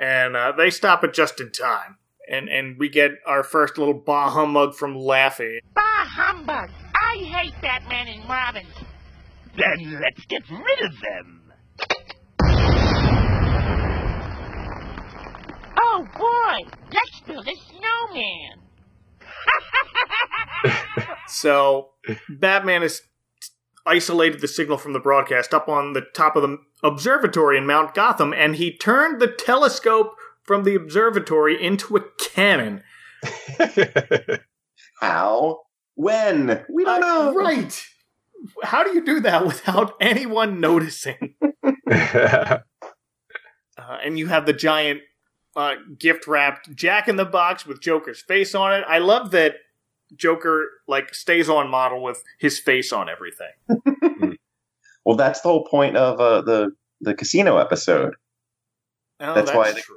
and 0.00 0.36
uh, 0.36 0.52
they 0.56 0.70
stop 0.70 1.04
it 1.04 1.12
just 1.14 1.40
in 1.40 1.50
time, 1.50 1.98
and 2.30 2.48
and 2.48 2.78
we 2.78 2.88
get 2.88 3.12
our 3.26 3.42
first 3.42 3.78
little 3.78 3.94
bah 3.94 4.30
humbug 4.30 4.74
from 4.74 4.94
Laffy. 4.94 5.58
Bah 5.74 5.82
humbug! 5.82 6.70
I 6.94 7.16
hate 7.18 7.54
Batman 7.60 8.08
and 8.08 8.28
Robin. 8.28 8.66
Then 9.56 10.00
let's 10.00 10.24
get 10.26 10.42
rid 10.50 10.80
of 10.84 10.92
them. 11.00 11.52
Oh 15.80 16.06
boy, 16.16 16.70
let's 16.92 17.20
build 17.26 17.48
a 17.48 17.54
snowman. 17.56 18.58
So 21.28 21.90
Batman 22.28 22.82
has 22.82 23.02
isolated 23.86 24.40
the 24.40 24.48
signal 24.48 24.78
from 24.78 24.92
the 24.92 25.00
broadcast 25.00 25.54
up 25.54 25.68
on 25.68 25.92
the 25.92 26.02
top 26.14 26.36
of 26.36 26.42
the 26.42 26.58
observatory 26.82 27.56
in 27.58 27.66
Mount 27.66 27.94
Gotham, 27.94 28.32
and 28.32 28.56
he 28.56 28.76
turned 28.76 29.20
the 29.20 29.28
telescope 29.28 30.14
from 30.44 30.64
the 30.64 30.74
observatory 30.74 31.62
into 31.62 31.96
a 31.96 32.00
cannon. 32.20 32.82
How? 35.00 35.60
When? 35.94 36.64
We 36.72 36.84
don't 36.84 37.02
Uh, 37.02 37.06
know. 37.06 37.34
Right. 37.34 37.82
How 38.62 38.84
do 38.84 38.90
you 38.94 39.04
do 39.04 39.20
that 39.20 39.46
without 39.46 39.94
anyone 40.00 40.60
noticing? 40.60 41.34
Uh, 43.78 43.96
and 44.04 44.18
you 44.18 44.26
have 44.26 44.44
the 44.44 44.52
giant 44.52 45.00
uh, 45.56 45.76
gift 45.98 46.26
wrapped 46.26 46.74
Jack 46.74 47.06
in 47.08 47.14
the 47.16 47.24
Box 47.24 47.64
with 47.64 47.80
Joker's 47.80 48.20
face 48.20 48.54
on 48.54 48.74
it. 48.74 48.84
I 48.88 48.98
love 48.98 49.30
that 49.30 49.54
Joker 50.16 50.68
like 50.86 51.14
stays 51.14 51.48
on 51.48 51.70
model 51.70 52.02
with 52.02 52.22
his 52.38 52.58
face 52.58 52.92
on 52.92 53.08
everything. 53.08 54.36
Well, 55.04 55.16
that's 55.16 55.40
the 55.40 55.48
whole 55.48 55.64
point 55.64 55.96
of 55.96 56.20
uh, 56.20 56.42
the 56.42 56.72
the 57.00 57.14
casino 57.14 57.56
episode. 57.56 58.12
Oh, 59.20 59.34
That's 59.34 59.54
why 59.54 59.72
they- 59.72 59.80
true. 59.80 59.96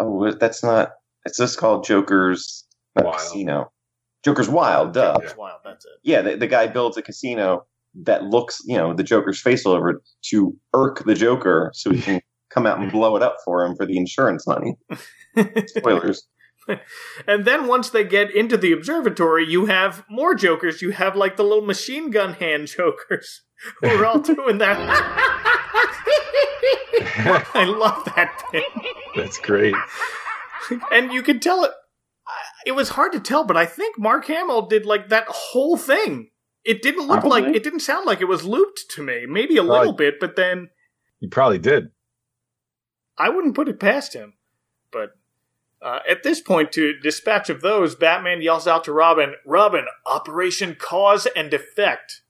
Oh, 0.00 0.30
that's 0.32 0.62
not. 0.64 0.92
It's 1.26 1.36
just 1.36 1.58
called 1.58 1.84
Joker's 1.84 2.64
Wild. 2.96 3.16
Casino. 3.16 3.72
Joker's 4.24 4.48
Wild, 4.48 4.94
duh. 4.94 5.18
That's 5.20 5.36
wild. 5.36 5.60
That's 5.66 5.84
it. 5.84 5.92
Yeah, 6.02 6.22
the, 6.22 6.36
the 6.36 6.46
guy 6.46 6.66
builds 6.66 6.96
a 6.96 7.02
casino 7.02 7.66
that 8.04 8.24
looks, 8.24 8.60
you 8.64 8.78
know, 8.78 8.94
the 8.94 9.02
Joker's 9.04 9.40
face 9.42 9.66
all 9.66 9.72
over 9.74 9.90
it 9.90 9.96
to 10.30 10.56
irk 10.72 11.04
the 11.04 11.14
Joker 11.14 11.70
so 11.74 11.90
he 11.90 12.00
can 12.00 12.22
come 12.50 12.66
out 12.66 12.78
and 12.80 12.90
blow 12.90 13.16
it 13.16 13.22
up 13.22 13.36
for 13.44 13.64
him 13.66 13.76
for 13.76 13.84
the 13.84 13.98
insurance 13.98 14.46
money. 14.46 14.76
Spoilers. 15.66 16.26
And 17.26 17.44
then 17.44 17.66
once 17.66 17.90
they 17.90 18.04
get 18.04 18.34
into 18.34 18.56
the 18.56 18.72
observatory, 18.72 19.46
you 19.46 19.66
have 19.66 20.04
more 20.08 20.34
jokers. 20.34 20.82
You 20.82 20.90
have 20.90 21.16
like 21.16 21.36
the 21.36 21.42
little 21.42 21.64
machine 21.64 22.10
gun 22.10 22.34
hand 22.34 22.68
jokers 22.76 23.42
who 23.80 23.88
are 23.88 24.06
all 24.06 24.18
doing 24.18 24.58
that. 24.58 24.78
I 27.56 27.64
love 27.64 28.04
that 28.16 28.42
bit. 28.52 28.64
That's 29.16 29.38
great. 29.38 29.74
And 30.90 31.12
you 31.12 31.22
could 31.22 31.42
tell 31.42 31.64
it. 31.64 31.72
It 32.66 32.72
was 32.72 32.90
hard 32.90 33.12
to 33.12 33.20
tell, 33.20 33.44
but 33.44 33.56
I 33.56 33.66
think 33.66 33.98
Mark 33.98 34.26
Hamill 34.26 34.66
did 34.66 34.86
like 34.86 35.10
that 35.10 35.26
whole 35.28 35.76
thing. 35.76 36.30
It 36.64 36.80
didn't 36.80 37.06
look 37.06 37.24
like 37.24 37.44
it 37.44 37.62
didn't 37.62 37.80
sound 37.80 38.06
like 38.06 38.22
it 38.22 38.28
was 38.28 38.44
looped 38.44 38.84
to 38.92 39.02
me. 39.02 39.26
Maybe 39.28 39.58
a 39.58 39.62
little 39.62 39.92
bit, 39.92 40.14
but 40.18 40.34
then 40.34 40.70
You 41.20 41.28
probably 41.28 41.58
did. 41.58 41.88
I 43.18 43.28
wouldn't 43.28 43.54
put 43.54 43.68
it 43.68 43.78
past 43.78 44.14
him. 44.14 44.34
Uh, 45.84 45.98
at 46.08 46.22
this 46.22 46.40
point, 46.40 46.72
to 46.72 46.98
dispatch 46.98 47.50
of 47.50 47.60
those, 47.60 47.94
Batman 47.94 48.40
yells 48.40 48.66
out 48.66 48.84
to 48.84 48.92
Robin, 48.92 49.34
Robin, 49.44 49.84
Operation 50.06 50.74
Cause 50.78 51.26
and 51.36 51.52
Effect. 51.52 52.22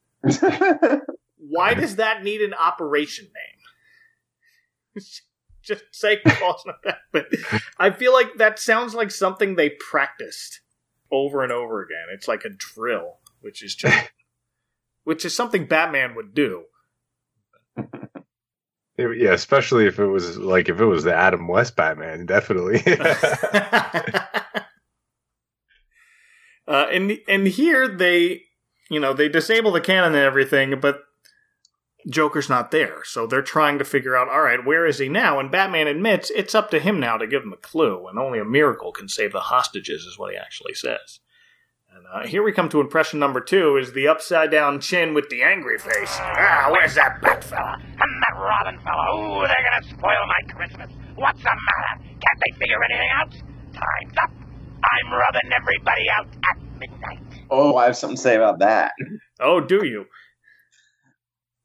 Why 1.38 1.74
does 1.74 1.96
that 1.96 2.24
need 2.24 2.40
an 2.40 2.52
operation 2.52 3.26
name? 3.26 5.02
Just 5.62 5.84
say 5.92 6.18
cause 6.18 6.62
and 6.66 6.74
effect. 6.74 6.98
But 7.11 7.26
I 7.78 7.90
feel 7.90 8.12
like 8.12 8.34
that 8.36 8.59
sounds 8.59 8.94
like 8.94 9.11
something 9.11 9.55
they 9.55 9.70
practiced 9.70 10.61
over 11.11 11.42
and 11.42 11.50
over 11.50 11.80
again. 11.80 12.05
It's 12.12 12.28
like 12.28 12.44
a 12.44 12.50
drill, 12.50 13.14
which 13.40 13.64
is 13.64 13.74
just, 13.74 14.11
which 15.05 15.24
is 15.24 15.34
something 15.34 15.66
Batman 15.66 16.14
would 16.16 16.34
do. 16.34 16.64
It- 18.97 19.18
yeah, 19.18 19.32
especially 19.32 19.86
if 19.86 19.99
it 19.99 20.07
was 20.07 20.38
like 20.38 20.68
if 20.68 20.80
it 20.80 20.84
was 20.84 21.05
the 21.05 21.14
Adam 21.14 21.49
West 21.49 21.76
Batman, 21.76 22.26
definitely. 22.26 22.82
uh, 26.68 26.86
and 26.92 27.18
and 27.28 27.49
here 27.49 27.88
they, 27.88 28.42
you 28.90 29.01
know, 29.01 29.12
they 29.12 29.28
disable 29.28 29.72
the 29.72 29.80
cannon 29.80 30.14
and 30.14 30.24
everything, 30.24 30.78
but 30.80 31.01
Joker's 32.09 32.49
not 32.51 32.70
there, 32.70 33.03
so 33.05 33.26
they're 33.26 33.42
trying 33.42 33.78
to 33.78 33.84
figure 33.84 34.14
out, 34.16 34.28
all 34.28 34.42
right, 34.42 34.64
where 34.64 34.86
is 34.86 34.99
he 34.99 35.09
now? 35.09 35.38
And 35.40 35.51
Batman 35.51 35.86
admits 35.88 36.30
it's 36.30 36.55
up 36.55 36.70
to 36.70 36.78
him 36.78 37.01
now 37.01 37.16
to 37.16 37.26
give 37.26 37.42
him 37.42 37.53
a 37.53 37.57
clue, 37.57 38.07
and 38.07 38.18
only 38.18 38.38
a 38.38 38.45
miracle 38.45 38.92
can 38.92 39.09
save 39.09 39.32
the 39.32 39.40
hostages, 39.40 40.05
is 40.05 40.18
what 40.18 40.30
he 40.32 40.36
actually 40.36 40.74
says. 40.74 41.20
And 41.95 42.05
uh, 42.12 42.26
here 42.26 42.42
we 42.42 42.51
come 42.51 42.68
to 42.70 42.80
impression 42.80 43.20
number 43.20 43.40
two: 43.40 43.76
is 43.76 43.92
the 43.92 44.09
upside 44.09 44.51
down 44.51 44.80
chin 44.80 45.14
with 45.14 45.28
the 45.28 45.42
angry 45.42 45.78
face. 45.78 46.11
Ah, 46.11 46.68
where's 46.72 46.97
that 46.97 47.20
bat 47.22 47.45
fella? 47.45 47.76
And 47.80 48.22
that 48.22 48.36
Robin 48.36 48.80
fella, 48.80 49.14
ooh, 49.14 49.47
they're 49.47 49.64
gonna 49.70 49.97
spoil 49.97 50.26
my 50.26 50.53
Christmas. 50.55 50.90
What's 51.14 51.38
the 51.38 51.45
matter? 51.45 52.05
Can't 52.09 52.40
they 52.45 52.59
figure 52.59 52.82
anything 52.82 53.09
out? 53.14 53.30
Time's 53.74 54.16
up. 54.22 54.30
I'm 54.84 55.12
rubbing 55.12 55.51
everybody 55.57 56.07
out 56.18 56.26
at 56.51 56.78
midnight. 56.78 57.47
oh, 57.51 57.76
I 57.76 57.84
have 57.84 57.97
something 57.97 58.16
to 58.16 58.22
say 58.22 58.36
about 58.36 58.59
that. 58.59 58.92
Oh, 59.38 59.61
do 59.61 59.84
you? 59.84 60.07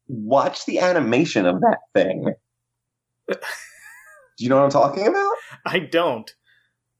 Watch 0.06 0.64
the 0.64 0.78
animation 0.78 1.46
of 1.46 1.60
that 1.60 1.78
thing. 1.94 2.34
Do 3.28 4.44
you 4.44 4.48
know 4.48 4.56
what 4.56 4.64
I'm 4.64 4.70
talking 4.70 5.06
about? 5.06 5.32
I 5.66 5.80
don't. 5.80 6.34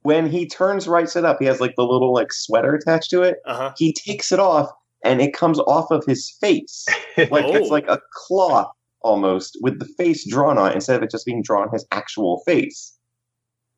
When 0.02 0.30
he 0.30 0.46
turns 0.48 0.88
right 0.88 1.08
side 1.08 1.24
up, 1.24 1.38
he 1.40 1.46
has 1.46 1.60
like 1.60 1.74
the 1.76 1.82
little 1.84 2.12
like 2.14 2.32
sweater 2.32 2.74
attached 2.74 3.10
to 3.10 3.22
it. 3.22 3.36
Uh 3.46 3.54
huh. 3.56 3.72
He 3.76 3.92
takes 3.92 4.32
it 4.32 4.38
off 4.40 4.70
and 5.04 5.20
it 5.20 5.32
comes 5.34 5.58
off 5.60 5.90
of 5.90 6.04
his 6.06 6.30
face. 6.40 6.86
Like 7.30 7.44
Oh. 7.44 7.54
it's 7.54 7.68
like 7.70 7.86
a 7.88 8.00
cloth 8.14 8.70
almost 9.02 9.58
with 9.62 9.78
the 9.78 9.84
face 9.98 10.26
drawn 10.28 10.56
on 10.58 10.70
it 10.70 10.74
instead 10.74 10.96
of 10.96 11.02
it 11.02 11.10
just 11.10 11.26
being 11.26 11.42
drawn 11.42 11.68
his 11.70 11.86
actual 11.90 12.42
face. 12.46 12.96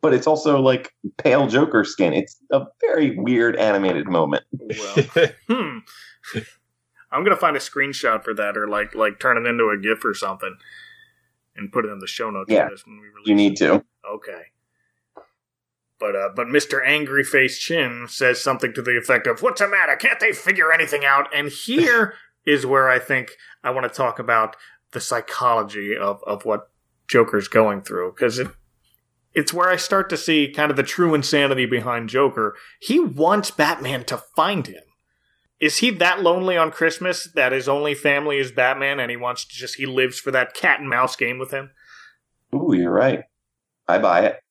But 0.01 0.15
it's 0.15 0.27
also 0.29 0.61
like 0.61 0.93
pale 1.19 1.47
Joker 1.49 1.83
skin. 1.85 2.13
It's 2.13 2.37
a 2.53 2.63
very 2.81 3.17
weird 3.19 3.57
animated 3.57 4.07
moment. 4.09 4.45
Well. 4.53 5.29
Hmm. 5.49 5.79
I'm 7.11 7.25
gonna 7.25 7.37
find 7.37 7.57
a 7.57 7.61
screenshot 7.61 8.25
for 8.25 8.33
that, 8.35 8.57
or 8.57 8.69
like 8.69 8.95
like 8.95 9.19
turn 9.21 9.37
it 9.37 9.49
into 9.49 9.65
a 9.69 9.77
GIF 9.79 10.05
or 10.05 10.15
something, 10.15 10.57
and 11.57 11.71
put 11.71 11.85
it 11.85 11.89
in 11.89 11.99
the 11.99 12.07
show 12.07 12.31
notes. 12.31 12.51
Yeah. 12.51 12.69
when 12.87 13.01
we 13.01 13.09
release 13.09 13.27
You 13.27 13.35
need 13.35 13.53
it. 13.53 13.67
to. 13.67 13.85
Okay. 14.11 14.43
But 16.03 16.17
uh, 16.17 16.31
but 16.35 16.49
Mr. 16.49 16.85
Angry 16.85 17.23
Face 17.23 17.61
Chin 17.61 18.07
says 18.09 18.43
something 18.43 18.75
to 18.75 18.83
the 18.83 18.99
effect 18.99 19.29
of, 19.29 19.41
"What's 19.41 19.61
the 19.61 19.69
matter? 19.69 19.95
Can't 19.95 20.19
they 20.19 20.33
figure 20.33 20.73
anything 20.73 21.05
out?" 21.05 21.29
And 21.33 21.49
here 21.49 22.15
is 22.45 22.67
where 22.67 22.91
I 22.91 22.99
think 22.99 23.37
I 23.63 23.71
want 23.71 23.91
to 23.91 23.97
talk 23.97 24.19
about 24.19 24.57
the 24.91 25.01
psychology 25.01 25.97
of 25.97 26.21
of 26.27 26.45
what 26.45 26.71
Joker's 27.07 27.47
going 27.47 27.83
through 27.83 28.15
because 28.17 28.41
it. 28.41 28.49
It's 29.33 29.53
where 29.53 29.71
I 29.71 29.77
start 29.77 30.11
to 30.11 30.17
see 30.19 30.53
kind 30.53 30.71
of 30.71 30.77
the 30.77 30.83
true 30.83 31.15
insanity 31.15 31.65
behind 31.65 32.11
Joker. 32.11 32.55
He 32.81 33.01
wants 33.01 33.51
Batman 33.51 34.05
to 34.07 34.19
find 34.19 34.67
him. 34.67 34.83
Is 35.59 35.79
he 35.79 35.89
that 35.91 36.21
lonely 36.21 36.57
on 36.57 36.71
Christmas 36.71 37.31
that 37.35 37.53
his 37.53 37.67
only 37.67 37.95
family 37.95 38.37
is 38.37 38.53
Batman 38.53 39.01
and 39.01 39.11
he 39.11 39.17
wants 39.17 39.47
to 39.47 39.55
just, 39.55 39.77
he 39.77 39.87
lives 39.87 40.19
for 40.19 40.33
that 40.33 40.53
cat 40.53 40.81
and 40.81 40.89
mouse 40.91 41.17
game 41.17 41.39
with 41.39 41.51
him? 41.51 41.71
Ooh, 42.55 42.75
you're 42.75 42.93
right. 42.93 43.23
I 43.89 43.99
buy 43.99 44.27
it. 44.27 44.43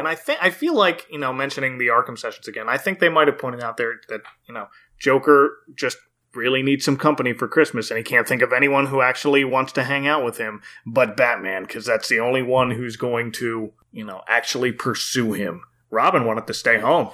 And 0.00 0.08
I 0.08 0.14
think 0.14 0.38
I 0.42 0.48
feel 0.48 0.74
like 0.74 1.06
you 1.10 1.18
know 1.18 1.30
mentioning 1.30 1.76
the 1.76 1.88
Arkham 1.88 2.18
sessions 2.18 2.48
again. 2.48 2.70
I 2.70 2.78
think 2.78 2.98
they 2.98 3.10
might 3.10 3.28
have 3.28 3.38
pointed 3.38 3.62
out 3.62 3.76
there 3.76 4.00
that 4.08 4.22
you 4.48 4.54
know 4.54 4.68
Joker 4.98 5.58
just 5.74 5.98
really 6.34 6.62
needs 6.62 6.86
some 6.86 6.96
company 6.96 7.34
for 7.34 7.46
Christmas, 7.46 7.90
and 7.90 7.98
he 7.98 8.02
can't 8.02 8.26
think 8.26 8.40
of 8.40 8.50
anyone 8.50 8.86
who 8.86 9.02
actually 9.02 9.44
wants 9.44 9.72
to 9.72 9.84
hang 9.84 10.08
out 10.08 10.24
with 10.24 10.38
him 10.38 10.62
but 10.86 11.18
Batman, 11.18 11.64
because 11.64 11.84
that's 11.84 12.08
the 12.08 12.18
only 12.18 12.40
one 12.40 12.70
who's 12.70 12.96
going 12.96 13.30
to 13.32 13.74
you 13.92 14.04
know 14.04 14.22
actually 14.26 14.72
pursue 14.72 15.34
him. 15.34 15.60
Robin 15.90 16.24
wanted 16.24 16.46
to 16.46 16.54
stay 16.54 16.80
home. 16.80 17.10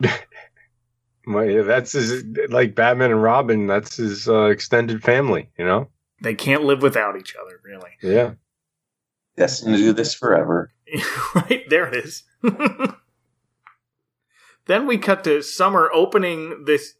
Well, 1.26 1.46
yeah, 1.46 1.62
that's 1.62 1.92
his 1.92 2.22
like 2.50 2.74
Batman 2.74 3.10
and 3.10 3.22
Robin. 3.22 3.66
That's 3.66 3.96
his 3.96 4.28
uh, 4.28 4.44
extended 4.44 5.02
family. 5.02 5.48
You 5.58 5.64
know. 5.64 5.88
They 6.20 6.34
can't 6.34 6.64
live 6.64 6.82
without 6.82 7.16
each 7.18 7.34
other, 7.34 7.60
really. 7.64 7.90
Yeah. 8.02 8.34
Destined 9.36 9.76
to 9.76 9.82
do 9.82 9.92
this 9.92 10.14
forever. 10.14 10.70
right 11.34 11.64
there 11.68 11.86
it 11.88 12.04
is. 12.04 12.24
then 14.66 14.86
we 14.86 14.98
cut 14.98 15.24
to 15.24 15.42
Summer 15.42 15.90
opening 15.92 16.64
this 16.66 16.94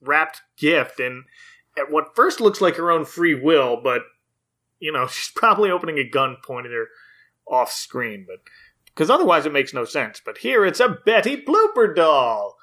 wrapped 0.00 0.42
gift, 0.56 1.00
and 1.00 1.24
at 1.76 1.90
what 1.90 2.14
first 2.16 2.40
looks 2.40 2.60
like 2.60 2.76
her 2.76 2.90
own 2.90 3.04
free 3.04 3.34
will, 3.34 3.80
but 3.82 4.02
you 4.78 4.92
know 4.92 5.06
she's 5.10 5.32
probably 5.34 5.70
opening 5.70 5.98
a 5.98 6.08
gun 6.08 6.36
pointed 6.44 6.72
her 6.72 6.88
off 7.46 7.70
screen, 7.70 8.26
but 8.26 8.38
because 8.86 9.10
otherwise 9.10 9.46
it 9.46 9.52
makes 9.52 9.74
no 9.74 9.84
sense. 9.84 10.20
But 10.24 10.38
here 10.38 10.64
it's 10.64 10.80
a 10.80 10.98
Betty 11.04 11.36
Blooper 11.36 11.94
doll, 11.94 12.56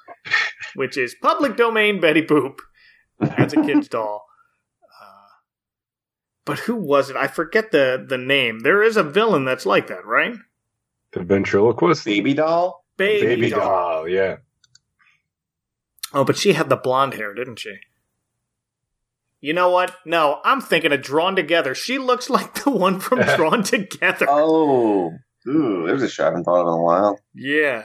which 0.74 0.96
is 0.96 1.14
public 1.20 1.56
domain 1.56 2.00
Betty 2.00 2.22
Boop 2.22 2.58
as 3.20 3.52
a 3.52 3.62
kid's 3.62 3.88
doll. 3.88 4.26
But 6.44 6.60
who 6.60 6.74
was 6.76 7.08
it? 7.10 7.16
I 7.16 7.26
forget 7.26 7.70
the 7.70 8.04
the 8.06 8.18
name. 8.18 8.60
There 8.60 8.82
is 8.82 8.96
a 8.96 9.02
villain 9.02 9.44
that's 9.44 9.64
like 9.66 9.86
that, 9.88 10.04
right? 10.04 10.34
The 11.12 11.20
ventriloquist. 11.22 12.04
Baby 12.04 12.34
doll? 12.34 12.84
Baby, 12.96 13.26
Baby 13.26 13.50
doll. 13.50 13.60
doll. 13.60 14.08
Yeah. 14.08 14.36
Oh, 16.12 16.24
but 16.24 16.36
she 16.36 16.52
had 16.52 16.68
the 16.68 16.76
blonde 16.76 17.14
hair, 17.14 17.34
didn't 17.34 17.58
she? 17.58 17.76
You 19.40 19.52
know 19.52 19.70
what? 19.70 19.96
No, 20.06 20.40
I'm 20.44 20.60
thinking 20.60 20.92
of 20.92 21.02
Drawn 21.02 21.36
Together. 21.36 21.74
She 21.74 21.98
looks 21.98 22.30
like 22.30 22.62
the 22.64 22.70
one 22.70 23.00
from 23.00 23.20
Drawn 23.36 23.62
Together. 23.62 24.26
Oh. 24.28 25.12
Ooh, 25.46 25.86
there's 25.86 26.02
a 26.02 26.08
shot 26.08 26.24
I 26.24 26.26
haven't 26.30 26.44
thought 26.44 26.62
of 26.62 26.68
in 26.68 26.72
a 26.72 26.82
while. 26.82 27.18
Yeah. 27.34 27.84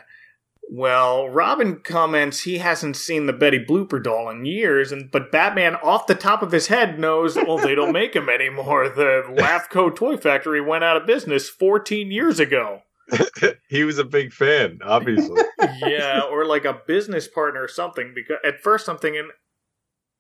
Well, 0.72 1.28
Robin 1.28 1.80
comments 1.80 2.42
he 2.42 2.60
hasn't 2.60 2.96
seen 2.96 3.26
the 3.26 3.34
Betty 3.34 3.58
Blooper 3.58 4.02
doll 4.02 4.30
in 4.30 4.46
years, 4.46 4.92
and 4.92 5.10
but 5.10 5.32
Batman, 5.32 5.76
off 5.78 6.06
the 6.06 6.14
top 6.14 6.44
of 6.44 6.52
his 6.52 6.68
head, 6.68 7.00
knows 7.00 7.36
well 7.36 7.58
they 7.58 7.74
don't 7.74 7.92
make 7.92 8.14
them 8.14 8.30
anymore. 8.30 8.88
The 8.88 9.24
Laughco 9.30 9.96
Toy 9.96 10.16
Factory 10.16 10.62
went 10.62 10.84
out 10.84 10.96
of 10.96 11.08
business 11.08 11.50
14 11.50 12.12
years 12.12 12.40
ago. 12.40 12.84
he 13.68 13.84
was 13.84 13.98
a 13.98 14.04
big 14.04 14.32
fan, 14.32 14.78
obviously. 14.84 15.42
yeah, 15.82 16.22
or 16.22 16.46
like 16.46 16.66
a 16.66 16.80
business 16.86 17.28
partner 17.28 17.64
or 17.64 17.68
something. 17.68 18.12
Because 18.14 18.38
at 18.46 18.62
first 18.62 18.88
I'm 18.88 19.00
thinking, 19.00 19.30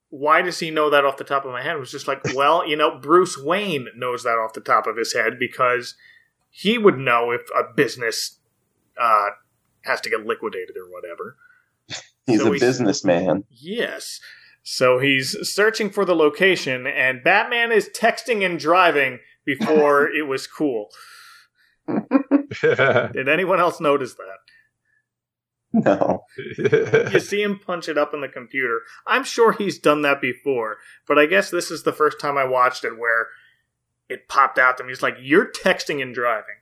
why 0.09 0.41
does 0.41 0.57
he 0.57 0.71
know 0.71 0.89
that 0.89 1.05
off 1.05 1.17
the 1.17 1.23
top 1.23 1.45
of 1.45 1.51
my 1.51 1.61
head? 1.61 1.75
It 1.75 1.79
was 1.79 1.91
just 1.91 2.07
like, 2.07 2.21
well, 2.33 2.67
you 2.67 2.75
know, 2.75 2.97
Bruce 2.97 3.37
Wayne 3.37 3.87
knows 3.95 4.23
that 4.23 4.39
off 4.39 4.53
the 4.53 4.61
top 4.61 4.87
of 4.87 4.97
his 4.97 5.13
head 5.13 5.37
because 5.37 5.93
he 6.49 6.79
would 6.79 6.97
know 6.97 7.29
if 7.29 7.41
a 7.55 7.71
business 7.71 8.39
uh, 8.99 9.29
has 9.83 10.01
to 10.01 10.09
get 10.09 10.25
liquidated 10.25 10.75
or 10.77 10.89
whatever. 10.89 11.37
He's 12.25 12.41
So 12.41 12.47
a 12.47 12.51
he's- 12.51 12.59
businessman. 12.61 13.43
Yes. 13.49 14.19
So 14.61 14.99
he's 14.99 15.35
searching 15.49 15.89
for 15.89 16.05
the 16.05 16.15
location, 16.15 16.85
and 16.85 17.23
Batman 17.23 17.71
is 17.71 17.89
texting 17.95 18.45
and 18.45 18.59
driving 18.59 19.19
before 19.45 20.07
it 20.13 20.27
was 20.27 20.45
cool. 20.45 20.89
Did 21.87 23.27
anyone 23.29 23.59
else 23.59 23.79
notice 23.79 24.15
that? 24.15 24.37
No. 25.71 26.23
you 27.11 27.19
see 27.19 27.41
him 27.41 27.59
punch 27.59 27.87
it 27.89 27.97
up 27.97 28.13
in 28.13 28.21
the 28.21 28.27
computer. 28.27 28.81
I'm 29.07 29.23
sure 29.23 29.51
he's 29.51 29.79
done 29.79 30.01
that 30.03 30.19
before, 30.21 30.77
but 31.07 31.17
I 31.19 31.25
guess 31.25 31.49
this 31.49 31.71
is 31.71 31.83
the 31.83 31.93
first 31.93 32.19
time 32.19 32.37
I 32.37 32.43
watched 32.45 32.83
it 32.83 32.97
where 32.97 33.27
it 34.07 34.27
popped 34.27 34.57
out 34.59 34.77
to 34.77 34.83
me. 34.83 34.89
He's 34.89 35.03
like, 35.03 35.17
"You're 35.21 35.51
texting 35.51 36.01
and 36.01 36.13
driving," 36.13 36.55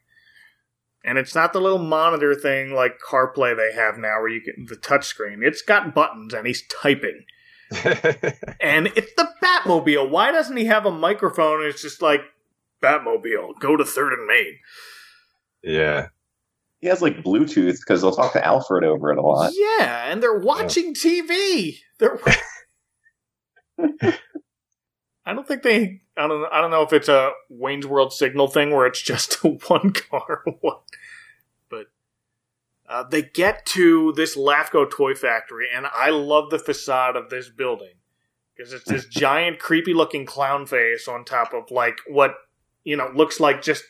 and 1.08 1.18
it's 1.18 1.34
not 1.34 1.54
the 1.54 1.62
little 1.62 1.80
monitor 1.80 2.36
thing 2.36 2.74
like 2.74 3.00
CarPlay 3.00 3.56
they 3.56 3.74
have 3.74 3.98
now, 3.98 4.20
where 4.20 4.30
you 4.30 4.44
get 4.44 4.56
the 4.68 4.76
touchscreen. 4.76 5.42
It's 5.42 5.62
got 5.62 5.96
buttons, 5.96 6.34
and 6.34 6.46
he's 6.46 6.68
typing, 6.68 7.24
and 8.62 8.88
it's 8.96 9.14
the 9.16 9.30
Batmobile. 9.42 10.10
Why 10.10 10.32
doesn't 10.32 10.58
he 10.58 10.66
have 10.66 10.86
a 10.86 10.92
microphone? 10.92 11.64
It's 11.66 11.82
just 11.82 12.02
like 12.02 12.22
Batmobile, 12.84 13.60
go 13.60 13.78
to 13.78 13.86
Third 13.86 14.14
and 14.14 14.28
Main. 14.28 14.58
yeah. 15.64 16.08
He 16.80 16.88
has 16.90 17.02
like 17.02 17.24
Bluetooth 17.24 17.80
because 17.80 18.02
they'll 18.02 18.16
talk 18.16 18.34
to 18.34 18.46
Alfred 18.46 18.84
over 18.84 19.12
it 19.12 19.18
a 19.18 19.22
lot. 19.24 19.52
Yeah, 19.56 20.12
and 20.12 20.22
they're 20.22 20.38
watching 20.38 20.94
TV. 20.94 21.80
They're. 21.98 22.20
I 25.28 25.34
don't 25.34 25.48
think 25.48 25.64
they. 25.64 26.02
I 26.16 26.28
don't. 26.28 26.46
I 26.52 26.62
don't 26.62 26.72
know 26.72 26.84
if 26.84 26.94
it's 26.94 27.10
a 27.10 27.32
Wayne's 27.50 27.86
World 27.86 28.14
signal 28.14 28.48
thing 28.48 28.72
where 28.72 28.86
it's 28.86 29.02
just 29.02 29.44
one 29.68 29.92
car. 29.92 30.44
But 31.70 31.88
uh, 32.88 33.04
they 33.04 33.24
get 33.24 33.66
to 33.68 34.14
this 34.14 34.38
LAFCO 34.38 34.90
toy 34.90 35.16
factory, 35.16 35.68
and 35.74 35.86
I 35.86 36.10
love 36.12 36.50
the 36.50 36.60
facade 36.60 37.16
of 37.18 37.30
this 37.30 37.50
building 37.50 37.96
because 38.56 38.72
it's 38.72 38.86
this 38.86 39.06
giant, 39.06 39.60
creepy-looking 39.60 40.26
clown 40.26 40.66
face 40.66 41.08
on 41.08 41.26
top 41.26 41.54
of 41.54 41.72
like 41.72 41.98
what 42.08 42.36
you 42.86 42.96
know 42.96 43.12
looks 43.14 43.40
like 43.40 43.62
just 43.62 43.84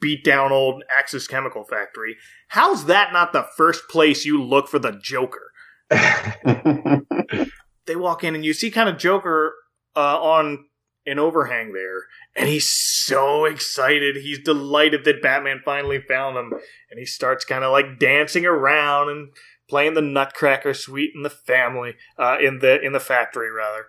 beat 0.00 0.24
down 0.24 0.50
old 0.50 0.82
Axis 0.90 1.26
Chemical 1.26 1.64
Factory. 1.64 2.16
How's 2.48 2.86
that 2.86 3.12
not 3.12 3.34
the 3.34 3.46
first 3.56 3.88
place 3.90 4.24
you 4.24 4.42
look 4.42 4.66
for 4.66 4.78
the 4.78 4.92
Joker? 4.92 5.52
They 7.90 7.96
walk 7.96 8.22
in 8.22 8.36
and 8.36 8.44
you 8.44 8.52
see 8.52 8.70
kind 8.70 8.88
of 8.88 8.98
Joker 8.98 9.52
uh, 9.96 10.20
on 10.20 10.64
an 11.06 11.18
overhang 11.18 11.72
there, 11.72 12.04
and 12.36 12.48
he's 12.48 12.68
so 12.68 13.44
excited. 13.44 14.16
He's 14.16 14.42
delighted 14.42 15.04
that 15.04 15.22
Batman 15.22 15.62
finally 15.64 16.00
found 16.00 16.36
him, 16.36 16.52
and 16.90 16.98
he 16.98 17.06
starts 17.06 17.44
kind 17.44 17.64
of 17.64 17.72
like 17.72 17.98
dancing 17.98 18.44
around 18.44 19.10
and 19.10 19.28
playing 19.68 19.94
the 19.94 20.02
Nutcracker 20.02 20.74
Suite 20.74 21.12
in 21.14 21.22
the 21.22 21.30
family, 21.30 21.94
uh, 22.18 22.36
in 22.40 22.58
the 22.58 22.80
in 22.80 22.92
the 22.92 23.00
factory 23.00 23.50
rather. 23.50 23.86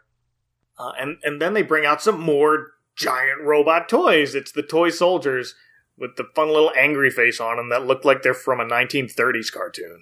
Uh, 0.79 0.91
and 0.99 1.17
and 1.23 1.41
then 1.41 1.53
they 1.53 1.63
bring 1.63 1.85
out 1.85 2.01
some 2.01 2.19
more 2.19 2.71
giant 2.95 3.41
robot 3.41 3.89
toys. 3.89 4.35
It's 4.35 4.51
the 4.51 4.63
toy 4.63 4.89
soldiers 4.89 5.55
with 5.97 6.15
the 6.15 6.27
fun 6.35 6.47
little 6.47 6.71
angry 6.75 7.09
face 7.09 7.39
on 7.39 7.57
them 7.57 7.69
that 7.69 7.85
look 7.85 8.05
like 8.05 8.21
they're 8.21 8.33
from 8.33 8.59
a 8.59 8.65
1930s 8.65 9.51
cartoon. 9.51 9.99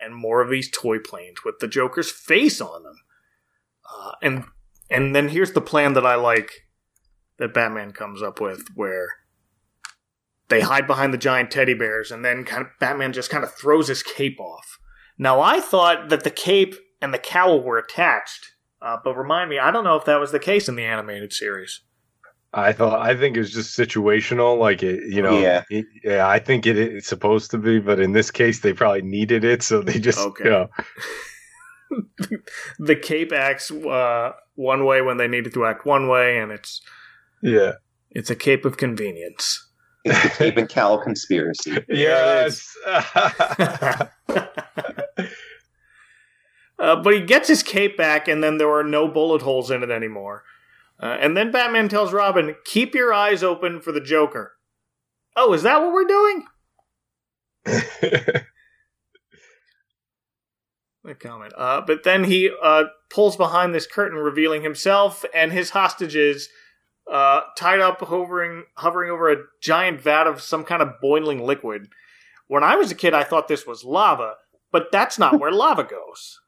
And 0.00 0.14
more 0.14 0.40
of 0.40 0.50
these 0.50 0.70
toy 0.70 0.98
planes 0.98 1.38
with 1.44 1.58
the 1.60 1.68
Joker's 1.68 2.10
face 2.10 2.60
on 2.60 2.82
them. 2.82 2.96
Uh, 3.94 4.12
and 4.22 4.44
and 4.92 5.14
then 5.16 5.28
here's 5.28 5.52
the 5.52 5.60
plan 5.60 5.94
that 5.94 6.06
I 6.06 6.14
like 6.14 6.50
that 7.38 7.54
Batman 7.54 7.92
comes 7.92 8.22
up 8.22 8.40
with, 8.40 8.66
where 8.74 9.08
they 10.48 10.60
hide 10.60 10.86
behind 10.86 11.12
the 11.14 11.18
giant 11.18 11.50
teddy 11.50 11.74
bears, 11.74 12.10
and 12.10 12.24
then 12.24 12.44
kind 12.44 12.62
of 12.62 12.68
Batman 12.78 13.12
just 13.12 13.30
kind 13.30 13.42
of 13.44 13.52
throws 13.54 13.88
his 13.88 14.02
cape 14.02 14.38
off. 14.38 14.78
Now 15.18 15.40
I 15.40 15.60
thought 15.60 16.08
that 16.10 16.24
the 16.24 16.30
cape 16.30 16.74
and 17.00 17.12
the 17.12 17.18
cowl 17.18 17.62
were 17.62 17.78
attached, 17.78 18.52
uh, 18.80 18.96
but 19.02 19.16
remind 19.16 19.50
me, 19.50 19.58
I 19.58 19.70
don't 19.70 19.84
know 19.84 19.96
if 19.96 20.04
that 20.04 20.20
was 20.20 20.30
the 20.32 20.38
case 20.38 20.68
in 20.68 20.76
the 20.76 20.84
animated 20.84 21.32
series. 21.32 21.80
I 22.54 22.72
thought 22.74 23.00
I 23.00 23.16
think 23.16 23.34
it 23.36 23.40
was 23.40 23.50
just 23.52 23.78
situational, 23.78 24.58
like 24.58 24.82
it, 24.82 25.10
you 25.10 25.22
know. 25.22 25.38
Yeah. 25.40 25.64
it- 25.70 25.86
yeah. 26.04 26.28
I 26.28 26.38
think 26.38 26.66
it, 26.66 26.76
it's 26.76 27.08
supposed 27.08 27.50
to 27.52 27.58
be, 27.58 27.78
but 27.78 27.98
in 27.98 28.12
this 28.12 28.30
case, 28.30 28.60
they 28.60 28.74
probably 28.74 29.00
needed 29.02 29.42
it, 29.42 29.62
so 29.62 29.80
they 29.80 29.98
just, 29.98 30.18
Okay. 30.18 30.44
you 30.44 30.50
know, 30.50 30.68
the 32.78 32.96
cape 32.96 33.32
acts 33.32 33.70
uh, 33.70 34.32
one 34.54 34.84
way 34.84 35.02
when 35.02 35.16
they 35.16 35.28
needed 35.28 35.54
to 35.54 35.64
act 35.64 35.86
one 35.86 36.08
way, 36.08 36.38
and 36.38 36.52
it's 36.52 36.80
yeah, 37.42 37.72
it's 38.10 38.30
a 38.30 38.36
cape 38.36 38.64
of 38.64 38.76
convenience. 38.76 39.68
it's 40.04 40.22
the 40.22 40.28
Cape 40.30 40.56
and 40.56 40.68
Cowl 40.68 40.98
conspiracy. 41.02 41.78
yes. 41.88 42.76
Uh, 46.82 46.96
but 46.96 47.14
he 47.14 47.20
gets 47.20 47.46
his 47.46 47.62
cape 47.62 47.96
back, 47.96 48.26
and 48.26 48.42
then 48.42 48.58
there 48.58 48.72
are 48.72 48.82
no 48.82 49.06
bullet 49.06 49.40
holes 49.40 49.70
in 49.70 49.84
it 49.84 49.90
anymore. 49.90 50.42
Uh, 51.00 51.16
and 51.20 51.36
then 51.36 51.52
Batman 51.52 51.88
tells 51.88 52.12
Robin, 52.12 52.56
"Keep 52.64 52.96
your 52.96 53.12
eyes 53.12 53.44
open 53.44 53.80
for 53.80 53.92
the 53.92 54.00
Joker." 54.00 54.54
Oh, 55.36 55.52
is 55.52 55.62
that 55.62 55.80
what 55.80 55.92
we're 55.92 56.04
doing? 56.04 56.44
A 61.04 61.14
comment. 61.14 61.52
Uh, 61.56 61.80
but 61.80 62.04
then 62.04 62.24
he 62.24 62.50
uh, 62.62 62.84
pulls 63.10 63.36
behind 63.36 63.74
this 63.74 63.86
curtain, 63.86 64.18
revealing 64.18 64.62
himself 64.62 65.24
and 65.34 65.50
his 65.52 65.70
hostages 65.70 66.48
uh, 67.10 67.40
tied 67.56 67.80
up, 67.80 68.00
hovering, 68.00 68.64
hovering 68.76 69.10
over 69.10 69.30
a 69.32 69.36
giant 69.60 70.00
vat 70.00 70.26
of 70.28 70.40
some 70.40 70.62
kind 70.64 70.80
of 70.80 71.00
boiling 71.00 71.42
liquid. 71.44 71.88
When 72.46 72.62
I 72.62 72.76
was 72.76 72.90
a 72.92 72.94
kid, 72.94 73.14
I 73.14 73.24
thought 73.24 73.48
this 73.48 73.66
was 73.66 73.82
lava, 73.82 74.34
but 74.70 74.92
that's 74.92 75.18
not 75.18 75.40
where 75.40 75.50
lava 75.64 75.84
goes. 75.84 76.38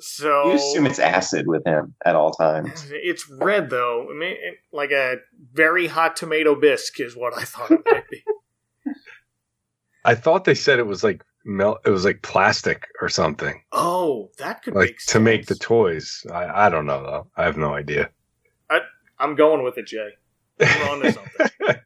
So 0.00 0.50
You 0.50 0.52
assume 0.54 0.86
it's 0.86 1.00
acid 1.00 1.48
with 1.48 1.64
him 1.66 1.96
at 2.04 2.14
all 2.14 2.30
times. 2.30 2.86
it's 2.90 3.28
red 3.28 3.68
though. 3.68 4.06
I 4.08 4.14
mean, 4.14 4.30
it- 4.32 4.58
like 4.72 4.92
a 4.92 5.16
very 5.52 5.88
hot 5.88 6.14
tomato 6.14 6.54
bisque 6.54 7.00
is 7.00 7.16
what 7.16 7.36
I 7.36 7.42
thought 7.42 7.72
it 7.72 7.80
might 7.84 8.08
be. 8.08 8.22
I 10.04 10.14
thought 10.14 10.44
they 10.44 10.54
said 10.54 10.78
it 10.78 10.86
was 10.86 11.02
like 11.02 11.24
mel- 11.48 11.78
it 11.84 11.90
was 11.90 12.04
like 12.04 12.22
plastic 12.22 12.86
or 13.00 13.08
something, 13.08 13.62
Oh, 13.72 14.30
that 14.38 14.62
could 14.62 14.74
like 14.74 14.90
make 14.90 14.98
to 15.06 15.18
make 15.18 15.46
the 15.46 15.54
toys. 15.56 16.24
I, 16.32 16.66
I 16.66 16.68
don't 16.68 16.86
know 16.86 17.02
though. 17.02 17.26
I 17.36 17.44
have 17.44 17.56
no 17.56 17.74
idea. 17.74 18.10
I 18.70 18.80
i'm 19.18 19.34
going 19.34 19.64
with 19.64 19.78
it, 19.78 19.86
Jay. 19.86 20.10
We're 20.60 20.90
on 20.90 21.00
to 21.00 21.12
something. 21.12 21.76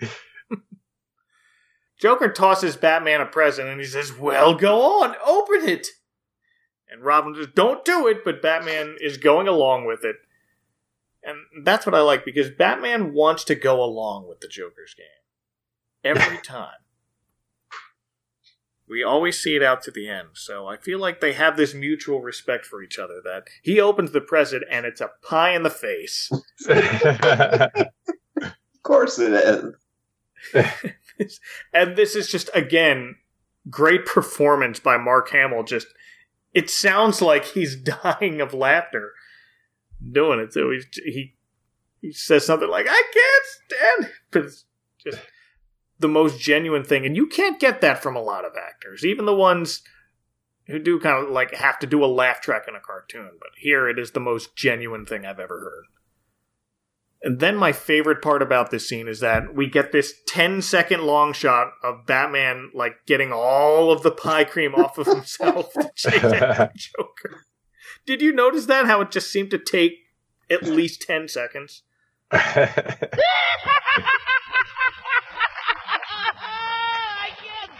Joker 1.98 2.28
tosses 2.30 2.76
Batman 2.76 3.20
a 3.20 3.26
present 3.26 3.68
and 3.68 3.80
he 3.80 3.86
says, 3.86 4.16
Well, 4.16 4.54
go 4.54 5.02
on, 5.02 5.14
open 5.24 5.68
it. 5.68 5.88
And 6.90 7.02
Robin 7.02 7.34
says, 7.34 7.48
Don't 7.54 7.84
do 7.84 8.06
it, 8.06 8.24
but 8.24 8.42
Batman 8.42 8.96
is 9.00 9.16
going 9.16 9.48
along 9.48 9.86
with 9.86 10.04
it. 10.04 10.16
And 11.22 11.38
that's 11.64 11.86
what 11.86 11.94
I 11.94 12.00
like 12.02 12.24
because 12.24 12.50
Batman 12.50 13.14
wants 13.14 13.44
to 13.44 13.54
go 13.54 13.82
along 13.82 14.28
with 14.28 14.40
the 14.40 14.48
Joker's 14.48 14.94
game. 14.94 15.06
Every 16.04 16.36
time. 16.42 16.83
We 18.88 19.02
always 19.02 19.40
see 19.40 19.56
it 19.56 19.62
out 19.62 19.82
to 19.84 19.90
the 19.90 20.08
end, 20.08 20.28
so 20.34 20.66
I 20.66 20.76
feel 20.76 20.98
like 20.98 21.20
they 21.20 21.32
have 21.32 21.56
this 21.56 21.72
mutual 21.72 22.20
respect 22.20 22.66
for 22.66 22.82
each 22.82 22.98
other 22.98 23.20
that 23.24 23.44
he 23.62 23.80
opens 23.80 24.12
the 24.12 24.20
present 24.20 24.64
and 24.70 24.84
it's 24.84 25.00
a 25.00 25.10
pie 25.22 25.54
in 25.54 25.62
the 25.62 25.70
face. 25.70 26.30
Of 28.74 28.82
course 28.82 29.18
it 29.18 29.32
is. 29.32 29.74
and 31.72 31.96
this 31.96 32.14
is 32.14 32.28
just 32.30 32.50
again 32.52 33.16
great 33.70 34.04
performance 34.04 34.78
by 34.78 34.98
Mark 34.98 35.30
Hamill. 35.30 35.64
Just 35.64 35.86
it 36.52 36.68
sounds 36.68 37.22
like 37.22 37.44
he's 37.44 37.76
dying 38.04 38.40
of 38.40 38.52
laughter 38.52 39.12
doing 40.12 40.38
it. 40.40 40.52
So 40.52 40.70
he's, 40.70 40.86
he 40.92 41.34
he 42.00 42.12
says 42.12 42.44
something 42.44 42.68
like 42.68 42.86
"I 42.88 43.02
can't 43.12 43.46
stand," 43.46 44.04
it," 44.04 44.12
but 44.30 44.44
it's 44.44 44.64
just 45.02 45.18
the 45.98 46.08
most 46.08 46.40
genuine 46.40 46.84
thing, 46.84 47.06
and 47.06 47.16
you 47.16 47.26
can't 47.26 47.60
get 47.60 47.80
that 47.80 48.02
from 48.02 48.16
a 48.16 48.22
lot 48.22 48.44
of 48.44 48.52
actors, 48.56 49.04
even 49.04 49.24
the 49.24 49.34
ones 49.34 49.82
who 50.66 50.78
do 50.78 50.98
kind 50.98 51.24
of 51.24 51.30
like 51.30 51.54
have 51.54 51.78
to 51.78 51.86
do 51.86 52.04
a 52.04 52.06
laugh 52.06 52.40
track 52.40 52.64
in 52.66 52.74
a 52.74 52.80
cartoon. 52.80 53.32
But 53.38 53.50
here 53.58 53.88
it 53.88 53.98
is 53.98 54.12
the 54.12 54.20
most 54.20 54.56
genuine 54.56 55.04
thing 55.06 55.26
I've 55.26 55.40
ever 55.40 55.60
heard. 55.60 55.84
And 57.22 57.40
then 57.40 57.56
my 57.56 57.72
favorite 57.72 58.20
part 58.20 58.42
about 58.42 58.70
this 58.70 58.86
scene 58.86 59.08
is 59.08 59.20
that 59.20 59.54
we 59.54 59.66
get 59.66 59.92
this 59.92 60.12
10 60.28 60.60
second 60.60 61.04
long 61.04 61.32
shot 61.32 61.72
of 61.82 62.04
Batman 62.06 62.70
like 62.74 63.06
getting 63.06 63.32
all 63.32 63.90
of 63.90 64.02
the 64.02 64.10
pie 64.10 64.44
cream 64.44 64.74
off 64.74 64.98
of 64.98 65.06
himself 65.06 65.72
to 65.72 65.90
chase 65.96 66.22
after 66.22 66.70
Joker. 66.76 67.44
Did 68.04 68.20
you 68.20 68.32
notice 68.32 68.66
that? 68.66 68.84
How 68.84 69.00
it 69.00 69.10
just 69.10 69.32
seemed 69.32 69.50
to 69.52 69.58
take 69.58 69.94
at 70.50 70.64
least 70.64 71.00
10 71.02 71.28
seconds? 71.28 71.82
I 72.30 72.40
can't 77.38 77.70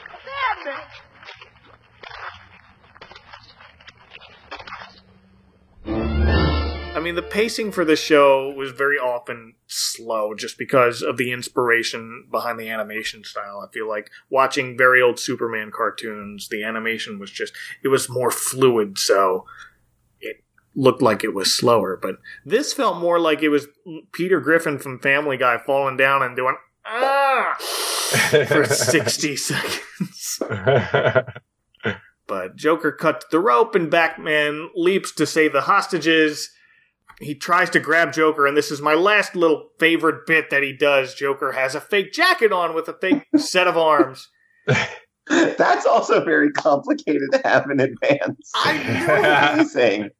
I 6.95 7.01
mean, 7.01 7.17
the 7.17 7.23
pacing 7.23 7.73
for 7.73 7.85
the 7.85 7.97
show 7.97 8.51
was 8.51 8.71
very 8.71 8.97
often 8.97 9.55
slow 9.67 10.33
just 10.35 10.57
because 10.57 11.03
of 11.03 11.17
the 11.17 11.33
inspiration 11.33 12.29
behind 12.31 12.59
the 12.59 12.71
animation 12.71 13.25
style. 13.25 13.67
I 13.67 13.71
feel 13.73 13.89
like 13.89 14.11
watching 14.31 14.79
very 14.79 15.03
old 15.03 15.19
Superman 15.19 15.71
cartoons, 15.75 16.49
the 16.49 16.62
animation 16.62 17.19
was 17.19 17.31
just, 17.31 17.53
it 17.83 17.89
was 17.89 18.09
more 18.09 18.31
fluid, 18.31 18.97
so 18.97 19.45
it 20.21 20.45
looked 20.75 21.03
like 21.03 21.25
it 21.25 21.35
was 21.35 21.55
slower. 21.55 21.99
But 22.01 22.17
this 22.45 22.73
felt 22.73 22.99
more 22.99 23.19
like 23.19 23.43
it 23.43 23.49
was 23.51 23.67
Peter 24.12 24.41
Griffin 24.41 24.79
from 24.79 25.01
Family 25.01 25.37
Guy 25.37 25.59
falling 25.59 25.97
down 25.97 26.23
and 26.23 26.37
doing, 26.37 26.57
ah, 26.87 27.57
for 28.47 28.65
60 28.75 29.37
seconds. 29.37 30.43
But 32.27 32.57
Joker 32.57 32.91
cuts 32.91 33.27
the 33.31 33.39
rope 33.39 33.75
and 33.75 33.91
Batman 33.91 34.71
leaps 34.75 35.13
to 35.13 35.27
save 35.27 35.53
the 35.53 35.63
hostages. 35.63 36.51
He 37.21 37.35
tries 37.35 37.71
to 37.71 37.81
grab 37.81 38.13
Joker, 38.13 38.47
and 38.47 38.57
this 38.57 38.71
is 38.71 38.81
my 38.81 38.95
last 38.95 39.37
little 39.37 39.69
favorite 39.79 40.27
bit 40.27 40.51
that 40.51 40.63
he 40.63 40.73
does. 40.73 41.15
Joker 41.15 41.53
has 41.53 41.75
a 41.75 41.81
fake 41.81 42.13
jacket 42.13 42.53
on 42.53 42.75
with 42.75 42.89
a 42.89 42.95
fake 42.95 43.25
set 43.37 43.67
of 43.69 43.77
arms. 43.77 44.29
That's 45.29 45.87
also 45.87 46.25
very 46.25 46.51
complicated 46.53 47.31
to 47.33 47.41
have 47.45 47.71
in 47.71 47.81
advance. 47.81 48.51
I 48.55 48.83
know. 48.83 49.55
Amazing. 49.55 50.11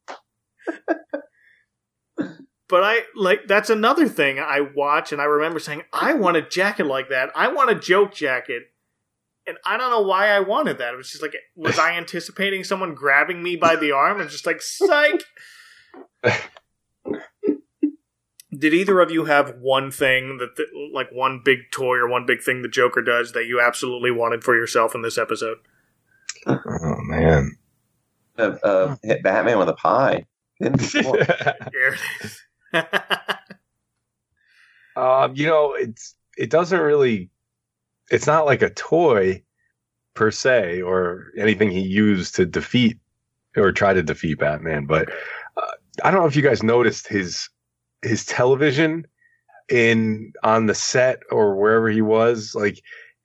But 2.67 2.83
I 2.83 3.01
like 3.15 3.47
that's 3.47 3.69
another 3.69 4.07
thing 4.07 4.39
I 4.39 4.59
watch 4.59 5.11
and 5.11 5.21
I 5.21 5.25
remember 5.25 5.59
saying, 5.59 5.83
I 5.93 6.13
want 6.13 6.37
a 6.37 6.41
jacket 6.41 6.85
like 6.87 7.09
that. 7.09 7.29
I 7.35 7.47
want 7.49 7.69
a 7.69 7.75
joke 7.75 8.13
jacket. 8.13 8.63
And 9.47 9.57
I 9.63 9.77
don't 9.77 9.91
know 9.91 10.01
why 10.01 10.29
I 10.29 10.39
wanted 10.39 10.79
that. 10.79 10.93
It 10.93 10.97
was 10.97 11.11
just 11.11 11.21
like 11.21 11.35
was 11.55 11.77
I 11.77 11.91
anticipating 11.97 12.63
someone 12.63 12.95
grabbing 12.95 13.43
me 13.43 13.55
by 13.55 13.75
the 13.75 13.91
arm 13.91 14.19
and 14.19 14.29
just 14.29 14.45
like 14.47 14.61
psych? 14.61 15.23
Did 18.57 18.73
either 18.73 19.01
of 19.01 19.11
you 19.11 19.25
have 19.25 19.57
one 19.59 19.91
thing 19.91 20.37
that, 20.37 20.55
that 20.55 20.67
like 20.93 21.11
one 21.11 21.41
big 21.43 21.59
toy 21.71 21.97
or 21.97 22.07
one 22.07 22.25
big 22.25 22.41
thing 22.41 22.61
the 22.61 22.69
Joker 22.69 23.01
does 23.01 23.33
that 23.33 23.47
you 23.47 23.59
absolutely 23.59 24.11
wanted 24.11 24.43
for 24.43 24.55
yourself 24.55 24.95
in 24.95 25.01
this 25.01 25.17
episode? 25.17 25.57
oh 26.47 26.95
man. 27.01 27.57
Uh, 28.37 28.55
uh, 28.63 28.95
hit 29.03 29.23
Batman 29.23 29.59
with 29.59 29.69
a 29.69 29.73
pie. 29.73 30.25
Didn't- 30.61 30.93
it 30.95 31.93
is. 32.21 32.41
um, 34.95 35.35
you 35.35 35.47
know, 35.47 35.73
it's 35.73 36.15
it 36.37 36.49
doesn't 36.49 36.79
really. 36.79 37.29
It's 38.11 38.27
not 38.27 38.45
like 38.45 38.61
a 38.61 38.69
toy 38.69 39.43
per 40.13 40.31
se 40.31 40.81
or 40.81 41.31
anything 41.37 41.71
he 41.71 41.81
used 41.81 42.35
to 42.35 42.45
defeat 42.45 42.97
or 43.57 43.71
try 43.71 43.93
to 43.93 44.03
defeat 44.03 44.39
Batman. 44.39 44.85
But 44.85 45.09
uh, 45.57 45.71
I 46.03 46.11
don't 46.11 46.21
know 46.21 46.27
if 46.27 46.35
you 46.35 46.41
guys 46.41 46.63
noticed 46.63 47.07
his 47.07 47.49
his 48.01 48.25
television 48.25 49.05
in 49.69 50.33
on 50.43 50.67
the 50.67 50.75
set 50.75 51.19
or 51.31 51.55
wherever 51.55 51.89
he 51.89 52.01
was. 52.01 52.53
Like 52.55 52.81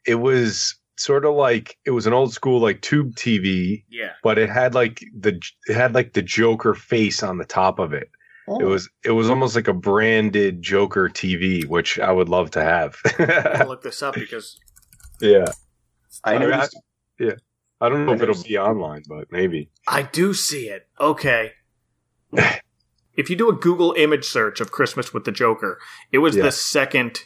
it 0.07 0.17
was 0.17 0.77
sort 0.97 1.25
of 1.25 1.35
like 1.35 1.79
it 1.85 1.91
was 1.91 2.07
an 2.07 2.13
old 2.13 2.33
school 2.33 2.61
like 2.61 2.83
tube 2.83 3.15
TV, 3.15 3.85
yeah. 3.89 4.13
but 4.23 4.39
it 4.39 4.51
had 4.51 4.75
like 4.75 5.05
the 5.19 5.41
it 5.67 5.75
had 5.75 5.95
like 5.95 6.13
the 6.13 6.23
Joker 6.23 6.75
face 6.75 7.23
on 7.23 7.39
the 7.39 7.45
top 7.45 7.79
of 7.79 7.93
it. 7.93 8.11
It 8.59 8.65
was 8.65 8.89
it 9.05 9.13
was 9.13 9.31
almost 9.31 9.55
like 9.55 9.69
a 9.69 9.73
branded 9.73 10.61
Joker 10.63 11.09
TV, 11.09 11.65
which 11.67 11.99
I 12.01 12.11
would 12.11 12.29
love 12.29 12.51
to 12.53 12.63
have. 12.63 12.97
I'll 13.19 13.69
look 13.69 13.83
this 13.83 14.03
up 14.03 14.15
because 14.15 14.59
yeah, 15.21 15.47
I 16.25 16.39
noticed. 16.39 16.77
I 17.83 17.89
don't 17.89 18.05
know 18.05 18.13
if 18.13 18.21
it'll 18.21 18.43
be 18.43 18.59
online, 18.59 19.03
but 19.09 19.29
maybe. 19.31 19.71
I 19.87 20.03
do 20.03 20.35
see 20.35 20.69
it. 20.69 20.87
Okay. 21.01 21.53
if 23.15 23.31
you 23.31 23.37
do 23.37 23.49
a 23.49 23.55
Google 23.55 23.95
image 23.97 24.25
search 24.25 24.61
of 24.61 24.71
Christmas 24.71 25.15
with 25.15 25.25
the 25.25 25.33
Joker, 25.33 25.79
it 26.13 26.19
was 26.19 26.37
Yeah. 26.37 26.43
the 26.45 26.53
second 26.53 27.23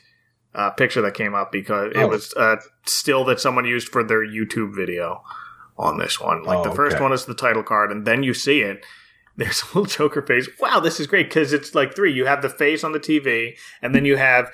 uh, 0.55 0.71
picture 0.71 1.03
that 1.03 1.15
came 1.15 1.35
up 1.35 1.51
because 1.51 1.91
it 1.93 1.97
Oh. 1.99 2.07
was 2.09 2.33
uh, 2.35 2.57
still 2.87 3.25
that 3.25 3.41
someone 3.41 3.65
used 3.65 3.89
for 3.89 4.05
their 4.05 4.25
YouTube 4.25 4.75
video 4.77 5.23
on 5.77 5.99
this 5.99 6.21
one. 6.21 6.45
Like 6.45 6.59
Oh, 6.59 6.65
the 6.71 6.75
first 6.77 6.97
okay. 6.97 7.03
one 7.03 7.13
is 7.13 7.25
the 7.25 7.35
title 7.35 7.65
card, 7.65 7.91
and 7.91 8.07
then 8.07 8.23
you 8.23 8.35
see 8.35 8.61
it. 8.61 8.85
There's 9.37 9.63
a 9.65 9.67
little 9.67 9.85
Joker 9.85 10.23
face. 10.23 10.49
Wow, 10.61 10.81
this 10.81 11.01
is 11.01 11.07
great 11.07 11.29
because 11.29 11.53
it's 11.53 11.75
like 11.75 11.95
three. 11.95 12.13
You 12.13 12.27
have 12.27 12.43
the 12.43 12.49
face 12.49 12.85
on 12.85 12.93
the 12.93 13.01
TV, 13.01 13.57
and 13.83 13.95
then 13.95 14.05
you 14.05 14.17
have 14.17 14.53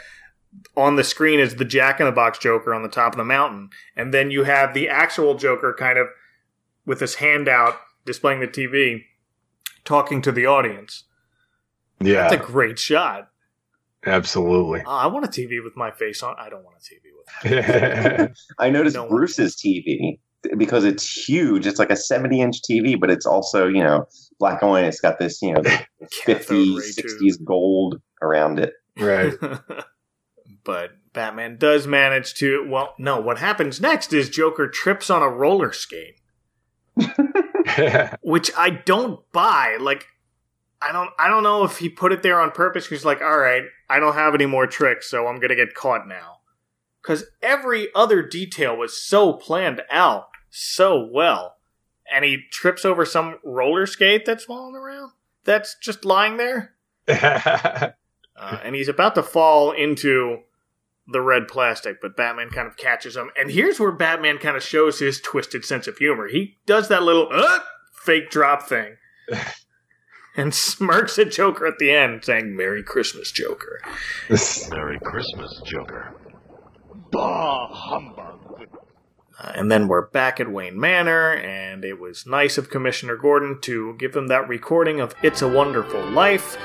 on 0.77 0.97
the 0.97 1.05
screen 1.05 1.39
is 1.39 1.57
the 1.57 1.65
Jack 1.65 2.01
in 2.01 2.07
the 2.07 2.13
Box 2.13 2.39
Joker 2.39 2.75
on 2.75 2.83
the 2.83 2.89
top 2.89 3.13
of 3.13 3.19
the 3.19 3.25
mountain, 3.25 3.69
and 3.97 4.13
then 4.15 4.31
you 4.31 4.45
have 4.45 4.75
the 4.75 4.89
actual 4.89 5.35
Joker 5.35 5.75
kind 5.79 5.99
of 5.99 6.07
with 6.87 7.01
his 7.01 7.17
hand 7.17 7.49
out 7.49 7.77
displaying 8.07 8.41
the 8.41 8.49
TV, 8.49 9.05
talking 9.85 10.23
to 10.23 10.33
the 10.33 10.47
audience. 10.47 11.05
Yeah, 12.01 12.23
That's 12.29 12.35
a 12.35 12.39
great 12.39 12.79
shot. 12.79 13.29
absolutely. 14.07 14.83
Oh, 14.87 14.91
I 14.91 15.07
want 15.07 15.27
a 15.27 15.29
TV 15.29 15.63
with 15.63 15.77
my 15.77 15.91
face 15.91 16.23
on. 16.23 16.35
I 16.39 16.49
don't 16.49 16.65
want 16.65 16.77
a 16.79 16.81
TV 16.81 18.25
with. 18.25 18.33
I 18.59 18.71
noticed 18.71 18.97
No 18.97 19.03
one- 19.03 19.11
Bruce's 19.11 19.55
TV 19.55 20.19
because 20.57 20.85
it's 20.85 21.29
huge. 21.29 21.67
It's 21.67 21.79
like 21.79 21.91
a 21.91 21.97
70 21.97 22.41
inch 22.41 22.63
TV, 22.63 22.99
but 22.99 23.11
it's 23.11 23.27
also, 23.27 23.67
you 23.69 23.83
know, 23.85 24.07
black 24.41 24.63
and 24.63 24.71
white. 24.73 24.87
It's 24.87 25.01
got 25.01 25.21
this, 25.21 25.41
you 25.41 25.53
know, 25.53 25.63
Cathode 26.25 26.81
50s, 26.81 26.99
60s 26.99 27.45
gold 27.45 28.01
around 28.21 28.59
it. 28.59 28.73
right. 28.99 29.35
but 30.65 30.91
Batman 31.13 31.57
does 31.59 31.87
manage 31.87 32.35
to. 32.35 32.67
Well, 32.69 32.95
no. 32.99 33.21
What 33.21 33.39
happens 33.39 33.81
next 33.81 34.13
is 34.13 34.29
Joker 34.29 34.67
trips 34.67 35.11
on 35.11 35.23
a 35.23 35.29
roller 35.29 35.73
skate, 35.73 36.21
which 38.23 38.51
I 38.57 38.71
don't 38.71 39.21
buy. 39.33 39.77
Like, 39.81 40.07
I 40.83 40.91
don't. 40.93 41.11
I 41.19 41.29
don't 41.29 41.43
know 41.43 41.65
if 41.65 41.79
he 41.79 41.89
put 41.89 42.13
it 42.13 42.23
there 42.23 42.41
on 42.41 42.51
purpose. 42.51 42.89
He's 42.89 43.05
like, 43.05 43.21
all 43.21 43.39
right, 43.39 43.65
I 43.89 44.01
don't 44.01 44.15
have 44.15 44.35
any 44.35 44.47
more 44.47 44.67
tricks, 44.67 45.09
so 45.09 45.27
I'm 45.27 45.41
gonna 45.41 45.57
get 45.57 45.75
caught 45.75 46.07
now. 46.09 46.39
Because 47.03 47.25
every 47.43 47.89
other 47.95 48.23
detail 48.23 48.77
was 48.77 49.03
so 49.03 49.33
planned 49.33 49.83
out 49.91 50.27
so 50.51 51.09
well, 51.11 51.57
and 52.13 52.25
he 52.25 52.45
trips 52.51 52.85
over 52.85 53.05
some 53.05 53.39
roller 53.45 53.87
skate 53.87 54.25
that's 54.27 54.45
falling 54.45 54.75
around. 54.75 55.13
That's 55.45 55.77
just 55.81 56.05
lying 56.05 56.37
there. 56.37 56.75
Uh, 58.41 58.59
and 58.65 58.75
he's 58.75 58.89
about 58.89 59.15
to 59.15 59.23
fall 59.23 59.71
into 59.71 60.39
the 61.07 61.21
red 61.21 61.47
plastic, 61.47 62.01
but 62.01 62.17
Batman 62.17 62.49
kind 62.49 62.67
of 62.67 62.77
catches 62.77 63.15
him. 63.17 63.31
And 63.39 63.51
here's 63.51 63.79
where 63.79 63.93
Batman 63.93 64.39
kind 64.39 64.57
of 64.57 64.63
shows 64.63 64.99
his 64.99 65.21
twisted 65.21 65.65
sense 65.65 65.87
of 65.87 65.99
humor. 65.99 66.27
He 66.27 66.57
does 66.65 66.89
that 66.89 67.03
little 67.03 67.29
uh, 67.31 67.59
fake 67.93 68.31
drop 68.31 68.63
thing 68.63 68.97
and 70.37 70.55
smirks 70.55 71.19
at 71.19 71.33
Joker 71.33 71.67
at 71.67 71.79
the 71.79 71.91
end, 71.91 72.25
saying, 72.25 72.57
Merry 72.57 72.83
Christmas, 72.83 73.31
Joker. 73.31 73.81
Merry 74.71 74.99
Christmas, 75.01 75.61
Joker. 75.67 76.15
Bah, 77.13 77.69
humbug. 77.71 78.69
Uh, 79.41 79.53
and 79.55 79.71
then 79.71 79.89
we're 79.89 80.07
back 80.09 80.39
at 80.39 80.53
Wayne 80.53 80.79
Manor, 80.79 81.33
and 81.33 81.83
it 81.83 81.99
was 81.99 82.27
nice 82.27 82.59
of 82.59 82.69
Commissioner 82.69 83.17
Gordon 83.17 83.59
to 83.63 83.95
give 83.99 84.15
him 84.15 84.27
that 84.27 84.47
recording 84.49 85.01
of 85.01 85.15
It's 85.23 85.41
a 85.41 85.49
Wonderful 85.49 86.05
Life, 86.11 86.57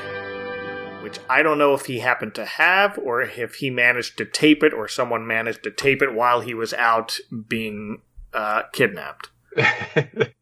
which 1.01 1.19
I 1.29 1.41
don't 1.41 1.57
know 1.57 1.73
if 1.73 1.85
he 1.85 1.99
happened 1.99 2.35
to 2.35 2.43
have, 2.43 2.97
or 2.97 3.21
if 3.21 3.55
he 3.55 3.69
managed 3.69 4.17
to 4.17 4.25
tape 4.25 4.61
it, 4.61 4.73
or 4.73 4.89
someone 4.89 5.25
managed 5.25 5.63
to 5.63 5.71
tape 5.71 6.01
it 6.01 6.13
while 6.13 6.41
he 6.41 6.53
was 6.53 6.73
out 6.73 7.17
being 7.47 8.01
uh, 8.33 8.63
kidnapped. 8.73 9.29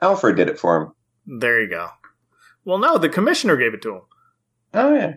Alfred 0.00 0.36
did 0.36 0.48
it 0.48 0.58
for 0.58 0.76
him. 0.76 0.92
There 1.40 1.60
you 1.60 1.68
go. 1.68 1.88
Well, 2.64 2.78
no, 2.78 2.96
the 2.96 3.08
Commissioner 3.08 3.56
gave 3.56 3.74
it 3.74 3.82
to 3.82 3.94
him. 3.96 4.02
Oh, 4.72 4.94
yeah. 4.94 5.14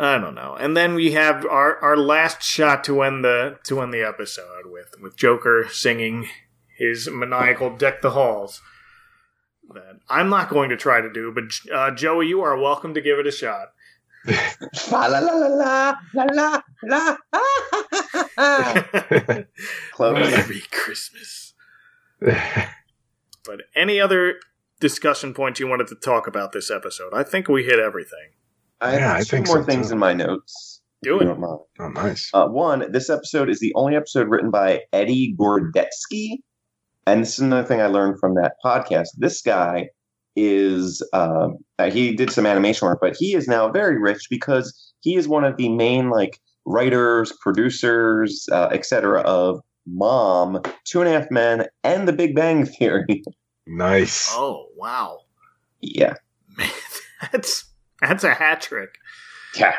I 0.00 0.16
don't 0.18 0.36
know. 0.36 0.54
And 0.54 0.76
then 0.76 0.94
we 0.94 1.12
have 1.12 1.44
our, 1.44 1.76
our 1.78 1.96
last 1.96 2.42
shot 2.42 2.84
to 2.84 3.02
end 3.02 3.24
the 3.24 3.58
to 3.64 3.80
end 3.80 3.92
the 3.92 4.06
episode 4.06 4.66
with 4.66 4.94
with 5.02 5.16
Joker 5.16 5.66
singing 5.70 6.28
his 6.76 7.10
maniacal 7.10 7.76
"Deck 7.76 8.00
the 8.00 8.10
Halls." 8.10 8.62
That 9.74 9.98
I'm 10.08 10.28
not 10.28 10.50
going 10.50 10.70
to 10.70 10.76
try 10.76 11.00
to 11.00 11.12
do, 11.12 11.32
but 11.32 11.44
uh, 11.74 11.90
Joey, 11.90 12.28
you 12.28 12.42
are 12.42 12.56
welcome 12.56 12.94
to 12.94 13.00
give 13.00 13.18
it 13.18 13.26
a 13.26 13.32
shot. 13.32 13.72
La 14.92 15.06
la 15.06 15.18
la 15.18 15.32
la 15.32 15.96
la 16.14 16.62
la 16.84 17.16
la. 18.36 19.42
Close. 19.92 20.30
Merry 20.30 20.62
Christmas. 20.70 21.54
But 22.20 23.62
any 23.74 24.00
other 24.00 24.34
discussion 24.78 25.34
points 25.34 25.58
you 25.58 25.66
wanted 25.66 25.88
to 25.88 25.96
talk 25.96 26.28
about 26.28 26.52
this 26.52 26.70
episode? 26.70 27.12
I 27.12 27.24
think 27.24 27.48
we 27.48 27.64
hit 27.64 27.80
everything. 27.80 28.30
I 28.80 28.98
Yeah, 28.98 29.12
I 29.12 29.16
have 29.18 29.26
two 29.26 29.36
think 29.36 29.46
more 29.48 29.58
so, 29.60 29.64
things 29.64 29.88
too. 29.88 29.94
in 29.94 29.98
my 29.98 30.12
notes. 30.12 30.80
Do 31.02 31.20
it. 31.20 31.24
don't 31.24 31.40
mind. 31.40 31.58
oh, 31.80 31.88
nice. 31.88 32.30
Uh, 32.34 32.46
one, 32.48 32.90
this 32.92 33.08
episode 33.08 33.48
is 33.48 33.60
the 33.60 33.72
only 33.76 33.94
episode 33.96 34.28
written 34.28 34.50
by 34.50 34.82
Eddie 34.92 35.34
Gorodetsky. 35.38 36.38
And 37.06 37.22
this 37.22 37.34
is 37.34 37.40
another 37.40 37.66
thing 37.66 37.80
I 37.80 37.86
learned 37.86 38.18
from 38.18 38.34
that 38.34 38.54
podcast. 38.64 39.08
This 39.16 39.40
guy 39.40 39.88
is, 40.36 41.02
um, 41.12 41.56
uh, 41.78 41.90
he 41.90 42.14
did 42.14 42.30
some 42.30 42.46
animation 42.46 42.86
work, 42.86 42.98
but 43.00 43.16
he 43.16 43.34
is 43.34 43.46
now 43.48 43.70
very 43.70 43.98
rich 44.00 44.26
because 44.28 44.92
he 45.00 45.16
is 45.16 45.28
one 45.28 45.44
of 45.44 45.56
the 45.56 45.68
main, 45.68 46.10
like, 46.10 46.38
writers, 46.66 47.32
producers, 47.40 48.46
uh, 48.52 48.68
et 48.72 48.84
cetera, 48.84 49.20
of 49.22 49.60
Mom, 49.86 50.60
Two 50.84 51.00
and 51.00 51.08
a 51.08 51.12
Half 51.12 51.30
Men, 51.30 51.66
and 51.84 52.06
The 52.06 52.12
Big 52.12 52.34
Bang 52.34 52.66
Theory. 52.66 53.22
Nice. 53.70 54.30
Oh 54.32 54.64
wow, 54.78 55.18
yeah. 55.82 56.14
man, 56.56 56.70
that's 57.32 57.64
that's 58.08 58.24
a 58.24 58.34
hat 58.34 58.60
trick. 58.60 58.96
Yeah. 59.56 59.74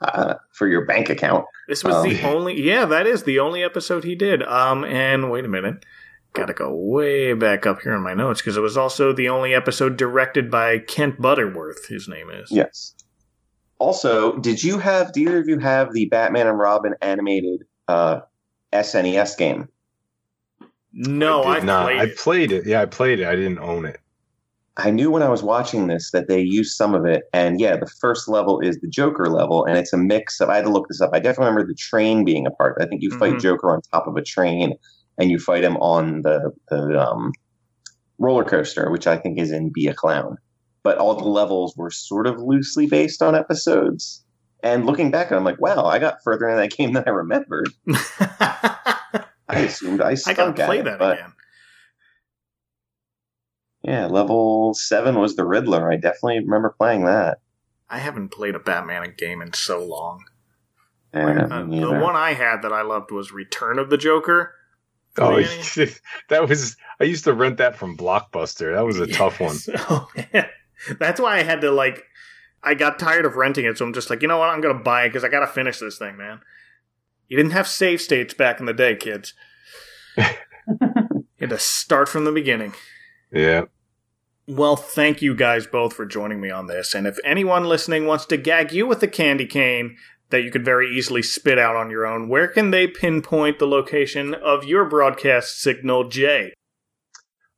Uh, 0.00 0.34
for 0.52 0.68
your 0.68 0.84
bank 0.86 1.10
account. 1.10 1.44
This 1.66 1.82
was 1.82 1.94
Um, 1.96 2.08
the 2.08 2.22
only 2.28 2.60
yeah, 2.62 2.84
that 2.84 3.06
is 3.06 3.24
the 3.24 3.40
only 3.40 3.62
episode 3.64 4.04
he 4.04 4.14
did. 4.14 4.42
Um 4.44 4.84
and 4.84 5.30
wait 5.30 5.44
a 5.44 5.48
minute. 5.48 5.84
Gotta 6.34 6.52
go 6.54 6.72
way 6.72 7.32
back 7.32 7.66
up 7.66 7.80
here 7.82 7.94
in 7.94 8.02
my 8.02 8.14
notes 8.14 8.40
because 8.40 8.56
it 8.56 8.60
was 8.60 8.76
also 8.76 9.12
the 9.12 9.28
only 9.28 9.54
episode 9.54 9.96
directed 9.96 10.50
by 10.50 10.78
Kent 10.78 11.20
Butterworth, 11.20 11.88
his 11.88 12.06
name 12.06 12.30
is. 12.30 12.50
Yes. 12.52 12.94
Also, 13.80 14.36
did 14.38 14.62
you 14.62 14.78
have? 14.78 15.12
Do 15.12 15.20
either 15.20 15.38
of 15.38 15.48
you 15.48 15.58
have 15.58 15.92
the 15.92 16.06
Batman 16.06 16.46
and 16.46 16.58
Robin 16.58 16.94
animated 17.00 17.64
uh, 17.88 18.20
SNES 18.72 19.36
game? 19.38 19.68
No, 20.92 21.42
I 21.42 21.56
I, 21.56 21.60
not. 21.60 21.84
played 21.86 21.98
I 22.00 22.06
played 22.16 22.52
it. 22.52 22.66
Yeah, 22.66 22.82
I 22.82 22.86
played 22.86 23.20
it. 23.20 23.26
I 23.26 23.34
didn't 23.36 23.58
own 23.60 23.84
it. 23.84 23.98
I 24.78 24.90
knew 24.90 25.10
when 25.10 25.24
I 25.24 25.28
was 25.28 25.42
watching 25.42 25.88
this 25.88 26.12
that 26.12 26.28
they 26.28 26.40
used 26.40 26.76
some 26.76 26.94
of 26.94 27.04
it, 27.04 27.24
and 27.32 27.60
yeah, 27.60 27.76
the 27.76 27.90
first 28.00 28.28
level 28.28 28.60
is 28.60 28.78
the 28.78 28.88
Joker 28.88 29.28
level, 29.28 29.64
and 29.64 29.76
it's 29.76 29.92
a 29.92 29.96
mix 29.98 30.40
of. 30.40 30.48
I 30.48 30.56
had 30.56 30.64
to 30.64 30.70
look 30.70 30.86
this 30.88 31.00
up. 31.00 31.10
I 31.12 31.18
definitely 31.18 31.46
remember 31.50 31.66
the 31.66 31.74
train 31.74 32.24
being 32.24 32.46
a 32.46 32.50
part. 32.52 32.78
I 32.80 32.86
think 32.86 33.02
you 33.02 33.10
fight 33.18 33.34
Mhm. 33.34 33.40
Joker 33.40 33.72
on 33.72 33.80
top 33.92 34.06
of 34.06 34.16
a 34.16 34.22
train, 34.22 34.74
and 35.18 35.30
you 35.30 35.38
fight 35.40 35.64
him 35.64 35.76
on 35.78 36.22
the 36.22 36.52
the 36.70 36.96
um, 36.96 37.32
roller 38.18 38.44
coaster, 38.44 38.88
which 38.90 39.06
I 39.08 39.16
think 39.16 39.38
is 39.38 39.50
in 39.50 39.70
Be 39.72 39.88
a 39.88 39.94
Clown. 39.94 40.38
But 40.84 40.98
all 40.98 41.14
the 41.16 41.28
levels 41.28 41.74
were 41.76 41.90
sort 41.90 42.26
of 42.28 42.38
loosely 42.40 42.86
based 42.86 43.20
on 43.20 43.34
episodes. 43.34 44.24
And 44.62 44.86
looking 44.86 45.10
back, 45.10 45.30
I'm 45.32 45.44
like, 45.44 45.60
wow, 45.60 45.84
I 45.84 45.98
got 45.98 46.18
further 46.24 46.48
in 46.48 46.56
that 46.56 46.70
game 46.76 46.92
than 46.92 47.04
I 47.06 47.10
remembered. 47.10 47.68
I 49.50 49.60
assumed 49.60 50.02
I 50.02 50.16
I 50.26 50.34
gotta 50.34 50.52
play 50.52 50.78
it, 50.80 50.84
that 50.84 51.02
again. 51.02 51.32
Yeah, 53.88 54.06
level 54.06 54.74
seven 54.74 55.18
was 55.18 55.34
the 55.36 55.46
Riddler. 55.46 55.90
I 55.90 55.96
definitely 55.96 56.40
remember 56.40 56.74
playing 56.76 57.04
that. 57.06 57.38
I 57.88 57.98
haven't 57.98 58.28
played 58.28 58.54
a 58.54 58.58
Batman 58.58 59.14
game 59.16 59.40
in 59.40 59.54
so 59.54 59.82
long. 59.82 60.24
Yeah, 61.14 61.48
Uh, 61.50 61.64
the 61.64 61.98
one 61.98 62.16
I 62.16 62.34
had 62.34 62.60
that 62.62 62.72
I 62.72 62.82
loved 62.82 63.10
was 63.10 63.32
Return 63.32 63.78
of 63.78 63.88
the 63.88 63.96
Joker. 63.96 64.52
Oh, 65.16 65.40
that 66.28 66.48
was. 66.48 66.76
I 67.00 67.04
used 67.04 67.24
to 67.24 67.32
rent 67.32 67.56
that 67.56 67.76
from 67.76 67.96
Blockbuster. 67.96 68.74
That 68.74 68.84
was 68.84 69.00
a 69.00 69.06
tough 69.06 69.40
one. 69.40 69.56
Oh, 69.90 70.08
man. 70.14 70.46
That's 71.00 71.18
why 71.20 71.38
I 71.38 71.42
had 71.42 71.62
to 71.62 71.70
like. 71.70 72.04
I 72.62 72.74
got 72.74 72.98
tired 72.98 73.24
of 73.24 73.36
renting 73.36 73.64
it, 73.64 73.78
so 73.78 73.86
I'm 73.86 73.94
just 73.94 74.10
like, 74.10 74.20
you 74.20 74.28
know 74.28 74.38
what? 74.38 74.50
I'm 74.50 74.60
gonna 74.60 74.78
buy 74.78 75.04
it 75.04 75.08
because 75.08 75.24
I 75.24 75.28
gotta 75.28 75.46
finish 75.46 75.78
this 75.78 75.96
thing, 75.96 76.16
man. 76.16 76.40
You 77.28 77.36
didn't 77.36 77.52
have 77.52 77.66
save 77.66 78.00
states 78.00 78.34
back 78.34 78.60
in 78.60 78.66
the 78.66 78.72
day, 78.74 78.96
kids. 78.96 79.32
you 80.16 80.24
had 81.40 81.50
to 81.50 81.58
start 81.58 82.08
from 82.08 82.24
the 82.24 82.32
beginning. 82.32 82.74
Yeah. 83.32 83.64
Well, 84.48 84.76
thank 84.76 85.20
you 85.20 85.34
guys 85.34 85.66
both 85.66 85.92
for 85.92 86.06
joining 86.06 86.40
me 86.40 86.50
on 86.50 86.68
this. 86.68 86.94
And 86.94 87.06
if 87.06 87.18
anyone 87.22 87.64
listening 87.64 88.06
wants 88.06 88.24
to 88.26 88.38
gag 88.38 88.72
you 88.72 88.86
with 88.86 89.02
a 89.02 89.06
candy 89.06 89.44
cane 89.44 89.98
that 90.30 90.42
you 90.42 90.50
could 90.50 90.64
very 90.64 90.88
easily 90.88 91.22
spit 91.22 91.58
out 91.58 91.76
on 91.76 91.90
your 91.90 92.06
own, 92.06 92.30
where 92.30 92.48
can 92.48 92.70
they 92.70 92.86
pinpoint 92.86 93.58
the 93.58 93.66
location 93.66 94.32
of 94.32 94.64
your 94.64 94.86
broadcast 94.86 95.60
signal, 95.60 96.08
Jay? 96.08 96.54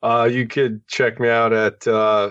Uh, 0.02 0.28
you 0.30 0.48
could 0.48 0.84
check 0.88 1.20
me 1.20 1.28
out 1.28 1.52
at 1.52 1.86
uh, 1.86 2.30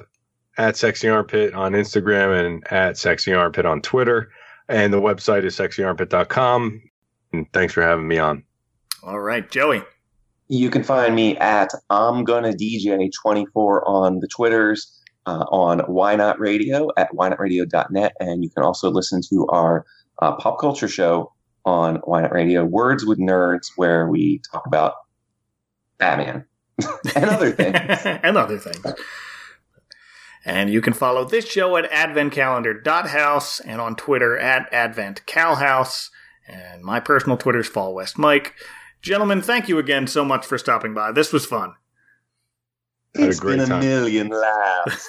at 0.58 0.76
Sexy 0.76 1.08
Armpit 1.08 1.54
on 1.54 1.72
Instagram 1.72 2.46
and 2.46 2.68
at 2.70 2.98
Sexy 2.98 3.32
Armpit 3.32 3.66
on 3.66 3.82
Twitter. 3.82 4.30
And 4.68 4.92
the 4.92 5.00
website 5.00 5.46
is 5.46 5.56
sexyarmpit.com. 5.56 6.82
And 7.32 7.54
thanks 7.54 7.74
for 7.74 7.82
having 7.82 8.10
me 8.10 8.18
on. 8.18 8.44
All 9.04 9.22
right, 9.22 9.50
Joey. 9.50 9.84
You 10.50 10.70
can 10.70 10.84
find 10.84 11.16
me 11.16 11.38
at 11.38 11.70
I'm 11.90 12.24
gonna 12.24 12.52
DJ 12.52 13.10
24 13.22 13.88
on 13.88 14.20
the 14.20 14.28
Twitters, 14.28 15.00
uh, 15.26 15.46
on 15.50 15.80
Why 15.82 16.16
Not 16.16 16.40
Radio 16.40 16.90
at 16.98 17.12
whynotradio.net, 17.12 18.14
and 18.20 18.44
you 18.44 18.50
can 18.50 18.64
also 18.64 18.90
listen 18.90 19.22
to 19.30 19.48
our 19.50 19.86
uh, 20.22 20.36
pop 20.36 20.60
culture 20.60 20.88
show 20.88 21.32
on 21.66 21.98
Why 21.98 22.22
Not 22.22 22.34
Radio, 22.34 22.66
Words 22.66 23.06
with 23.06 23.20
Nerds, 23.20 23.68
where 23.76 24.08
we 24.08 24.42
talk 24.52 24.66
about 24.66 24.96
Batman 26.00 26.46
and 27.16 27.26
other 27.26 27.52
things. 27.52 27.76
and 28.06 28.38
other 28.38 28.58
things. 28.58 28.96
And 30.46 30.72
you 30.72 30.82
can 30.82 30.94
follow 30.94 31.26
this 31.26 31.48
show 31.48 31.78
at 31.78 31.90
adventcalendar.house 31.92 33.60
and 33.60 33.82
on 33.82 33.96
Twitter 33.96 34.38
at 34.38 34.72
adventcalhouse. 34.72 36.10
And 36.48 36.82
my 36.82 37.00
personal 37.00 37.38
Twitter's 37.38 37.68
Fall 37.68 37.94
West 37.94 38.18
Mike. 38.18 38.56
Gentlemen, 39.02 39.42
thank 39.42 39.70
you 39.70 39.78
again 39.78 40.08
so 40.08 40.26
much 40.26 40.46
for 40.46 40.58
stopping 40.58 40.94
by. 40.94 41.12
This 41.12 41.32
was 41.32 41.46
fun. 41.46 41.74
Had 43.16 43.26
a 43.26 43.28
It's 43.30 43.40
great 43.40 43.54
been 43.58 43.62
a 43.62 43.68
time. 43.68 43.80
million 43.80 44.28
laughs. 44.30 45.08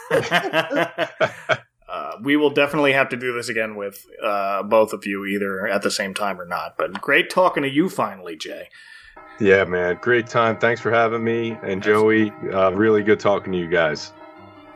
uh, 1.89 2.13
we 2.23 2.37
will 2.37 2.51
definitely 2.51 2.93
have 2.93 3.09
to 3.11 3.17
do 3.17 3.33
this 3.35 3.49
again 3.49 3.75
with 3.77 4.05
uh, 4.23 4.63
both 4.63 4.93
of 4.93 5.07
you, 5.07 5.25
either 5.27 5.67
at 5.67 5.83
the 5.83 5.91
same 5.91 6.15
time 6.15 6.41
or 6.41 6.47
not. 6.47 6.77
But 6.79 7.01
great 7.01 7.31
talking 7.31 7.63
to 7.63 7.69
you 7.69 7.89
finally, 7.89 8.37
Jay. 8.37 8.69
Yeah, 9.41 9.65
man. 9.65 9.99
Great 10.01 10.27
time. 10.27 10.59
Thanks 10.59 10.81
for 10.81 10.91
having 10.91 11.25
me. 11.25 11.57
And 11.63 11.83
Joey, 11.83 12.31
uh, 12.53 12.71
really 12.71 13.03
good 13.03 13.21
talking 13.21 13.53
to 13.53 13.59
you 13.59 13.69
guys. 13.69 14.13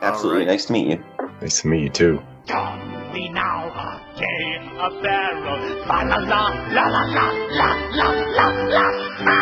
Absolutely. 0.01 0.41
All 0.41 0.47
right. 0.47 0.51
Nice 0.53 0.65
to 0.65 0.73
meet 0.73 0.87
you. 0.87 1.03
Nice 1.41 1.61
to 1.61 1.67
meet 1.67 1.83
you, 1.83 1.89
too. 1.89 2.94
We 3.15 3.29
now 3.29 3.69
are 3.69 4.01
game 4.17 4.77
of 4.77 5.01
barrel. 5.01 5.85
La 5.87 6.01
la 6.01 6.17
la 6.17 6.49
la 6.75 6.83
la 6.83 7.03
la 7.15 7.27
la 7.95 8.09
la 8.11 8.47
la 8.75 8.87
la. 9.23 9.35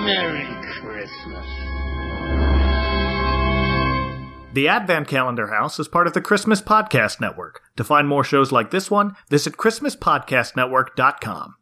Merry 0.06 0.48
Christmas. 0.80 1.48
The 4.54 4.68
Advent 4.68 5.08
Calendar 5.08 5.48
House 5.48 5.78
is 5.78 5.86
part 5.86 6.06
of 6.06 6.14
the 6.14 6.22
Christmas 6.22 6.62
Podcast 6.62 7.20
Network. 7.20 7.60
To 7.76 7.84
find 7.84 8.08
more 8.08 8.24
shows 8.24 8.50
like 8.50 8.70
this 8.70 8.90
one, 8.90 9.16
visit 9.28 9.58
ChristmasPodcastNetwork.com. 9.58 11.56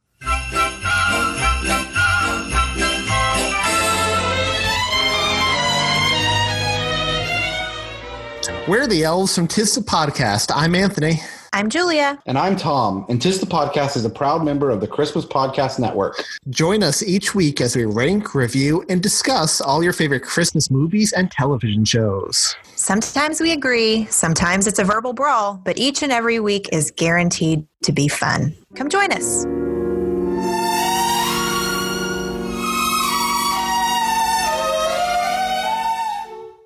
We're 8.70 8.86
the 8.86 9.02
elves 9.02 9.34
from 9.34 9.48
Tis 9.48 9.74
the 9.74 9.80
Podcast. 9.80 10.52
I'm 10.54 10.76
Anthony. 10.76 11.20
I'm 11.52 11.68
Julia. 11.68 12.20
And 12.26 12.38
I'm 12.38 12.54
Tom, 12.54 13.04
and 13.08 13.20
Tis 13.20 13.40
the 13.40 13.46
Podcast 13.46 13.96
is 13.96 14.04
a 14.04 14.08
proud 14.08 14.44
member 14.44 14.70
of 14.70 14.80
the 14.80 14.86
Christmas 14.86 15.26
Podcast 15.26 15.80
Network. 15.80 16.22
Join 16.50 16.84
us 16.84 17.02
each 17.02 17.34
week 17.34 17.60
as 17.60 17.74
we 17.74 17.84
rank, 17.84 18.32
review, 18.32 18.84
and 18.88 19.02
discuss 19.02 19.60
all 19.60 19.82
your 19.82 19.92
favorite 19.92 20.22
Christmas 20.22 20.70
movies 20.70 21.12
and 21.12 21.32
television 21.32 21.84
shows. 21.84 22.54
Sometimes 22.76 23.40
we 23.40 23.50
agree, 23.50 24.06
sometimes 24.06 24.68
it's 24.68 24.78
a 24.78 24.84
verbal 24.84 25.14
brawl, 25.14 25.60
but 25.64 25.76
each 25.76 26.04
and 26.04 26.12
every 26.12 26.38
week 26.38 26.68
is 26.70 26.92
guaranteed 26.92 27.66
to 27.82 27.90
be 27.90 28.06
fun. 28.06 28.54
Come 28.76 28.88
join 28.88 29.10
us. 29.10 29.46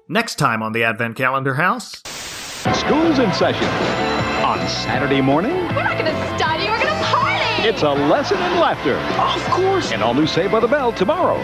Next 0.08 0.34
time 0.34 0.62
on 0.62 0.72
the 0.72 0.84
Advent 0.84 1.16
Calendar 1.16 1.54
House. 1.54 2.02
School's 2.04 3.18
in 3.18 3.32
session. 3.32 3.66
On 4.44 4.58
Saturday 4.68 5.22
morning, 5.22 5.52
We're 5.68 5.82
not 5.82 5.96
going 5.98 6.04
to 6.14 6.36
study, 6.36 6.64
we're 6.68 6.76
going 6.82 6.88
to 6.88 7.04
party! 7.04 7.66
it's 7.68 7.82
a 7.82 7.90
lesson 7.90 8.36
in 8.36 8.60
laughter. 8.60 8.96
Of 8.98 9.50
course. 9.50 9.92
And 9.92 10.02
all 10.02 10.12
new 10.12 10.26
Saved 10.26 10.52
by 10.52 10.60
the 10.60 10.68
Bell 10.68 10.92
tomorrow. 10.92 11.38